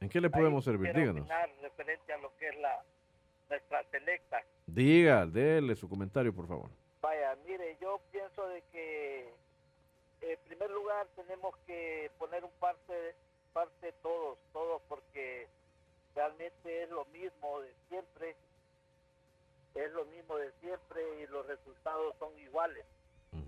¿En 0.00 0.08
qué 0.08 0.20
le 0.20 0.30
podemos 0.30 0.66
Ahí 0.66 0.72
servir? 0.72 0.94
Díganos. 0.94 1.28
referente 1.60 2.12
a 2.12 2.18
lo 2.18 2.34
que 2.36 2.48
es 2.48 2.58
la 2.58 2.82
nuestra 3.48 3.84
selecta. 3.90 4.42
Diga, 4.66 5.26
déle 5.26 5.76
su 5.76 5.88
comentario, 5.88 6.34
por 6.34 6.46
favor. 6.48 6.70
Vaya, 7.02 7.36
mire, 7.46 7.76
yo 7.80 8.00
pienso 8.12 8.46
de 8.48 8.62
que 8.72 9.28
en 10.22 10.38
primer 10.46 10.70
lugar 10.70 11.06
tenemos 11.16 11.54
que 11.66 12.10
poner 12.18 12.44
un 12.44 12.50
parte, 12.52 13.14
parte 13.52 13.92
todos, 14.02 14.38
todos, 14.52 14.80
porque 14.88 15.48
realmente 16.14 16.84
es 16.84 16.90
lo 16.90 17.04
mismo 17.06 17.60
de 17.60 17.74
siempre, 17.88 18.36
es 19.74 19.90
lo 19.92 20.04
mismo 20.06 20.36
de 20.36 20.52
siempre 20.60 21.02
y 21.22 21.26
los 21.26 21.46
resultados 21.46 22.14
son 22.18 22.38
iguales. 22.38 22.84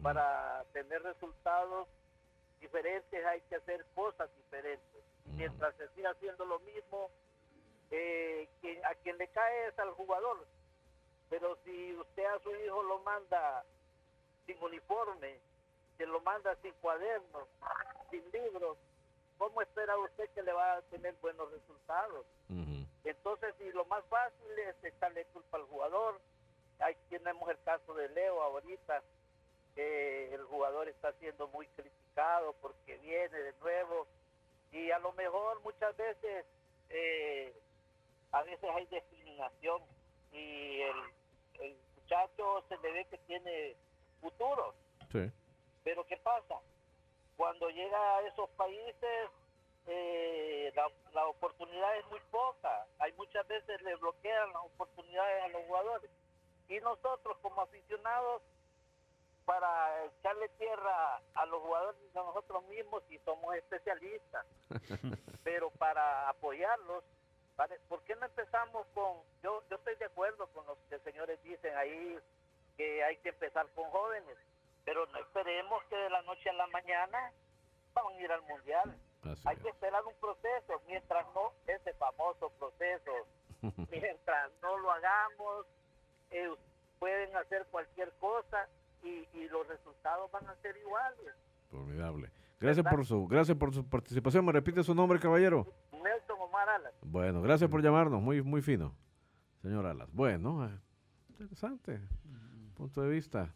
Para 0.02 0.64
tener 0.72 1.02
resultados 1.02 1.88
diferentes 2.62 3.26
hay 3.26 3.40
que 3.42 3.56
hacer 3.56 3.84
cosas 3.94 4.30
diferentes. 4.36 5.02
Mientras 5.36 5.74
se 5.76 5.88
siga 5.90 6.10
haciendo 6.10 6.44
lo 6.46 6.58
mismo, 6.60 7.10
eh, 7.90 8.48
quien- 8.60 8.84
a 8.86 8.94
quien 8.94 9.18
le 9.18 9.28
cae 9.28 9.68
es 9.68 9.78
al 9.78 9.90
jugador. 9.90 10.46
Pero 11.28 11.58
si 11.64 11.94
usted 11.96 12.24
a 12.24 12.38
su 12.40 12.54
hijo 12.56 12.82
lo 12.84 13.00
manda 13.00 13.64
sin 14.46 14.62
uniforme, 14.62 15.38
que 15.98 16.06
lo 16.06 16.20
manda 16.20 16.54
sin 16.62 16.72
cuadernos, 16.74 17.48
sin 18.10 18.24
libros, 18.30 18.78
¿cómo 19.38 19.60
espera 19.60 19.98
usted 19.98 20.30
que 20.30 20.42
le 20.42 20.52
va 20.52 20.76
a 20.76 20.82
tener 20.82 21.14
buenos 21.20 21.50
resultados? 21.50 22.24
Entonces, 23.04 23.54
si 23.58 23.70
lo 23.72 23.84
más 23.86 24.04
fácil 24.06 24.58
es 24.58 24.84
echarle 24.84 25.24
culpa 25.26 25.56
al 25.56 25.64
jugador, 25.64 26.20
ahí 26.78 26.96
tenemos 27.10 27.48
el 27.50 27.60
caso 27.62 27.94
de 27.94 28.08
Leo 28.10 28.40
ahorita, 28.42 29.02
que 29.74 30.32
el 30.34 30.44
jugador 30.44 30.88
está 30.88 31.12
siendo 31.14 31.48
muy 31.48 31.66
criticado 31.68 32.01
porque 32.60 32.96
viene 32.98 33.28
de 33.38 33.52
nuevo 33.60 34.06
y 34.70 34.90
a 34.90 34.98
lo 34.98 35.12
mejor 35.12 35.60
muchas 35.62 35.96
veces, 35.96 36.44
eh, 36.90 37.54
a 38.32 38.42
veces 38.42 38.68
hay 38.74 38.86
discriminación 38.86 39.82
y 40.32 40.80
el, 40.82 40.96
el 41.60 41.76
muchacho 41.96 42.64
se 42.68 42.76
le 42.78 42.92
ve 42.92 43.04
que 43.06 43.18
tiene 43.18 43.76
futuro, 44.20 44.74
Sí. 45.10 45.30
pero 45.84 46.04
¿qué 46.06 46.16
pasa? 46.18 46.60
Cuando 47.36 47.68
llega 47.70 48.16
a 48.16 48.20
esos 48.26 48.48
países, 48.50 49.30
eh, 49.86 50.70
la, 50.74 50.88
la 51.12 51.26
oportunidad 51.26 51.96
es 51.98 52.06
muy 52.06 52.20
poca. 52.30 52.86
Hay 53.00 53.12
muchas 53.14 53.46
veces 53.48 53.82
le 53.82 53.96
bloquean 53.96 54.52
las 54.52 54.62
oportunidades 54.64 55.44
a 55.44 55.48
los 55.48 55.62
jugadores. 55.66 56.10
Y 56.68 56.78
nosotros 56.80 57.36
como 57.42 57.62
aficionados, 57.62 58.42
para 59.44 60.04
echarle 60.04 60.48
tierra 60.50 61.20
a 61.34 61.46
los 61.46 61.60
jugadores 61.62 62.00
y 62.14 62.18
a 62.18 62.22
nosotros 62.22 62.64
mismos, 62.66 63.02
si 63.08 63.18
somos 63.20 63.54
especialistas, 63.56 64.46
pero 65.44 65.70
para 65.70 66.28
apoyarlos, 66.28 67.04
¿vale? 67.56 67.78
¿por 67.88 68.02
qué 68.04 68.14
no 68.16 68.26
empezamos 68.26 68.86
con, 68.94 69.18
yo, 69.42 69.62
yo 69.68 69.76
estoy 69.76 69.96
de 69.96 70.04
acuerdo 70.04 70.46
con 70.48 70.66
los 70.66 70.78
que 70.88 70.98
señores 71.00 71.42
dicen 71.42 71.76
ahí 71.76 72.18
que 72.76 73.02
hay 73.04 73.16
que 73.18 73.30
empezar 73.30 73.66
con 73.74 73.90
jóvenes, 73.90 74.36
pero 74.84 75.06
no 75.06 75.18
esperemos 75.18 75.82
que 75.84 75.96
de 75.96 76.10
la 76.10 76.22
noche 76.22 76.48
a 76.48 76.54
la 76.54 76.66
mañana 76.68 77.32
van 77.94 78.06
a 78.06 78.20
ir 78.20 78.32
al 78.32 78.42
mundial. 78.42 78.96
Así 79.24 79.42
Hay 79.44 79.56
que 79.56 79.68
esperar 79.68 80.04
un 80.04 80.14
proceso, 80.14 80.82
mientras 80.86 81.26
no, 81.34 81.52
ese 81.66 81.92
famoso 81.94 82.50
proceso, 82.58 83.12
mientras 83.90 84.50
no 84.60 84.78
lo 84.78 84.90
hagamos, 84.90 85.66
eh, 86.30 86.54
pueden 86.98 87.36
hacer 87.36 87.66
cualquier 87.66 88.10
cosa 88.14 88.68
y, 89.02 89.26
y 89.38 89.48
los 89.48 89.66
resultados 89.68 90.30
van 90.30 90.46
a 90.48 90.54
ser 90.56 90.76
iguales. 90.76 91.34
Formidable. 91.70 92.30
Gracias 92.60 92.86
por 92.86 93.04
su, 93.04 93.26
gracias 93.26 93.56
por 93.56 93.74
su 93.74 93.84
participación. 93.88 94.44
¿Me 94.44 94.52
repite 94.52 94.82
su 94.84 94.94
nombre, 94.94 95.18
caballero? 95.18 95.66
Nelson 95.92 96.36
Omar 96.40 96.68
Alas. 96.68 96.92
Bueno, 97.02 97.42
gracias 97.42 97.68
por 97.68 97.82
llamarnos. 97.82 98.22
Muy, 98.22 98.40
muy 98.42 98.62
fino, 98.62 98.94
señor 99.62 99.86
Alas. 99.86 100.08
Bueno, 100.12 100.66
eh, 100.66 100.78
interesante 101.30 102.00
punto 102.74 103.02
de 103.02 103.10
vista. 103.10 103.52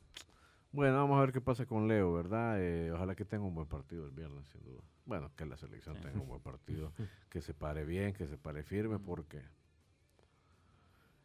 Bueno, 0.72 0.96
vamos 0.96 1.16
a 1.18 1.20
ver 1.20 1.32
qué 1.32 1.40
pasa 1.40 1.64
con 1.66 1.88
Leo, 1.88 2.12
¿verdad? 2.12 2.60
Eh, 2.60 2.90
ojalá 2.92 3.14
que 3.14 3.24
tenga 3.24 3.44
un 3.44 3.54
buen 3.54 3.66
partido 3.66 4.04
el 4.04 4.10
viernes, 4.12 4.46
sin 4.48 4.62
duda. 4.62 4.82
Bueno, 5.04 5.30
que 5.36 5.46
la 5.46 5.56
selección 5.56 5.96
tenga 6.00 6.20
un 6.20 6.28
buen 6.28 6.42
partido, 6.42 6.92
que 7.30 7.40
se 7.40 7.54
pare 7.54 7.84
bien, 7.84 8.12
que 8.12 8.26
se 8.26 8.36
pare 8.36 8.62
firme, 8.62 8.98
porque 8.98 9.40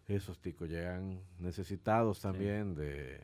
esos 0.08 0.40
ticos 0.40 0.70
llegan 0.70 1.22
necesitados 1.40 2.22
también 2.22 2.76
de, 2.76 2.86
de- 2.86 3.24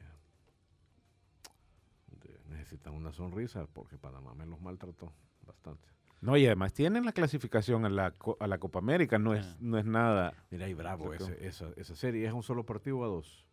necesitan 2.58 2.94
una 2.94 3.14
sonrisa, 3.14 3.68
porque 3.68 3.98
Panamá 3.98 4.34
me 4.36 4.46
los 4.46 4.60
maltrató 4.62 5.14
bastante. 5.46 5.88
No, 6.20 6.36
y 6.36 6.46
además 6.48 6.74
tienen 6.74 7.06
la 7.06 7.12
clasificación 7.12 7.86
a 7.86 7.90
la, 7.90 8.12
co- 8.12 8.38
a 8.40 8.48
la 8.48 8.58
Copa 8.58 8.80
América, 8.80 9.20
no, 9.20 9.34
es, 9.36 9.46
Ah. 9.46 9.58
no 9.60 9.78
es 9.78 9.86
nada. 9.86 10.34
Mira, 10.50 10.68
y 10.68 10.74
bravo 10.74 11.14
ese- 11.14 11.46
esa, 11.46 11.70
esa 11.78 11.96
serie. 11.96 12.26
¿Es 12.26 12.34
un 12.34 12.42
solo 12.44 12.66
partido 12.66 12.98
o 13.00 13.04
a 13.04 13.08
dos? 13.08 13.46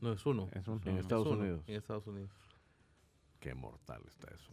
No, 0.00 0.12
es 0.12 0.24
uno. 0.24 0.48
Es 0.52 0.66
un- 0.68 0.80
En 0.84 0.94
Es 0.96 1.00
Estados 1.00 1.26
uno, 1.26 1.40
Unidos. 1.40 1.64
En 1.66 1.74
Estados 1.76 2.06
Unidos. 2.06 2.30
Qué 3.40 3.54
mortal 3.54 4.02
está 4.06 4.28
eso. 4.32 4.52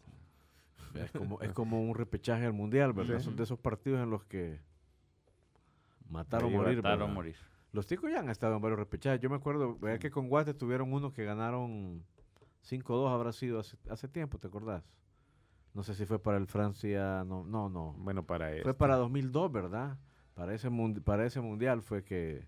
Es 0.95 1.11
como, 1.11 1.39
es 1.41 1.53
como 1.53 1.81
un 1.81 1.95
repechaje 1.95 2.45
al 2.45 2.53
mundial, 2.53 2.93
¿verdad? 2.93 3.19
Sí. 3.19 3.25
Son 3.25 3.35
de 3.35 3.43
esos 3.43 3.59
partidos 3.59 4.01
en 4.01 4.09
los 4.09 4.23
que 4.25 4.59
mataron 6.09 6.53
o 6.53 6.57
morir. 6.57 6.77
Mataron 6.77 7.13
morir. 7.13 7.35
Los 7.71 7.87
ticos 7.87 8.11
ya 8.11 8.19
han 8.19 8.29
estado 8.29 8.55
en 8.55 8.61
varios 8.61 8.79
repechajes. 8.79 9.21
Yo 9.21 9.29
me 9.29 9.37
acuerdo, 9.37 9.77
vea 9.79 9.97
que 9.99 10.11
con 10.11 10.27
Guate 10.27 10.53
tuvieron 10.53 10.91
uno 10.91 11.13
que 11.13 11.23
ganaron 11.23 12.03
5-2, 12.69 13.11
habrá 13.11 13.31
sido 13.31 13.59
hace, 13.59 13.77
hace 13.89 14.07
tiempo, 14.07 14.37
¿te 14.37 14.47
acordás? 14.47 14.83
No 15.73 15.83
sé 15.83 15.95
si 15.95 16.05
fue 16.05 16.19
para 16.19 16.37
el 16.37 16.47
Francia, 16.47 17.23
no, 17.25 17.43
no, 17.45 17.69
no. 17.69 17.93
Bueno, 17.97 18.23
para 18.25 18.47
Fue 18.49 18.57
este. 18.57 18.73
para 18.73 18.97
2002, 18.97 19.51
¿verdad? 19.51 19.97
Para 20.33 20.53
ese, 20.53 20.69
para 21.03 21.25
ese 21.25 21.39
mundial 21.39 21.81
fue 21.81 22.03
que, 22.03 22.45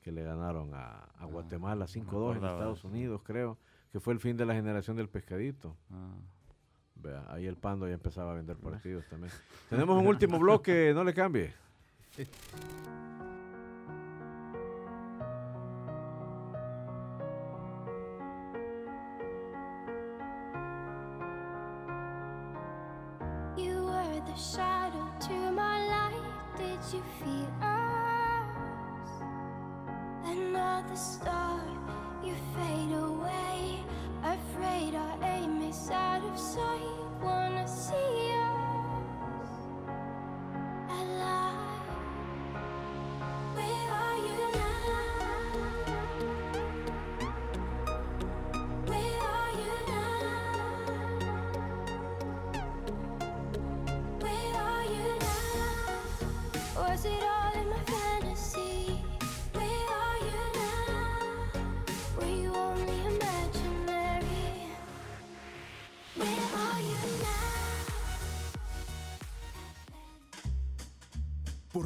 que 0.00 0.12
le 0.12 0.22
ganaron 0.22 0.74
a, 0.74 1.04
a 1.18 1.24
Guatemala 1.26 1.86
5-2 1.86 2.36
en 2.36 2.44
Estados 2.44 2.78
eso. 2.80 2.88
Unidos, 2.88 3.22
creo. 3.24 3.58
Que 3.90 4.00
fue 4.00 4.12
el 4.12 4.20
fin 4.20 4.36
de 4.36 4.44
la 4.44 4.54
generación 4.54 4.96
del 4.96 5.08
pescadito. 5.08 5.76
Ah. 5.90 6.14
Vea, 6.96 7.24
ahí 7.28 7.46
el 7.46 7.56
Pando 7.56 7.86
ya 7.86 7.94
empezaba 7.94 8.32
a 8.32 8.34
vender 8.34 8.56
partidos 8.58 9.06
también. 9.08 9.32
Tenemos 9.70 9.98
un 9.98 10.06
último 10.06 10.38
bloque, 10.38 10.92
no 10.94 11.04
le 11.04 11.14
cambie. 11.14 11.54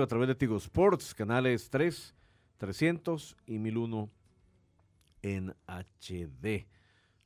A 0.00 0.06
través 0.06 0.26
de 0.26 0.34
Tigo 0.34 0.56
Sports, 0.56 1.14
canales 1.14 1.68
3, 1.68 2.14
300 2.56 3.36
y 3.44 3.58
1001 3.58 4.08
en 5.20 5.54
HD. 5.66 6.66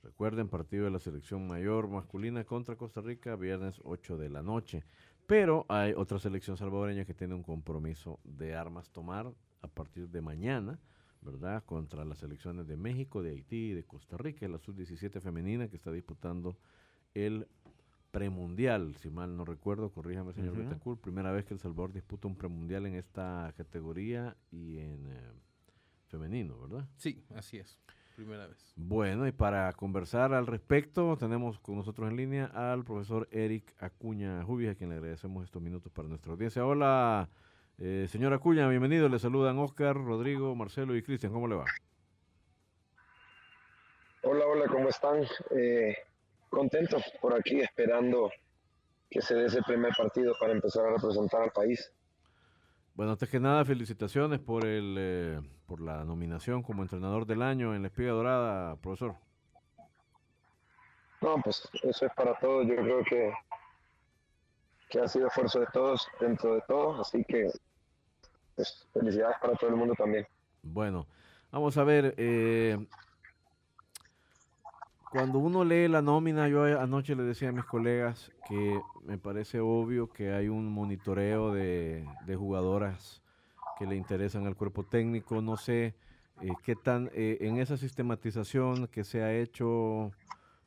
Recuerden, 0.03 0.49
partido 0.49 0.87
de 0.87 0.91
la 0.91 0.99
selección 0.99 1.47
mayor 1.47 1.87
masculina 1.87 2.43
contra 2.45 2.75
Costa 2.75 3.01
Rica, 3.01 3.37
viernes 3.37 3.81
8 3.85 4.19
de 4.19 4.31
la 4.31 4.43
noche. 4.43 4.83
Pero 5.29 5.65
hay 5.69 5.93
otra 5.93 6.19
selección 6.19 6.57
salvadoreña 6.57 7.05
que 7.05 7.15
tiene 7.15 7.35
un 7.35 7.45
compromiso 7.45 8.19
de 8.25 8.57
armas 8.57 8.91
tomar 8.91 9.33
a 9.63 9.69
partir 9.69 10.09
de 10.09 10.21
mañana, 10.21 10.81
¿verdad? 11.21 11.63
Contra 11.65 12.05
las 12.05 12.19
selecciones 12.19 12.67
de 12.67 12.77
México, 12.77 13.23
de 13.23 13.31
Haití 13.31 13.71
y 13.71 13.75
de 13.75 13.85
Costa 13.85 14.17
Rica, 14.17 14.49
la 14.49 14.59
sub-17 14.59 15.21
femenina 15.21 15.69
que 15.69 15.77
está 15.77 15.93
disputando 15.93 16.59
el 17.15 17.47
premundial, 18.17 18.97
si 18.97 19.11
mal 19.11 19.37
no 19.37 19.45
recuerdo, 19.45 19.91
corríjame 19.91 20.33
señor 20.33 20.53
Ujú. 20.53 20.63
Betancourt, 20.63 21.03
primera 21.03 21.33
vez 21.33 21.45
que 21.45 21.53
El 21.53 21.61
Salvador 21.61 21.93
disputa 21.93 22.27
un 22.27 22.35
premundial 22.35 22.87
en 22.87 22.95
esta 22.95 23.53
categoría 23.59 24.35
y 24.51 24.79
en 24.79 25.05
eh, 25.05 25.33
femenino, 26.09 26.59
¿verdad? 26.59 26.89
Sí, 26.97 27.23
así 27.35 27.59
es. 27.59 27.79
Primera 28.17 28.47
vez. 28.47 28.73
Bueno, 28.75 29.27
y 29.27 29.33
para 29.33 29.71
conversar 29.75 30.33
al 30.33 30.47
respecto, 30.47 31.19
tenemos 31.19 31.59
con 31.59 31.77
nosotros 31.77 32.09
en 32.09 32.17
línea 32.17 32.47
al 32.47 32.85
profesor 32.85 33.29
Eric 33.31 33.75
Acuña 33.83 34.43
Jubis, 34.45 34.71
a 34.71 34.75
quien 34.77 34.89
le 34.89 34.97
agradecemos 34.97 35.45
estos 35.45 35.61
minutos 35.61 35.93
para 35.93 36.09
nuestra 36.09 36.33
audiencia. 36.33 36.65
Hola, 36.65 37.29
eh, 37.77 38.07
señor 38.09 38.33
Acuña, 38.33 38.67
bienvenido. 38.67 39.11
Le 39.11 39.19
saludan 39.19 39.59
Oscar, 39.59 39.95
Rodrigo, 39.95 40.55
Marcelo 40.55 40.97
y 40.97 41.03
Cristian. 41.03 41.35
¿Cómo 41.35 41.49
le 41.49 41.57
va? 41.57 41.67
Hola, 44.23 44.47
hola, 44.47 44.65
¿cómo 44.69 44.89
están? 44.89 45.23
Eh, 45.51 45.95
contento 46.57 46.97
por 47.21 47.35
aquí, 47.35 47.61
esperando 47.61 48.31
que 49.11 49.21
se 49.21 49.35
dé 49.35 49.47
ese 49.47 49.63
primer 49.63 49.93
partido 49.97 50.35
para 50.41 50.53
empezar 50.53 50.87
a 50.87 50.91
representar 50.97 51.43
al 51.43 51.53
país. 51.53 51.93
Bueno, 52.95 53.13
antes 53.13 53.29
que 53.29 53.39
nada, 53.39 53.63
felicitaciones 53.65 54.41
por, 54.41 54.65
el, 54.65 54.97
eh, 54.99 55.41
por 55.67 55.83
la 55.83 56.03
nominación 56.05 56.63
como 56.63 56.83
entrenador 56.83 57.27
del 57.27 57.43
año 57.43 57.75
en 57.75 57.83
la 57.83 57.89
Espiga 57.89 58.13
Dorada, 58.13 58.77
profesor. 58.77 59.17
No, 61.21 61.37
pues 61.45 61.69
eso 61.83 62.07
es 62.07 62.13
para 62.15 62.39
todos. 62.39 62.67
Yo 62.67 62.77
creo 62.77 63.05
que, 63.05 63.33
que 64.89 65.01
ha 65.01 65.09
sido 65.09 65.27
esfuerzo 65.27 65.61
de 65.61 65.67
todos 65.75 66.09
dentro 66.21 66.55
de 66.55 66.63
todo, 66.67 67.01
así 67.03 67.23
que 67.25 67.51
pues, 68.55 68.89
felicidades 68.95 69.37
para 69.43 69.55
todo 69.57 69.71
el 69.71 69.77
mundo 69.77 69.95
también. 69.95 70.27
Bueno, 70.63 71.07
vamos 71.51 71.77
a 71.77 71.85
ver. 71.85 72.15
eh, 72.17 72.79
cuando 75.17 75.39
uno 75.39 75.65
lee 75.65 75.89
la 75.89 76.03
nómina, 76.03 76.47
yo 76.47 76.65
a- 76.65 76.83
anoche 76.83 77.17
le 77.17 77.23
decía 77.23 77.49
a 77.49 77.53
mis 77.53 77.65
colegas 77.65 78.31
que 78.43 78.85
me 79.03 79.17
parece 79.17 79.61
obvio 79.61 80.13
que 80.13 80.33
hay 80.35 80.49
un 80.51 80.71
monitoreo 80.71 81.55
de, 81.55 82.19
de 82.21 82.37
jugadoras 82.37 83.23
que 83.75 83.87
le 83.87 83.97
interesan 83.97 84.45
al 84.47 84.57
cuerpo 84.57 84.85
técnico. 84.85 85.41
No 85.41 85.57
sé 85.57 85.95
eh, 86.37 86.59
qué 86.63 86.77
tan 86.77 87.09
eh, 87.15 87.39
en 87.41 87.57
esa 87.57 87.79
sistematización 87.79 88.89
que 88.89 89.05
se 89.05 89.23
ha 89.23 89.35
hecho, 89.35 90.13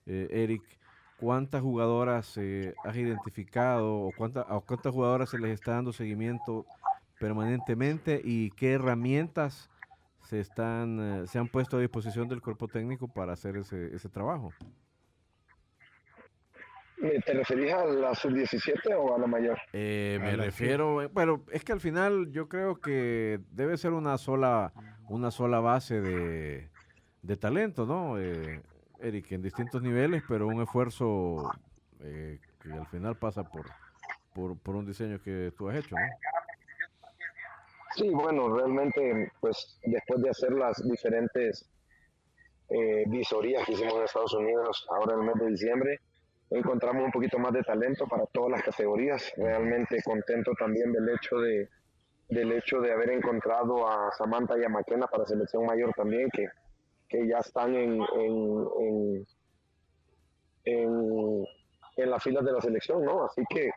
eh, 0.08 0.28
Eric, 0.32 0.80
cuántas 1.16 1.62
jugadoras 1.62 2.36
eh, 2.38 2.76
has 2.82 2.98
identificado 2.98 3.98
o, 4.02 4.14
cuánta- 4.14 4.48
a 4.50 4.60
cuántas 4.62 4.94
jugadoras 4.94 5.30
se 5.30 5.38
les 5.38 5.52
está 5.54 5.74
dando 5.74 5.94
seguimiento 5.94 6.66
permanentemente 7.20 8.20
y 8.24 8.50
qué 8.54 8.74
herramientas 8.74 9.70
se 10.30 10.40
están 10.40 11.24
eh, 11.24 11.28
se 11.28 11.40
han 11.40 11.48
puesto 11.48 11.78
a 11.78 11.80
disposición 11.80 12.28
del 12.28 12.40
cuerpo 12.40 12.68
técnico 12.68 13.08
para 13.08 13.34
hacer 13.34 13.58
ese, 13.58 13.96
ese 13.96 14.10
trabajo. 14.10 14.54
¿Te 17.26 17.34
referís 17.34 17.74
a 17.74 17.86
la 17.86 18.14
sub-17 18.14 18.94
o 18.96 19.16
a 19.16 19.20
la 19.20 19.26
mayor? 19.26 19.58
Eh, 19.74 20.20
me 20.22 20.36
la 20.36 20.44
refiero, 20.44 21.02
eh, 21.02 21.08
bueno, 21.08 21.46
es 21.52 21.64
que 21.64 21.72
al 21.72 21.80
final 21.80 22.30
yo 22.32 22.48
creo 22.48 22.80
que 22.80 23.40
debe 23.52 23.78
ser 23.78 23.94
una 23.94 24.18
sola 24.18 24.74
una 25.08 25.32
sola 25.32 25.60
base 25.62 26.00
de, 26.02 26.70
de 27.24 27.38
talento, 27.38 27.88
¿no? 27.88 28.20
Eh, 28.20 28.62
Eric, 29.00 29.32
en 29.32 29.42
distintos 29.42 29.82
niveles, 29.82 30.22
pero 30.28 30.46
un 30.46 30.62
esfuerzo 30.62 31.50
eh, 32.02 32.40
que 32.62 32.74
al 32.74 32.86
final 32.86 33.18
pasa 33.18 33.44
por, 33.46 33.66
por, 34.36 34.60
por 34.60 34.76
un 34.76 34.86
diseño 34.86 35.20
que 35.20 35.52
tú 35.58 35.70
has 35.70 35.78
hecho, 35.78 35.96
¿no? 35.96 36.02
Sí, 37.96 38.10
bueno, 38.10 38.56
realmente, 38.56 39.32
pues 39.40 39.80
después 39.84 40.22
de 40.22 40.30
hacer 40.30 40.52
las 40.54 40.82
diferentes 40.88 41.70
eh, 42.70 43.04
visorías 43.08 43.66
que 43.66 43.74
hicimos 43.74 43.96
en 43.96 44.04
Estados 44.04 44.34
Unidos 44.34 44.88
ahora 44.92 45.16
en 45.16 45.20
el 45.22 45.26
mes 45.26 45.36
de 45.40 45.48
diciembre, 45.48 46.00
encontramos 46.52 47.04
un 47.04 47.12
poquito 47.12 47.40
más 47.40 47.52
de 47.54 47.64
talento 47.64 48.08
para 48.08 48.26
todas 48.28 48.52
las 48.52 48.64
categorías. 48.64 49.32
Realmente 49.38 50.02
contento 50.04 50.52
también 50.58 50.92
del 50.92 51.10
hecho 51.10 51.40
de 51.40 51.70
del 52.30 52.52
hecho 52.52 52.80
de 52.80 52.92
haber 52.92 53.10
encontrado 53.10 53.88
a 53.88 54.12
Samantha 54.12 54.56
y 54.56 54.64
a 54.64 54.70
McKenna 54.70 55.08
para 55.08 55.26
selección 55.26 55.66
mayor 55.66 55.92
también, 55.96 56.30
que, 56.32 56.48
que 57.08 57.28
ya 57.28 57.40
están 57.40 57.74
en, 57.76 58.00
en, 58.16 58.68
en, 58.80 59.28
en, 60.66 61.46
en 61.98 62.10
las 62.10 62.22
filas 62.22 62.46
de 62.46 62.52
la 62.52 62.62
selección, 62.62 63.04
¿no? 63.04 63.26
Así 63.26 63.42
que 63.50 63.72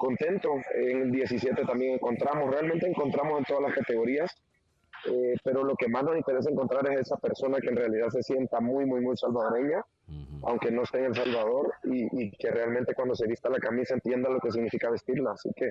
contento. 0.00 0.48
En 0.74 1.02
el 1.02 1.10
17 1.12 1.62
también 1.64 1.94
encontramos, 1.94 2.50
realmente 2.50 2.88
encontramos 2.88 3.38
en 3.38 3.44
todas 3.44 3.62
las 3.62 3.74
categorías, 3.74 4.34
eh, 5.06 5.34
pero 5.44 5.62
lo 5.64 5.74
que 5.76 5.88
más 5.88 6.02
nos 6.04 6.16
interesa 6.16 6.50
encontrar 6.50 6.90
es 6.92 7.00
esa 7.02 7.16
persona 7.16 7.58
que 7.60 7.68
en 7.68 7.76
realidad 7.76 8.08
se 8.10 8.22
sienta 8.22 8.60
muy, 8.60 8.84
muy, 8.86 9.00
muy 9.00 9.16
salvadoreña, 9.16 9.82
aunque 10.42 10.70
no 10.70 10.82
esté 10.82 10.98
en 10.98 11.04
El 11.06 11.14
Salvador, 11.14 11.72
y, 11.84 12.06
y 12.24 12.30
que 12.32 12.50
realmente 12.50 12.94
cuando 12.94 13.14
se 13.14 13.26
vista 13.26 13.48
la 13.48 13.58
camisa 13.58 13.94
entienda 13.94 14.28
lo 14.28 14.40
que 14.40 14.50
significa 14.50 14.90
vestirla. 14.90 15.32
Así 15.32 15.50
que 15.54 15.70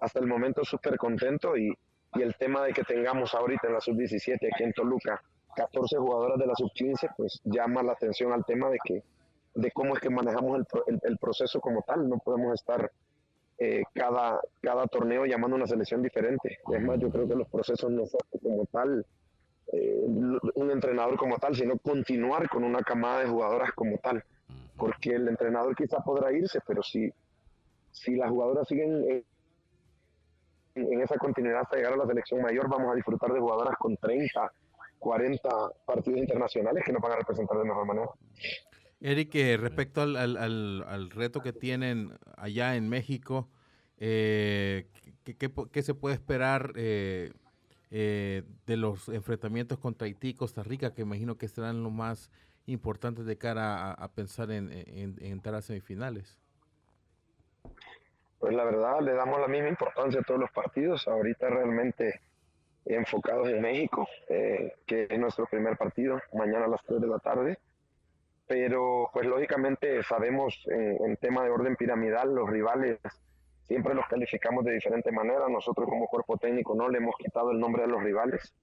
hasta 0.00 0.18
el 0.20 0.26
momento 0.26 0.64
súper 0.64 0.96
contento 0.98 1.56
y, 1.56 1.72
y 2.14 2.22
el 2.22 2.34
tema 2.36 2.64
de 2.64 2.72
que 2.72 2.82
tengamos 2.82 3.34
ahorita 3.34 3.66
en 3.68 3.74
la 3.74 3.80
sub-17 3.80 4.34
aquí 4.52 4.64
en 4.64 4.72
Toluca 4.72 5.22
14 5.54 5.96
jugadoras 5.96 6.38
de 6.38 6.46
la 6.46 6.54
sub-15, 6.54 7.14
pues 7.16 7.40
llama 7.44 7.82
la 7.82 7.92
atención 7.92 8.32
al 8.32 8.44
tema 8.44 8.68
de 8.68 8.78
que 8.84 9.02
de 9.54 9.70
cómo 9.70 9.94
es 9.94 10.00
que 10.00 10.10
manejamos 10.10 10.58
el, 10.58 10.66
el- 10.88 11.00
el 11.02 11.16
proceso 11.18 11.60
como 11.60 11.80
tal. 11.82 12.06
No 12.10 12.18
podemos 12.18 12.52
estar 12.52 12.90
eh, 13.58 13.82
cada, 13.94 14.40
cada 14.60 14.86
torneo 14.86 15.24
llamando 15.24 15.56
a 15.56 15.58
una 15.58 15.66
selección 15.66 16.02
diferente. 16.02 16.58
Es 16.72 16.82
más, 16.82 16.98
yo 16.98 17.10
creo 17.10 17.26
que 17.26 17.34
los 17.34 17.48
procesos 17.48 17.90
no 17.90 18.04
son 18.06 18.20
como 18.42 18.66
tal, 18.66 19.06
eh, 19.72 20.02
un 20.06 20.70
entrenador 20.70 21.16
como 21.16 21.38
tal, 21.38 21.54
sino 21.54 21.78
continuar 21.78 22.48
con 22.48 22.64
una 22.64 22.82
camada 22.82 23.20
de 23.20 23.28
jugadoras 23.28 23.72
como 23.72 23.96
tal. 23.98 24.22
Porque 24.76 25.14
el 25.14 25.28
entrenador 25.28 25.74
quizá 25.74 25.98
podrá 26.00 26.32
irse, 26.32 26.58
pero 26.66 26.82
si, 26.82 27.10
si 27.90 28.14
las 28.14 28.28
jugadoras 28.28 28.68
siguen 28.68 29.10
en, 29.10 29.24
en 30.74 31.00
esa 31.00 31.16
continuidad 31.16 31.62
hasta 31.62 31.76
llegar 31.76 31.94
a 31.94 31.96
la 31.96 32.06
selección 32.06 32.42
mayor, 32.42 32.68
vamos 32.68 32.92
a 32.92 32.94
disfrutar 32.94 33.32
de 33.32 33.40
jugadoras 33.40 33.76
con 33.78 33.96
30, 33.96 34.52
40 34.98 35.48
partidos 35.86 36.20
internacionales 36.20 36.84
que 36.84 36.92
nos 36.92 37.00
van 37.00 37.12
a 37.12 37.16
representar 37.16 37.56
de 37.56 37.64
mejor 37.64 37.86
manera. 37.86 38.10
Eric, 39.00 39.34
eh, 39.34 39.56
respecto 39.56 40.00
al, 40.02 40.16
al- 40.16 40.36
al- 40.36 40.84
al 40.88 41.10
reto 41.10 41.42
que 41.42 41.52
tienen 41.52 42.12
allá 42.36 42.76
en 42.76 42.88
México, 42.88 43.48
eh, 43.98 44.86
¿qué, 45.24 45.36
qué 45.70 45.82
se 45.82 45.94
puede 45.94 46.14
esperar 46.14 46.72
eh, 46.76 47.32
de 47.90 48.76
los 48.76 49.08
enfrentamientos 49.08 49.78
contra 49.78 50.06
Haití 50.06 50.28
y 50.30 50.34
Costa 50.34 50.62
Rica, 50.62 50.92
que 50.94 51.02
imagino 51.02 51.36
que 51.36 51.48
serán 51.48 51.82
lo 51.82 51.90
más 51.90 52.30
importantes 52.66 53.26
de 53.26 53.38
cara 53.38 53.90
a, 53.90 53.92
a 53.92 54.08
pensar 54.12 54.50
en, 54.50 54.72
en- 54.72 55.16
en 55.20 55.32
entrar 55.32 55.54
a 55.54 55.62
semifinales? 55.62 56.38
Pues 58.38 58.54
la 58.54 58.64
verdad 58.64 59.00
le 59.00 59.12
damos 59.14 59.40
la 59.40 59.48
misma 59.48 59.68
importancia 59.68 60.20
a 60.20 60.24
todos 60.24 60.40
los 60.40 60.50
partidos. 60.50 61.06
Ahorita 61.08 61.48
realmente 61.48 62.20
enfocados 62.84 63.48
en 63.48 63.60
México, 63.62 64.06
que 64.28 65.06
es 65.10 65.18
nuestro 65.18 65.46
primer 65.46 65.76
partido, 65.76 66.20
mañana 66.32 66.66
a 66.66 66.68
las 66.68 66.82
3 66.84 67.00
de 67.00 67.06
la 67.08 67.18
tarde. 67.18 67.58
Pero 68.46 69.10
pues 69.12 69.26
lógicamente 69.26 70.02
sabemos 70.04 70.62
en, 70.66 71.04
en 71.04 71.16
tema 71.16 71.44
de 71.44 71.50
orden 71.50 71.76
piramidal 71.76 72.34
los 72.34 72.48
rivales 72.48 72.98
siempre 73.66 73.94
los 73.94 74.06
calificamos 74.06 74.64
de 74.64 74.72
diferente 74.72 75.10
manera. 75.10 75.48
Nosotros 75.48 75.88
como 75.88 76.06
cuerpo 76.06 76.36
técnico 76.38 76.74
no 76.74 76.88
le 76.88 76.98
hemos 76.98 77.16
quitado 77.16 77.50
el 77.50 77.60
nombre 77.60 77.82
de 77.82 77.88
los 77.88 78.02
rivales, 78.02 78.54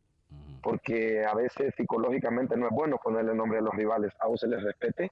porque 0.62 1.26
a 1.26 1.34
veces 1.36 1.74
psicológicamente 1.76 2.56
no 2.58 2.68
es 2.68 2.72
bueno 2.72 2.98
ponerle 3.04 3.32
el 3.32 3.38
nombre 3.38 3.58
de 3.58 3.66
los 3.66 3.76
rivales, 3.76 4.14
aún 4.20 4.38
se 4.38 4.48
les 4.48 4.64
respete 4.64 5.12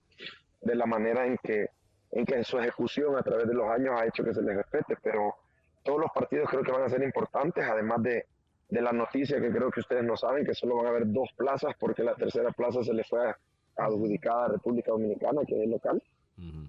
de 0.61 0.75
la 0.75 0.85
manera 0.85 1.25
en 1.25 1.37
que, 1.37 1.67
en 2.11 2.25
que 2.25 2.35
en 2.35 2.43
su 2.43 2.57
ejecución 2.59 3.17
a 3.17 3.23
través 3.23 3.47
de 3.47 3.53
los 3.53 3.69
años 3.69 3.99
ha 3.99 4.05
hecho 4.05 4.23
que 4.23 4.33
se 4.33 4.41
les 4.41 4.55
respete, 4.55 4.95
pero 5.01 5.35
todos 5.83 5.99
los 5.99 6.11
partidos 6.11 6.49
creo 6.49 6.63
que 6.63 6.71
van 6.71 6.83
a 6.83 6.89
ser 6.89 7.03
importantes, 7.03 7.65
además 7.67 8.01
de, 8.03 8.25
de 8.69 8.81
la 8.81 8.91
noticia 8.91 9.41
que 9.41 9.51
creo 9.51 9.71
que 9.71 9.81
ustedes 9.81 10.03
no 10.03 10.15
saben, 10.15 10.45
que 10.45 10.53
solo 10.53 10.77
van 10.77 10.85
a 10.85 10.89
haber 10.89 11.11
dos 11.11 11.29
plazas 11.35 11.73
porque 11.79 12.03
la 12.03 12.15
tercera 12.15 12.51
plaza 12.51 12.83
se 12.83 12.93
le 12.93 13.03
fue 13.03 13.33
adjudicada 13.77 14.45
a 14.45 14.49
República 14.49 14.91
Dominicana, 14.91 15.41
que 15.47 15.63
es 15.63 15.69
local. 15.69 16.01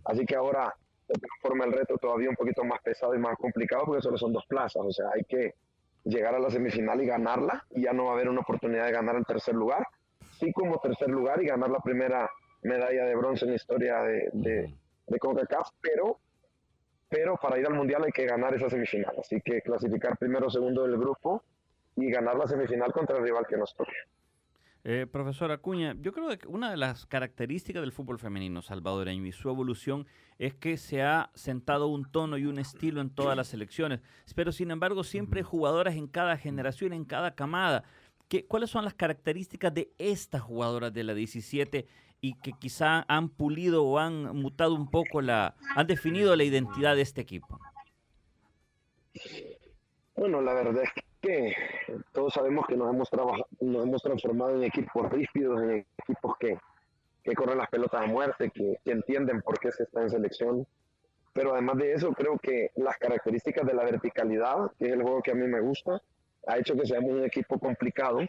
Así 0.05 0.27
que 0.27 0.37
ahora 0.37 0.75
se 1.07 1.15
transforma 1.15 1.65
el 1.65 1.73
reto 1.73 1.97
todavía 1.99 2.29
un 2.29 2.37
poquito 2.37 2.65
más 2.65 2.81
pesado 2.83 3.15
y 3.15 3.19
más 3.19 3.37
complicado 3.37 3.85
porque 3.87 4.03
solo 4.03 4.19
son 4.19 4.33
dos 4.33 4.45
plazas. 4.47 4.83
O 4.85 4.93
sea, 4.93 5.07
hay 5.15 5.25
que 5.25 5.55
llegar 6.05 6.35
a 6.35 6.39
la 6.39 6.51
semifinal 6.51 7.01
y 7.01 7.07
ganarla 7.07 7.65
y 7.71 7.83
ya 7.83 7.93
no 7.93 8.05
va 8.05 8.11
a 8.11 8.15
haber 8.15 8.29
una 8.29 8.41
oportunidad 8.41 8.87
de 8.87 8.93
ganar 8.93 9.17
el 9.17 9.25
tercer 9.25 9.55
lugar. 9.55 9.87
Sí 10.39 10.53
como 10.53 10.79
tercer 10.79 11.09
lugar 11.09 11.43
y 11.43 11.47
ganar 11.47 11.71
la 11.71 11.81
primera 11.81 12.29
medalla 12.63 13.05
de 13.05 13.15
bronce 13.17 13.45
en 13.45 13.51
la 13.53 13.57
historia 13.57 14.03
de, 14.03 14.29
de, 14.33 14.75
de 15.07 15.19
CONCACAF, 15.19 15.69
pero, 15.81 16.19
pero 17.09 17.37
para 17.37 17.59
ir 17.59 17.67
al 17.67 17.75
Mundial 17.75 18.05
hay 18.05 18.13
que 18.13 18.27
ganar 18.27 18.55
esa 18.55 18.71
semifinal. 18.71 19.15
Así 19.19 19.41
que 19.41 19.61
clasificar 19.63 20.17
primero 20.19 20.47
o 20.47 20.51
segundo 20.51 20.83
del 20.83 20.99
grupo 20.99 21.43
y 21.97 22.11
ganar 22.11 22.37
la 22.37 22.47
semifinal 22.47 22.93
contra 22.93 23.19
el 23.19 23.25
rival 23.25 23.47
que 23.47 23.57
nos 23.57 23.75
toque. 23.75 23.93
Eh, 24.85 25.07
profesor 25.07 25.53
Acuña, 25.53 25.95
yo 26.01 26.12
creo 26.12 26.37
que 26.37 26.49
una 26.49 26.68
de 26.68 26.76
las 26.76 27.07
características 27.07 27.83
del 27.83 27.93
fútbol 27.93 28.18
femenino 28.18 28.62
salvadoreño 28.62 29.24
y 29.26 29.30
su 29.30 29.49
evolución 29.49 30.09
es 30.39 30.55
que 30.55 30.76
se 30.76 31.03
ha 31.03 31.30
sentado 31.35 31.87
un 31.87 32.11
tono 32.11 32.37
y 32.37 32.47
un 32.47 32.59
estilo 32.59 33.01
en 33.01 33.11
todas 33.11 33.37
las 33.37 33.47
selecciones, 33.47 34.01
pero 34.35 34.51
sin 34.51 34.72
embargo 34.72 35.05
siempre 35.05 35.41
hay 35.41 35.45
jugadoras 35.45 35.95
en 35.95 36.09
cada 36.09 36.37
generación, 36.37 36.93
en 36.93 37.05
cada 37.05 37.37
camada. 37.37 37.85
¿Qué, 38.28 38.45
¿Cuáles 38.45 38.70
son 38.70 38.85
las 38.85 38.95
características 38.95 39.72
de 39.72 39.93
estas 39.99 40.43
jugadoras 40.43 40.93
de 40.93 41.05
la 41.05 41.14
17 41.14 41.87
y 42.20 42.35
que 42.41 42.53
quizá 42.53 43.05
han 43.07 43.28
pulido 43.28 43.85
o 43.85 44.01
han 44.01 44.35
mutado 44.37 44.74
un 44.74 44.91
poco 44.91 45.22
la, 45.22 45.55
han 45.76 45.87
definido 45.87 46.35
la 46.35 46.43
identidad 46.43 46.97
de 46.97 47.03
este 47.03 47.20
equipo? 47.20 47.61
Bueno, 50.16 50.41
la 50.41 50.55
verdad 50.55 50.83
es 50.83 50.93
que 50.93 51.12
todos 52.12 52.35
sabemos 52.35 52.66
que 52.66 52.77
nos 52.77 52.93
hemos, 52.93 53.09
nos 53.61 53.85
hemos 53.85 54.03
transformado 54.03 54.57
en 54.57 54.64
equipos 54.64 55.11
rígidos, 55.11 55.62
en 55.62 55.87
equipos 55.99 56.37
que, 56.39 56.59
que 57.23 57.35
corren 57.35 57.59
las 57.59 57.68
pelotas 57.68 58.03
a 58.03 58.07
muerte, 58.07 58.51
que, 58.51 58.77
que 58.85 58.93
entienden 58.93 59.41
por 59.43 59.59
qué 59.59 59.70
se 59.70 59.85
está 59.85 60.03
en 60.03 60.11
selección. 60.11 60.66
Pero 61.33 61.53
además 61.53 61.79
de 61.79 61.93
eso, 61.95 62.12
creo 62.12 62.39
que 62.39 62.70
las 62.77 62.97
características 62.99 63.66
de 63.66 63.75
la 63.75 63.85
verticalidad, 63.85 64.70
que 64.79 64.87
es 64.87 64.93
el 64.93 65.03
juego 65.03 65.23
que 65.23 65.31
a 65.31 65.35
mí 65.35 65.47
me 65.47 65.61
gusta, 65.61 66.01
ha 66.47 66.59
hecho 66.59 66.75
que 66.75 66.87
seamos 66.87 67.11
un 67.12 67.25
equipo 67.25 67.59
complicado 67.59 68.20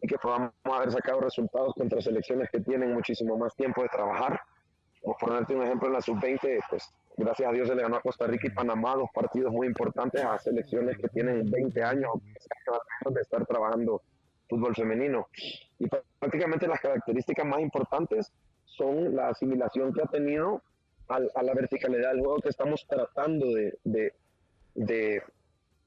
y 0.00 0.06
que 0.06 0.18
podamos 0.18 0.52
haber 0.64 0.92
sacado 0.92 1.20
resultados 1.20 1.74
contra 1.74 2.00
selecciones 2.00 2.50
que 2.50 2.60
tienen 2.60 2.92
muchísimo 2.92 3.36
más 3.36 3.54
tiempo 3.56 3.82
de 3.82 3.88
trabajar. 3.88 4.40
Por 5.02 5.16
ponerte 5.16 5.54
un 5.54 5.62
ejemplo, 5.62 5.88
en 5.88 5.94
la 5.94 6.00
sub-20, 6.00 6.60
pues 6.68 6.94
gracias 7.16 7.48
a 7.48 7.52
Dios 7.52 7.68
se 7.68 7.74
le 7.74 7.82
ganó 7.82 7.96
a 7.96 8.00
Costa 8.02 8.26
Rica 8.26 8.46
y 8.46 8.50
Panamá 8.50 8.94
dos 8.96 9.08
partidos 9.14 9.52
muy 9.52 9.66
importantes 9.66 10.22
a 10.24 10.38
selecciones 10.38 10.96
que 10.98 11.08
tienen 11.08 11.50
20 11.50 11.82
años 11.82 12.12
de 13.10 13.20
estar 13.20 13.46
trabajando 13.46 14.02
fútbol 14.48 14.74
femenino. 14.74 15.28
Y 15.78 15.86
prácticamente 16.18 16.66
las 16.66 16.80
características 16.80 17.46
más 17.46 17.60
importantes 17.60 18.32
son 18.64 19.14
la 19.14 19.28
asimilación 19.28 19.92
que 19.92 20.02
ha 20.02 20.06
tenido 20.06 20.62
a, 21.08 21.20
la 21.20 21.54
verticalidad 21.54 22.10
del 22.12 22.20
juego 22.20 22.40
que 22.40 22.48
estamos 22.48 22.84
tratando 22.88 23.46
de, 23.54 23.76
de- 23.84 25.22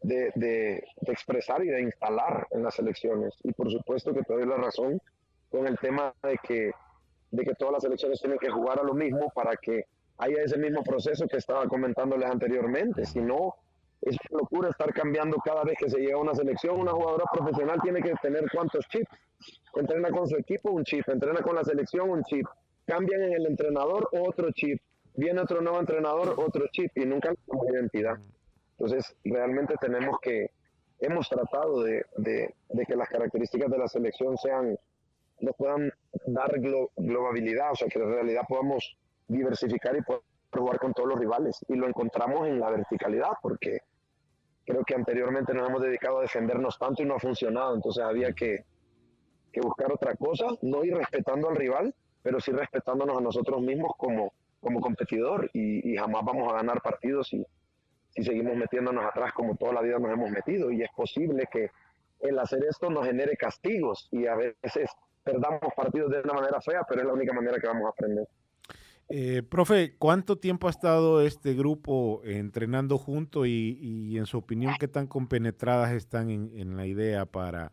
de- 0.02 0.32
de 0.36 0.84
expresar 1.08 1.64
y 1.64 1.68
de 1.70 1.82
instalar 1.82 2.48
en 2.52 2.64
las 2.64 2.76
selecciones. 2.76 3.34
Y 3.44 3.52
por 3.52 3.70
supuesto 3.72 4.14
que 4.14 4.22
te 4.24 4.34
doy 4.34 4.46
la 4.46 4.58
razón 4.58 5.02
con 5.50 5.66
el 5.68 5.78
tema 5.80 6.14
de 6.24 6.38
que, 6.44 6.72
de 7.32 7.44
que 7.44 7.56
todas 7.56 7.74
las 7.74 7.84
selecciones 7.84 8.20
tienen 8.22 8.38
que 8.40 8.50
jugar 8.50 8.80
a 8.80 8.84
lo 8.84 8.94
mismo 8.94 9.30
para 9.34 9.56
que 9.58 9.86
haya 10.20 10.42
ese 10.44 10.58
mismo 10.58 10.84
proceso 10.84 11.28
que 11.28 11.38
estaba 11.38 11.68
comentándoles 11.68 12.30
anteriormente. 12.30 13.06
Si 13.06 13.20
no, 13.20 13.56
es 14.02 14.16
una 14.30 14.40
locura 14.42 14.70
estar 14.70 14.94
cambiando 14.94 15.38
cada 15.38 15.64
vez 15.64 15.76
que 15.80 15.90
se 15.90 16.00
llega 16.00 16.16
a 16.16 16.20
una 16.22 16.34
selección. 16.36 16.80
Una 16.80 16.92
jugadora 16.92 17.26
profesional 17.32 17.80
tiene 17.82 18.02
que 18.02 18.14
tener 18.22 18.46
cuántos 18.52 18.86
chips. 18.90 19.10
Entrena 19.76 20.10
con 20.10 20.28
su 20.28 20.36
equipo 20.38 20.72
un 20.72 20.84
chip, 20.84 21.08
entrena 21.10 21.42
con 21.42 21.56
la 21.56 21.64
selección 21.64 22.10
un 22.10 22.24
chip. 22.24 22.46
Cambian 22.86 23.22
en 23.24 23.34
el 23.34 23.46
entrenador 23.46 24.10
otro 24.14 24.52
chip. 24.52 24.82
Viene 25.16 25.42
otro 25.42 25.62
nuevo 25.62 25.80
entrenador 25.80 26.36
otro 26.38 26.66
chip 26.72 26.92
y 26.96 27.06
nunca 27.06 27.30
la 27.48 27.72
identidad. 27.72 28.18
Entonces, 28.72 29.16
realmente 29.24 29.76
tenemos 29.82 30.20
que, 30.22 30.52
hemos 31.00 31.28
tratado 31.28 31.82
de, 31.84 32.06
de- 32.18 32.54
de 32.70 32.86
que 32.86 32.96
las 32.96 33.10
características 33.10 33.70
de 33.72 33.78
la 33.80 33.88
selección 33.88 34.38
sean, 34.38 34.78
nos 35.42 35.56
puedan 35.56 35.92
dar 36.28 36.52
glo- 36.60 36.90
globabilidad, 36.96 37.72
o 37.72 37.76
sea, 37.76 37.88
que 37.88 37.98
en 38.00 38.12
realidad 38.12 38.44
podamos 38.48 38.96
diversificar 39.28 39.96
y 39.96 40.02
poder 40.02 40.22
jugar 40.52 40.80
con 40.80 40.94
todos 40.94 41.10
los 41.10 41.20
rivales. 41.20 41.64
Y 41.68 41.76
lo 41.76 41.88
encontramos 41.88 42.48
en 42.48 42.60
la 42.60 42.70
verticalidad, 42.70 43.32
porque 43.42 43.80
creo 44.66 44.84
que 44.84 44.96
anteriormente 44.96 45.54
nos 45.54 45.70
hemos 45.70 45.82
dedicado 45.82 46.20
a 46.20 46.22
defendernos 46.22 46.78
tanto 46.78 47.04
y 47.04 47.06
no 47.06 47.16
ha 47.16 47.20
funcionado, 47.20 47.76
entonces 47.76 48.04
había 48.04 48.34
que, 48.34 48.66
que 49.52 49.62
buscar 49.62 49.92
otra 49.92 50.16
cosa, 50.16 50.48
no 50.62 50.84
ir 50.84 50.96
respetando 50.96 51.50
al 51.50 51.56
rival, 51.56 51.96
pero 52.22 52.40
sí 52.40 52.52
respetándonos 52.52 53.18
a 53.18 53.22
nosotros 53.22 53.62
mismos 53.62 53.92
como, 53.98 54.34
como 54.60 54.82
competidor 54.82 55.50
y, 55.54 55.94
y 55.94 55.96
jamás 55.96 56.24
vamos 56.26 56.52
a 56.52 56.58
ganar 56.58 56.82
partidos 56.82 57.30
si, 57.30 57.46
si 58.10 58.24
seguimos 58.24 58.56
metiéndonos 58.56 59.06
atrás 59.06 59.32
como 59.34 59.56
toda 59.56 59.74
la 59.74 59.82
vida 59.82 60.00
nos 60.00 60.12
hemos 60.12 60.30
metido. 60.32 60.72
Y 60.72 60.84
es 60.84 60.90
posible 60.96 61.48
que 61.52 61.70
el 62.20 62.38
hacer 62.40 62.64
esto 62.66 62.90
nos 62.90 63.06
genere 63.06 63.38
castigos 63.38 64.10
y 64.12 64.26
a 64.26 64.36
veces 64.36 64.90
perdamos 65.24 65.74
partidos 65.76 66.12
de 66.12 66.22
una 66.22 66.34
manera 66.34 66.60
fea, 66.62 66.82
pero 66.88 67.02
es 67.02 67.08
la 67.08 67.14
única 67.14 67.34
manera 67.34 67.58
que 67.60 67.68
vamos 67.68 67.86
a 67.86 67.90
aprender. 67.90 68.28
Eh, 69.10 69.42
profe, 69.42 69.96
¿cuánto 69.98 70.38
tiempo 70.38 70.68
ha 70.68 70.70
estado 70.70 71.22
este 71.22 71.54
grupo 71.54 72.22
entrenando 72.26 72.98
junto 72.98 73.46
y, 73.46 74.18
en 74.18 74.26
su 74.26 74.38
opinión 74.38 74.74
qué 74.80 74.88
tan 74.88 75.08
compenetradas 75.08 75.94
están 75.94 76.30
en, 76.30 76.76
la 76.76 76.86
idea 76.86 77.26
para, 77.26 77.72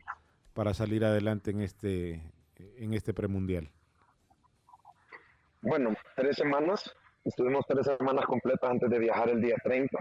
para 0.53 0.75
salir 0.75 1.05
adelante 1.05 1.51
en 1.51 1.61
este, 1.61 2.23
en 2.57 2.95
este 2.95 3.13
premundial? 3.13 3.69
Bueno, 5.63 5.95
tres 6.15 6.37
semanas, 6.37 6.95
estuvimos 7.25 7.65
tres 7.67 7.87
semanas 7.87 8.27
completas 8.27 8.71
antes 8.71 8.89
de 8.89 8.99
viajar 8.99 9.31
el 9.31 9.41
día 9.41 9.57
30, 9.65 9.99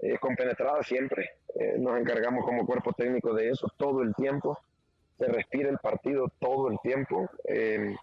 eh, 0.00 0.18
compenetrada 0.18 0.82
siempre, 0.82 1.30
eh, 1.54 1.76
nos 1.78 1.98
encargamos 1.98 2.44
como 2.44 2.66
cuerpo 2.66 2.92
técnico 2.92 3.32
de 3.32 3.48
eso 3.48 3.66
todo 3.78 4.02
el 4.02 4.14
tiempo, 4.14 4.58
se 5.18 5.26
respira 5.26 5.70
el 5.70 5.78
partido 5.78 6.30
todo 6.38 6.70
el 6.70 6.78
tiempo, 6.82 7.30
eh, 7.48 7.96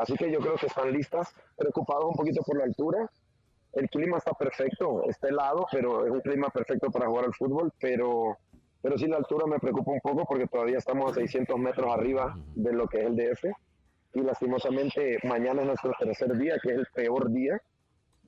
así 0.00 0.14
que 0.14 0.32
yo 0.32 0.40
creo 0.40 0.56
que 0.56 0.66
están 0.66 0.90
listas, 0.90 1.32
preocupados 1.56 2.06
un 2.06 2.14
poquito 2.14 2.42
por 2.42 2.56
la 2.56 2.64
altura, 2.64 3.10
el 3.74 3.88
clima 3.88 4.16
está 4.16 4.32
perfecto, 4.32 5.04
está 5.04 5.28
helado, 5.28 5.66
pero 5.70 6.06
es 6.06 6.10
un 6.10 6.20
clima 6.20 6.48
perfecto 6.48 6.90
para 6.90 7.06
jugar 7.06 7.26
al 7.26 7.34
fútbol, 7.34 7.70
pero, 7.78 8.38
pero 8.80 8.96
sí 8.96 9.06
la 9.06 9.18
altura 9.18 9.46
me 9.46 9.58
preocupa 9.58 9.92
un 9.92 10.00
poco 10.00 10.24
porque 10.24 10.46
todavía 10.46 10.78
estamos 10.78 11.12
a 11.12 11.14
600 11.14 11.58
metros 11.58 11.86
arriba 11.92 12.34
de 12.54 12.72
lo 12.72 12.88
que 12.88 13.00
es 13.00 13.06
el 13.06 13.16
DF 13.16 13.44
y 14.14 14.22
lastimosamente 14.22 15.18
mañana 15.22 15.60
es 15.60 15.66
nuestro 15.68 15.92
tercer 15.98 16.36
día, 16.36 16.56
que 16.62 16.72
es 16.72 16.78
el 16.78 16.86
peor 16.94 17.30
día 17.30 17.60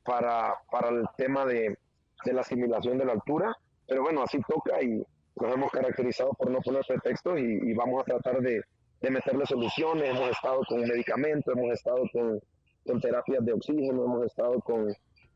para, 0.05 0.55
para 0.70 0.91
el 0.91 1.07
tema 1.16 1.47
de, 1.47 1.77
de 2.25 2.33
la 2.33 2.43
asimilación 2.43 2.99
de 2.99 3.07
la 3.07 3.12
altura, 3.12 3.57
pero 3.89 4.03
bueno, 4.03 4.23
así 4.23 4.41
toca 4.47 4.81
y 4.83 5.03
nos 5.37 5.55
hemos 5.55 5.70
caracterizado 5.73 6.35
por 6.35 6.51
no 6.51 6.61
poner 6.61 6.85
pretextos 6.87 7.41
y, 7.41 7.70
y 7.70 7.73
vamos 7.73 8.03
a 8.03 8.05
tratar 8.05 8.41
de, 8.43 8.62
de 9.03 9.11
meterle 9.11 9.44
soluciones, 9.46 10.11
hemos 10.11 10.30
estado 10.30 10.62
con 10.66 10.80
medicamentos, 10.80 11.55
hemos 11.57 11.72
estado 11.72 12.05
con, 12.12 12.40
con 12.86 13.00
terapias 13.00 13.44
de 13.44 13.53
oxígeno, 13.53 14.05
hemos 14.05 14.26
estado 14.26 14.61
con, 14.61 14.94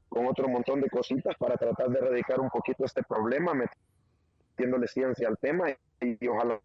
con 0.09 0.27
otro 0.27 0.49
montón 0.49 0.81
de 0.81 0.89
cositas 0.89 1.35
para 1.37 1.57
tratar 1.57 1.89
de 1.91 1.99
erradicar 1.99 2.41
un 2.41 2.49
poquito 2.49 2.85
este 2.85 3.03
problema, 3.03 3.53
metiéndole 3.55 4.87
ciencia 4.87 5.27
al 5.27 5.37
tema 5.39 5.71
y, 5.71 5.77
y 6.01 6.29
ojalá 6.29 6.61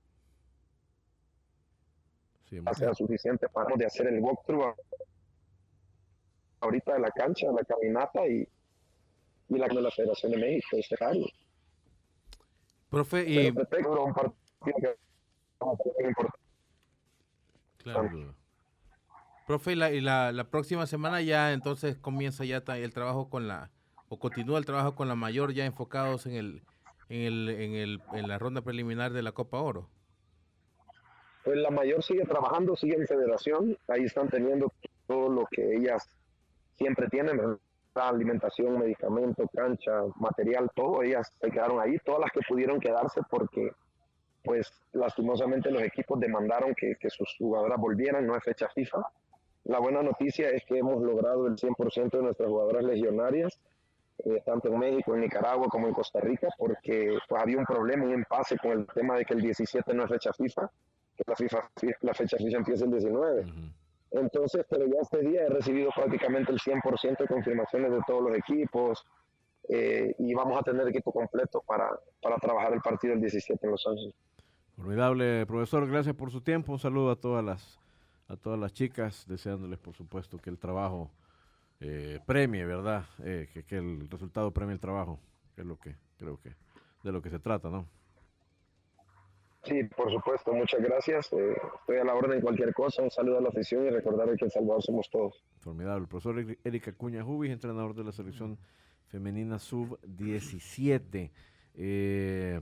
sea 2.74 2.94
suficiente 2.94 3.48
para 3.50 3.76
de 3.76 3.86
hacer 3.86 4.08
el 4.08 4.20
walkthrough 4.20 4.76
ahorita 6.60 6.94
de 6.94 7.00
la 7.00 7.10
cancha, 7.10 7.48
la 7.52 7.64
caminata 7.64 8.28
y, 8.28 8.48
y 9.50 9.58
la 9.58 9.68
de 9.68 9.82
la 9.82 9.90
Federación 9.90 10.34
de 10.34 10.38
México, 10.38 10.78
este 10.78 11.04
año. 11.04 11.26
Profe, 12.90 13.24
Pero 13.24 13.42
y 13.42 13.48
un 13.48 13.56
partido 13.56 14.36
que 14.66 16.08
importante. 16.08 16.41
Claro. 17.84 18.36
Profe, 19.48 19.74
y 19.74 19.76
la, 19.76 19.92
y 19.92 20.02
la, 20.02 20.32
la 20.32 20.46
próxima 20.46 20.86
semana 20.86 21.22
ya 21.22 21.52
entonces 21.52 21.98
comienza 21.98 22.46
ya 22.46 22.58
el 22.58 22.94
trabajo 22.94 23.30
con 23.30 23.48
la, 23.48 23.72
o 24.08 24.20
continúa 24.20 24.58
el 24.60 24.66
trabajo 24.66 24.96
con 24.96 25.08
la 25.08 25.16
mayor 25.16 25.54
ya 25.54 25.66
enfocados 25.66 26.26
en 26.26 26.36
el, 26.36 26.64
en 27.10 27.22
el, 27.22 27.50
en 27.50 27.74
el, 27.74 28.02
en 28.14 28.28
la 28.28 28.38
ronda 28.38 28.62
preliminar 28.62 29.12
de 29.12 29.24
la 29.24 29.32
Copa 29.32 29.60
Oro. 29.60 29.90
Pues 31.44 31.58
la 31.58 31.72
mayor 31.72 32.04
sigue 32.04 32.24
trabajando, 32.24 32.76
sigue 32.76 32.96
en 32.96 33.08
federación, 33.08 33.78
ahí 33.88 34.04
están 34.04 34.30
teniendo 34.30 34.72
todo 35.08 35.28
lo 35.28 35.46
que 35.48 35.76
ellas 35.76 36.08
siempre 36.76 37.08
tienen, 37.10 37.58
alimentación, 37.96 38.80
medicamento, 38.80 39.48
cancha, 39.54 40.04
material, 40.18 40.70
todo, 40.76 41.02
ellas 41.04 41.34
se 41.42 41.50
quedaron 41.50 41.80
ahí, 41.80 41.98
todas 42.06 42.22
las 42.22 42.32
que 42.32 42.42
pudieron 42.48 42.80
quedarse 42.80 43.22
porque 43.30 43.72
pues 44.44 44.72
lastimosamente 44.94 45.72
los 45.72 45.82
equipos 45.84 46.20
demandaron 46.20 46.74
que, 46.76 46.96
que 47.00 47.10
sus 47.10 47.36
jugadoras 47.38 47.80
volvieran, 47.80 48.26
no 48.26 48.36
es 48.36 48.44
fecha 48.44 48.68
FIFA. 48.70 49.02
La 49.66 49.80
buena 49.80 50.02
noticia 50.02 50.50
es 50.50 50.64
que 50.66 50.80
hemos 50.80 51.02
logrado 51.02 51.48
el 51.48 51.56
100% 51.56 52.12
de 52.12 52.24
nuestras 52.24 52.50
jugadoras 52.50 52.84
legionarias, 52.84 53.60
eh, 54.26 54.42
tanto 54.46 54.70
en 54.70 54.80
México, 54.80 55.14
en 55.16 55.22
Nicaragua 55.22 55.68
como 55.68 55.88
en 55.88 55.94
Costa 55.94 56.20
Rica, 56.20 56.48
porque 56.58 57.18
pues, 57.28 57.42
había 57.42 57.58
un 57.58 57.66
problema, 57.66 58.06
un 58.06 58.14
impasse 58.14 58.58
con 58.58 58.72
el 58.72 58.88
tema 58.88 59.18
de 59.18 59.26
que 59.26 59.34
el 59.34 59.42
17 59.42 59.94
no 59.94 60.04
es 60.04 60.10
fecha 60.10 60.34
FIFA, 60.34 60.70
que 61.16 61.24
la, 61.26 61.36
FIFA, 61.36 61.72
la 62.02 62.14
fecha 62.14 62.38
FIFA 62.38 62.58
empieza 62.58 62.86
el 62.86 62.92
19. 62.92 63.46
Entonces, 64.12 64.66
pero 64.70 64.86
ya 64.86 65.00
este 65.02 65.20
día 65.20 65.44
he 65.44 65.50
recibido 65.50 65.90
prácticamente 65.96 66.52
el 66.52 66.60
100% 66.60 67.18
de 67.18 67.28
confirmaciones 67.28 67.92
de 67.92 68.00
todos 68.06 68.22
los 68.24 68.38
equipos 68.38 69.06
eh, 69.70 70.14
y 70.20 70.34
vamos 70.34 70.60
a 70.60 70.64
tener 70.64 70.88
equipo 70.88 71.14
completo 71.14 71.64
para, 71.66 71.90
para 72.22 72.36
trabajar 72.38 72.74
el 72.74 72.82
partido 72.82 73.14
el 73.14 73.22
17 73.22 73.66
en 73.66 73.72
Los 73.72 73.88
Ángeles. 73.88 74.14
Formidable, 74.76 75.46
profesor, 75.46 75.88
gracias 75.88 76.16
por 76.16 76.32
su 76.32 76.42
tiempo. 76.42 76.72
Un 76.74 76.80
saludo 76.80 77.12
a 77.12 77.16
todas 77.16 77.44
las 77.44 77.80
a 78.28 78.38
todas 78.38 78.58
las 78.58 78.72
chicas, 78.74 79.26
deseándoles 79.28 79.78
por 79.78 79.94
supuesto 79.94 80.38
que 80.38 80.50
el 80.50 80.58
trabajo 80.58 81.12
eh, 81.82 82.20
premie, 82.26 82.64
¿verdad? 82.66 83.04
Eh, 83.26 83.50
que, 83.54 83.64
que 83.64 83.78
el 83.78 84.08
resultado 84.10 84.52
premie 84.52 84.74
el 84.74 84.80
trabajo, 84.80 85.20
que 85.54 85.62
es 85.62 85.68
lo 85.68 85.78
que 85.78 85.96
creo 86.18 86.40
que 86.40 86.56
de 87.04 87.12
lo 87.12 87.22
que 87.22 87.30
se 87.30 87.40
trata, 87.40 87.70
¿no? 87.70 87.86
Sí, 89.64 89.84
por 89.96 90.10
supuesto, 90.12 90.54
muchas 90.54 90.82
gracias. 90.82 91.32
Eh, 91.34 91.54
estoy 91.82 91.98
a 91.98 92.04
la 92.06 92.16
orden 92.16 92.38
de 92.38 92.42
cualquier 92.42 92.74
cosa. 92.74 93.04
Un 93.04 93.12
saludo 93.12 93.38
a 93.38 93.42
la 93.42 93.50
afición 93.50 93.86
y 93.86 93.90
recordar 93.90 94.34
que 94.38 94.46
El 94.46 94.52
Salvador 94.52 94.82
somos 94.82 95.10
todos. 95.12 95.44
Formidable. 95.60 96.04
El 96.04 96.08
profesor 96.08 96.36
Eri- 96.40 96.58
Erika 96.64 96.94
Cuña 96.94 97.24
Jubis, 97.24 97.52
entrenador 97.52 97.94
de 97.94 98.04
la 98.06 98.12
selección 98.12 98.58
femenina 99.08 99.60
sub-17. 99.60 101.30
Eh, 101.76 102.60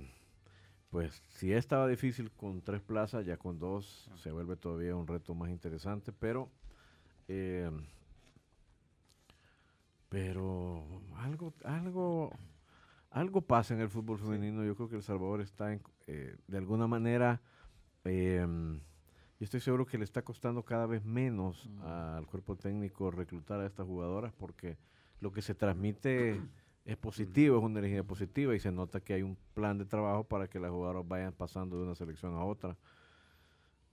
pues 0.89 1.21
si 1.29 1.53
estaba 1.53 1.87
difícil 1.87 2.31
con 2.31 2.61
tres 2.61 2.81
plazas, 2.81 3.25
ya 3.25 3.37
con 3.37 3.59
dos 3.59 4.09
se 4.15 4.31
vuelve 4.31 4.55
todavía 4.55 4.95
un 4.95 5.07
reto 5.07 5.35
más 5.35 5.49
interesante, 5.49 6.11
pero 6.11 6.49
eh, 7.27 7.69
pero 10.09 10.83
algo 11.17 11.53
algo 11.63 12.31
algo 13.11 13.41
pasa 13.41 13.73
en 13.73 13.81
el 13.81 13.89
fútbol 13.89 14.19
femenino. 14.19 14.63
Yo 14.63 14.75
creo 14.75 14.89
que 14.89 14.95
El 14.95 15.03
Salvador 15.03 15.41
está 15.41 15.73
en, 15.73 15.81
eh, 16.07 16.35
de 16.47 16.57
alguna 16.57 16.87
manera 16.87 17.41
eh, 18.05 18.45
yo 19.39 19.45
estoy 19.45 19.61
seguro 19.61 19.85
que 19.85 19.97
le 19.97 20.03
está 20.03 20.21
costando 20.21 20.63
cada 20.63 20.85
vez 20.85 21.05
menos 21.05 21.69
al 21.83 22.25
cuerpo 22.25 22.57
técnico 22.57 23.09
reclutar 23.09 23.61
a 23.61 23.65
estas 23.65 23.87
jugadoras 23.87 24.33
porque 24.33 24.77
lo 25.21 25.31
que 25.31 25.41
se 25.41 25.55
transmite 25.55 26.41
es 26.89 26.97
positivo, 26.97 27.57
es 27.57 27.63
una 27.63 27.79
energía 27.79 28.03
positiva 28.03 28.55
y 28.55 28.59
se 28.59 28.71
nota 28.71 28.99
que 28.99 29.13
hay 29.13 29.21
un 29.21 29.37
plan 29.53 29.77
de 29.77 29.85
trabajo 29.85 30.23
para 30.23 30.47
que 30.47 30.59
las 30.59 30.71
jugadoras 30.71 31.07
vayan 31.07 31.33
pasando 31.33 31.77
de 31.77 31.83
una 31.83 31.93
selección 31.93 32.33
a 32.33 32.43
otra. 32.43 32.75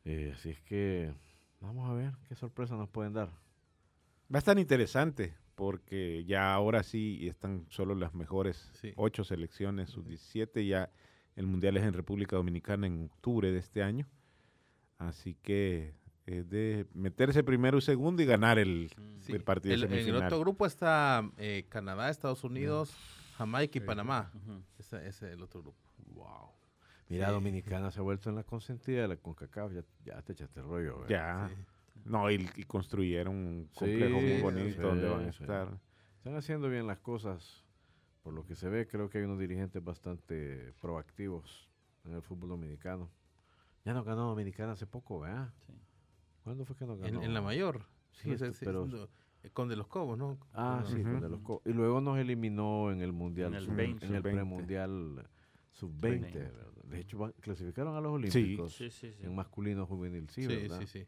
Eh, 0.06 0.32
así 0.34 0.50
es 0.50 0.60
que 0.62 1.12
vamos 1.60 1.90
a 1.90 1.92
ver 1.92 2.12
qué 2.26 2.34
sorpresa 2.34 2.74
nos 2.74 2.88
pueden 2.88 3.12
dar. 3.12 3.28
Va 4.32 4.36
a 4.36 4.38
estar 4.38 4.58
interesante 4.58 5.34
porque 5.54 6.24
ya 6.24 6.54
ahora 6.54 6.82
sí 6.82 7.28
están 7.28 7.66
solo 7.68 7.94
las 7.94 8.14
mejores 8.14 8.72
ocho 8.96 9.24
selecciones, 9.24 9.90
sus 9.90 10.06
17 10.06 10.64
ya 10.66 10.90
el 11.34 11.46
mundial 11.46 11.76
es 11.76 11.84
en 11.84 11.92
República 11.92 12.36
Dominicana 12.36 12.86
en 12.86 13.10
octubre 13.12 13.52
de 13.52 13.58
este 13.58 13.82
año. 13.82 14.08
Así 14.96 15.34
que 15.42 15.92
es 16.26 16.48
de 16.50 16.86
meterse 16.94 17.42
primero 17.44 17.78
y 17.78 17.80
segundo 17.82 18.22
y 18.22 18.26
ganar 18.26 18.58
el, 18.58 18.90
Sí, 19.20 19.32
el 19.32 19.44
partido 19.44 19.74
el- 19.74 19.84
en 19.84 19.92
el 19.92 19.98
semifinal. 20.00 20.24
otro 20.26 20.40
grupo 20.40 20.66
está 20.66 21.28
eh, 21.38 21.66
Canadá, 21.68 22.10
Estados 22.10 22.42
Unidos, 22.44 22.94
Jamaica 23.36 23.78
y 23.78 23.80
Panamá. 23.80 24.32
Ese, 24.78 24.96
ese 25.06 25.28
es 25.28 25.34
el 25.34 25.42
otro 25.42 25.62
grupo. 25.62 25.78
Wow. 26.14 26.50
Mira, 27.08 27.26
Sí. 27.28 27.32
Dominicana 27.32 27.90
se 27.92 28.00
ha 28.00 28.02
vuelto 28.02 28.28
en 28.30 28.36
la 28.36 28.42
consentida 28.42 29.02
de 29.02 29.08
la 29.08 29.16
CONCACAF. 29.16 29.72
Ya, 29.72 29.84
ya 30.04 30.22
te 30.22 30.32
echaste 30.32 30.58
el 30.60 30.66
rollo. 30.66 31.00
¿verdad? 31.00 31.08
Ya. 31.08 31.50
No, 32.04 32.30
y, 32.30 32.48
y 32.56 32.64
construyeron 32.64 33.34
un 33.34 33.68
Sí, 33.72 33.78
complejo 33.78 34.20
muy 34.20 34.32
sí, 34.36 34.40
bonito 34.42 34.74
sí, 34.76 34.80
donde 34.82 35.08
van 35.08 35.28
a 35.28 35.32
sí. 35.32 35.42
estar. 35.42 35.78
Están 36.18 36.34
haciendo 36.36 36.68
bien 36.68 36.86
las 36.88 36.98
cosas. 36.98 37.64
Por 38.24 38.34
lo 38.34 38.44
que 38.44 38.56
se 38.56 38.68
ve, 38.68 38.88
creo 38.88 39.08
que 39.08 39.18
hay 39.18 39.24
unos 39.24 39.38
dirigentes 39.38 39.82
bastante 39.84 40.72
proactivos 40.80 41.68
en 42.04 42.14
el 42.14 42.22
fútbol 42.22 42.48
dominicano. 42.50 43.08
Ya 43.84 43.94
nos 43.94 44.04
ganó 44.04 44.22
Dominicana 44.28 44.72
hace 44.72 44.86
poco, 44.86 45.20
¿verdad? 45.20 45.52
¿Cuándo 46.46 46.64
fue 46.64 46.76
que 46.76 46.86
nos 46.86 46.96
En, 47.00 47.06
ganó? 47.06 47.22
en 47.24 47.34
la 47.34 47.40
mayor. 47.42 47.82
Sí, 48.12 48.28
No 48.28 48.34
este, 48.34 48.52
si- 48.52 48.64
pero... 48.64 48.86
no, 48.86 49.08
eh, 49.42 49.50
con 49.52 49.68
de 49.68 49.74
los 49.74 49.88
Cobos, 49.88 50.16
¿no? 50.16 50.38
Ah, 50.52 50.78
No, 50.84 50.88
sí, 50.88 51.02
no. 51.02 51.10
con 51.10 51.20
de 51.22 51.28
los 51.28 51.40
co- 51.40 51.60
Y 51.64 51.72
luego 51.72 52.00
nos 52.00 52.16
eliminó 52.18 52.92
en 52.92 53.00
el 53.00 53.12
Mundial, 53.12 53.48
En 53.48 53.54
el 53.58 53.64
sub- 53.64 53.74
20. 53.74 54.06
en 54.06 54.14
el 54.14 54.22
Sub-20. 54.22 54.32
premundial 54.32 55.28
sub-20. 55.72 56.00
Veinte. 56.00 56.38
¿verdad? 56.38 56.66
De 56.84 57.00
hecho, 57.00 57.18
van- 57.18 57.34
clasificaron 57.40 57.96
a 57.96 58.00
los 58.00 58.12
Sí. 58.32 58.38
Olímpicos 58.38 58.76
Sí, 58.76 58.90
sí, 58.90 59.12
sí. 59.12 59.24
en 59.24 59.34
masculino 59.34 59.86
juvenil, 59.86 60.28
sí, 60.30 60.42
Sí, 60.42 60.46
¿verdad? 60.46 60.78
sí, 60.78 60.86
sí. 60.86 61.06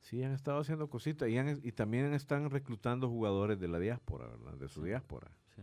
Sí, 0.00 0.22
han 0.22 0.32
estado 0.32 0.60
haciendo 0.60 0.88
cositas 0.88 1.28
y, 1.28 1.36
han- 1.36 1.60
y 1.62 1.72
también 1.72 2.14
están 2.14 2.48
reclutando 2.48 3.10
jugadores 3.10 3.60
de 3.60 3.68
la 3.68 3.78
diáspora, 3.78 4.28
¿verdad? 4.28 4.54
De 4.54 4.68
su 4.68 4.82
diáspora. 4.82 5.30
Sí. 5.54 5.62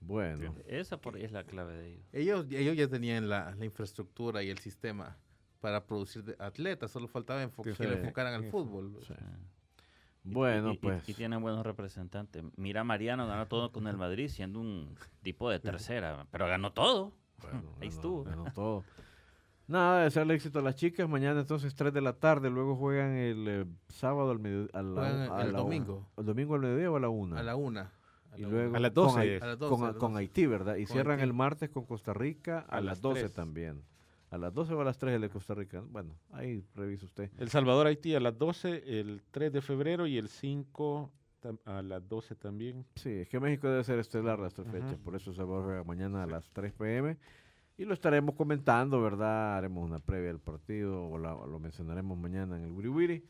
Bueno, 0.00 0.54
Esa 0.66 1.00
por 1.00 1.16
es 1.16 1.30
la 1.32 1.44
clave 1.44 1.76
de 1.76 1.88
ellos. 1.94 2.04
Ellos, 2.12 2.46
ellos 2.50 2.76
ya 2.76 2.88
tenían 2.88 3.28
la, 3.28 3.54
la 3.54 3.64
infraestructura 3.64 4.42
y 4.42 4.50
el 4.50 4.58
sistema 4.58 5.16
para 5.62 5.86
producir 5.86 6.24
de- 6.24 6.36
atletas, 6.38 6.90
solo 6.90 7.08
faltaba 7.08 7.42
enfo- 7.42 7.62
que 7.62 7.74
Sí. 7.74 7.84
le 7.84 8.00
enfocaran 8.00 8.34
al 8.34 8.44
fútbol. 8.50 8.98
sí. 9.06 9.14
Y- 10.24 10.32
bueno, 10.34 10.70
y- 10.70 10.74
y- 10.74 10.78
pues. 10.78 11.08
Y, 11.08 11.14
tienen 11.14 11.40
buenos 11.40 11.64
representantes. 11.64 12.44
Mira, 12.56 12.82
a 12.82 12.84
Mariano 12.84 13.26
ganó 13.26 13.46
todo 13.48 13.72
con 13.72 13.86
el 13.88 13.96
Madrid 13.96 14.28
siendo 14.28 14.60
un 14.60 14.94
tipo 15.22 15.48
de 15.50 15.58
tercera, 15.60 16.26
pero 16.30 16.46
ganó 16.46 16.72
todo. 16.72 17.12
Bueno, 17.40 17.62
Ahí 17.80 17.88
ganó- 17.88 17.92
estuvo. 17.94 18.24
ganó 18.24 18.44
todo. 18.52 18.84
Nada, 19.68 20.04
desearle 20.04 20.34
éxito 20.34 20.58
a 20.58 20.62
las 20.62 20.74
chicas. 20.76 21.08
Mañana 21.08 21.40
entonces 21.40 21.74
3 21.74 21.92
de 21.94 22.00
la 22.00 22.12
tarde, 22.14 22.50
luego 22.50 22.76
juegan 22.76 23.16
el 23.16 23.48
eh, 23.48 23.66
sábado 23.88 24.30
al 24.32 24.38
medio, 24.40 24.68
a 24.72 24.82
la, 24.82 25.00
Juegan 25.00 25.32
a 25.32 25.42
el 25.42 25.52
la- 25.52 25.58
domingo. 25.58 26.08
¿El 26.16 26.26
domingo 26.26 26.54
al 26.56 26.60
mediodía 26.60 26.90
o 26.90 26.96
a 26.96 27.00
la 27.00 27.08
1? 27.08 27.36
A 27.38 27.42
la 27.42 27.56
una. 27.56 27.92
A 28.32 28.38
Y 28.38 28.42
la 28.42 28.48
luego 28.48 28.68
una. 28.70 28.78
A 28.78 28.80
las 28.80 28.90
con 28.92 29.04
12 29.04 29.20
Hai- 29.20 29.28
es. 29.36 29.42
A 29.42 29.46
las 29.46 29.58
12, 29.58 29.70
con, 29.74 29.84
a 29.84 29.86
las 29.88 29.96
con 29.96 30.12
12. 30.12 30.20
Haití, 30.20 30.46
¿verdad? 30.46 30.76
Y 30.76 30.84
Con 30.86 30.92
cierran 30.92 31.12
Haití. 31.18 31.24
el 31.24 31.32
martes 31.32 31.70
con 31.70 31.84
Costa 31.84 32.12
Rica 32.12 32.58
a, 32.68 32.76
A 32.76 32.80
las 32.80 32.84
las 32.84 33.00
12 33.02 33.20
3. 33.22 33.32
también. 33.32 33.82
A 34.32 34.38
las 34.38 34.52
12 34.54 34.72
o 34.74 34.80
a 34.80 34.84
las 34.84 34.96
3 34.98 35.14
el 35.14 35.20
de 35.20 35.28
Costa 35.28 35.54
Rica. 35.54 35.82
Bueno, 35.86 36.14
ahí 36.32 36.64
revisa 36.74 37.04
usted. 37.06 37.30
El 37.38 37.50
Salvador 37.50 37.86
Haití 37.86 38.14
a 38.14 38.20
las 38.20 38.36
12, 38.38 38.98
el 39.00 39.22
3 39.30 39.52
de 39.52 39.60
febrero 39.60 40.06
y 40.06 40.16
el 40.16 40.28
5 40.28 41.12
tam- 41.42 41.60
a 41.66 41.82
las 41.82 42.08
12 42.08 42.34
también. 42.34 42.86
Sí, 42.96 43.10
es 43.10 43.28
que 43.28 43.38
México 43.38 43.68
debe 43.68 43.84
ser 43.84 43.98
estelar 43.98 44.38
las 44.38 44.54
tres 44.54 44.66
Ujú. 44.68 44.76
fechas, 44.78 44.98
por 44.98 45.14
eso 45.14 45.32
se 45.34 45.42
juega 45.42 45.84
mañana 45.84 46.22
a 46.22 46.26
las 46.26 46.48
3 46.50 46.72
pm 46.72 47.18
y 47.76 47.84
lo 47.84 47.92
estaremos 47.94 48.34
comentando, 48.34 49.02
¿verdad? 49.02 49.56
Haremos 49.58 49.84
una 49.88 49.98
previa 49.98 50.28
del 50.28 50.38
partido 50.40 51.04
o, 51.08 51.18
la- 51.18 51.34
o 51.34 51.46
lo 51.46 51.58
mencionaremos 51.58 52.16
mañana 52.16 52.56
en 52.56 52.64
el 52.64 52.70
Wiri 52.72 52.88
Wiri. 52.88 53.24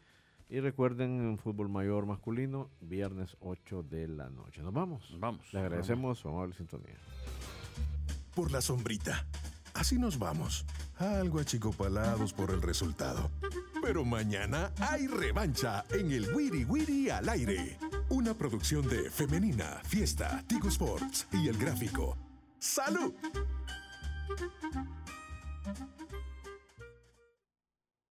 Y 0.49 0.61
recuerden, 0.61 1.21
en 1.31 1.39
fútbol 1.39 1.69
mayor 1.71 2.05
masculino, 2.07 2.71
viernes 2.81 3.37
8 3.41 3.83
de 3.83 4.07
la 4.07 4.29
noche. 4.31 4.63
Nos 4.63 4.73
vamos. 4.75 5.17
Vamos. 5.19 5.53
Le 5.53 5.61
agradecemos 5.61 6.19
su 6.19 6.29
amable 6.29 6.55
sintonía. 6.55 6.95
por 8.35 8.51
la 8.53 8.61
sombrita. 8.61 9.27
Así 9.75 9.99
nos 9.99 10.19
vamos, 10.19 10.67
algo 10.99 11.41
achicopalados 11.41 12.33
por 12.33 12.51
el 12.51 12.63
resultado. 12.63 13.31
Pero 13.83 14.05
mañana 14.05 14.73
hay 14.79 15.07
revancha 15.07 15.85
en 15.91 16.13
el 16.13 16.33
Wiri 16.35 16.65
Wiri 16.65 17.11
al 17.11 17.29
aire. 17.29 17.79
Una 18.09 18.35
producción 18.35 18.89
de 18.89 19.11
Femenina, 19.11 19.81
Fiesta, 19.85 20.43
Tigo 20.47 20.69
Sports 20.69 21.27
y 21.33 21.49
El 21.49 21.59
Gráfico. 21.59 22.17
¡Salud! 22.59 23.13